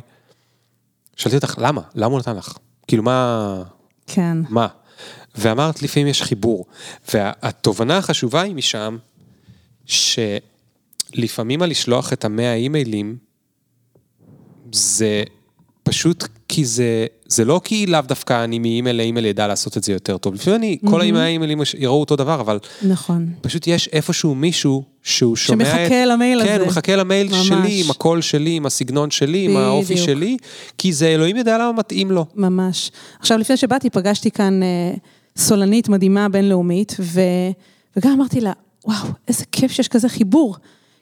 [1.16, 1.82] שאלתי אותך, למה?
[1.96, 2.58] למה הוא נתן לך?
[2.88, 3.62] כאילו, מה...
[4.08, 4.38] כן.
[4.50, 4.68] מה?
[5.36, 6.66] ואמרת, לפעמים יש חיבור.
[7.14, 8.98] והתובנה החשובה היא משם,
[9.90, 13.18] שלפעמים על לשלוח את המאה אימיילים,
[14.72, 15.24] זה
[15.84, 19.94] פשוט כי זה, זה לא כי לאו דווקא אני מאימייל לאימייל ידע לעשות את זה
[19.94, 20.34] יותר טוב.
[20.34, 23.30] לפעמים אני, כל המאה אימיילים יראו אותו דבר, אבל נכון.
[23.42, 25.70] פשוט יש איפשהו מישהו שהוא שומע את...
[25.70, 26.62] שמחכה למייל כן, הזה.
[26.62, 27.48] הוא מחכה למייל ממש.
[27.48, 29.98] שלי, עם הקול שלי, עם הסגנון שלי, עם האופי.
[29.98, 30.38] שלי,
[30.78, 32.26] כי זה אלוהים יודע למה מתאים לו.
[32.36, 32.92] ממש.
[33.20, 34.94] עכשיו, לפני שבאתי, פגשתי כאן אה,
[35.38, 37.22] סולנית מדהימה בינלאומית, ו...
[37.98, 38.52] וגם אמרתי לה,
[38.86, 40.56] וואו, איזה כיף שיש כזה חיבור.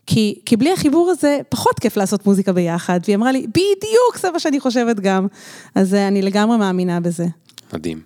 [0.08, 3.00] כי, כי בלי החיבור הזה, פחות כיף לעשות מוזיקה ביחד.
[3.06, 5.28] והיא אמרה לי, בדיוק, זה מה שאני חושבת גם.
[5.76, 7.26] אז אה, אני לגמרי מאמינה בזה.
[7.74, 8.02] מדהים.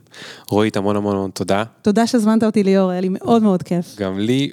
[0.49, 1.63] רועית, המון המון המון תודה.
[1.81, 3.95] תודה שהזמנת אותי ליאור, היה לי מאוד מאוד כיף.
[3.97, 4.51] גם לי,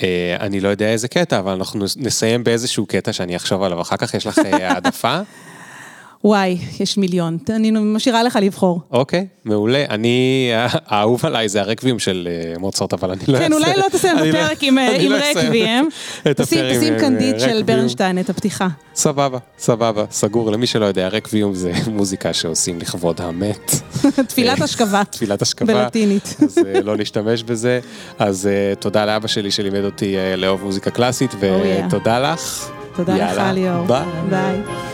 [0.00, 4.14] ואני לא יודע איזה קטע, אבל אנחנו נסיים באיזשהו קטע שאני אחשוב עליו אחר כך,
[4.14, 5.20] יש לך אה, העדפה?
[6.24, 7.38] וואי, יש מיליון.
[7.50, 8.80] אני משאירה לך לבחור.
[8.90, 9.84] אוקיי, מעולה.
[9.90, 10.50] אני,
[10.86, 14.32] האהוב עליי זה הרקבים של אה, מוצרט, אבל אני לא כן, אולי לא תסיים אני
[14.32, 15.88] לא- בפרק עם, אה, לא רקבים.
[16.36, 17.62] תשים אה, של.
[17.62, 18.68] ברנשטיין, את הפתיחה.
[18.94, 20.52] סבבה, סבבה, סגור.
[20.52, 23.70] למי שלא יודע, רקביום זה מוזיקה שעושים לכבוד המת.
[24.28, 25.02] תפילת השכבה.
[25.10, 25.74] תפילת השכבה.
[25.74, 26.36] בלטינית.
[26.44, 27.80] אז אה, לא נשתמש בזה.
[28.18, 31.36] אז אה, תודה לאבא שלי שלימד אותי אה, לאהוב מוזיקה קלאסית, yeah.
[31.86, 32.70] ותודה לך.
[32.96, 33.86] תודה לך, ליאור.
[34.30, 34.93] ביי.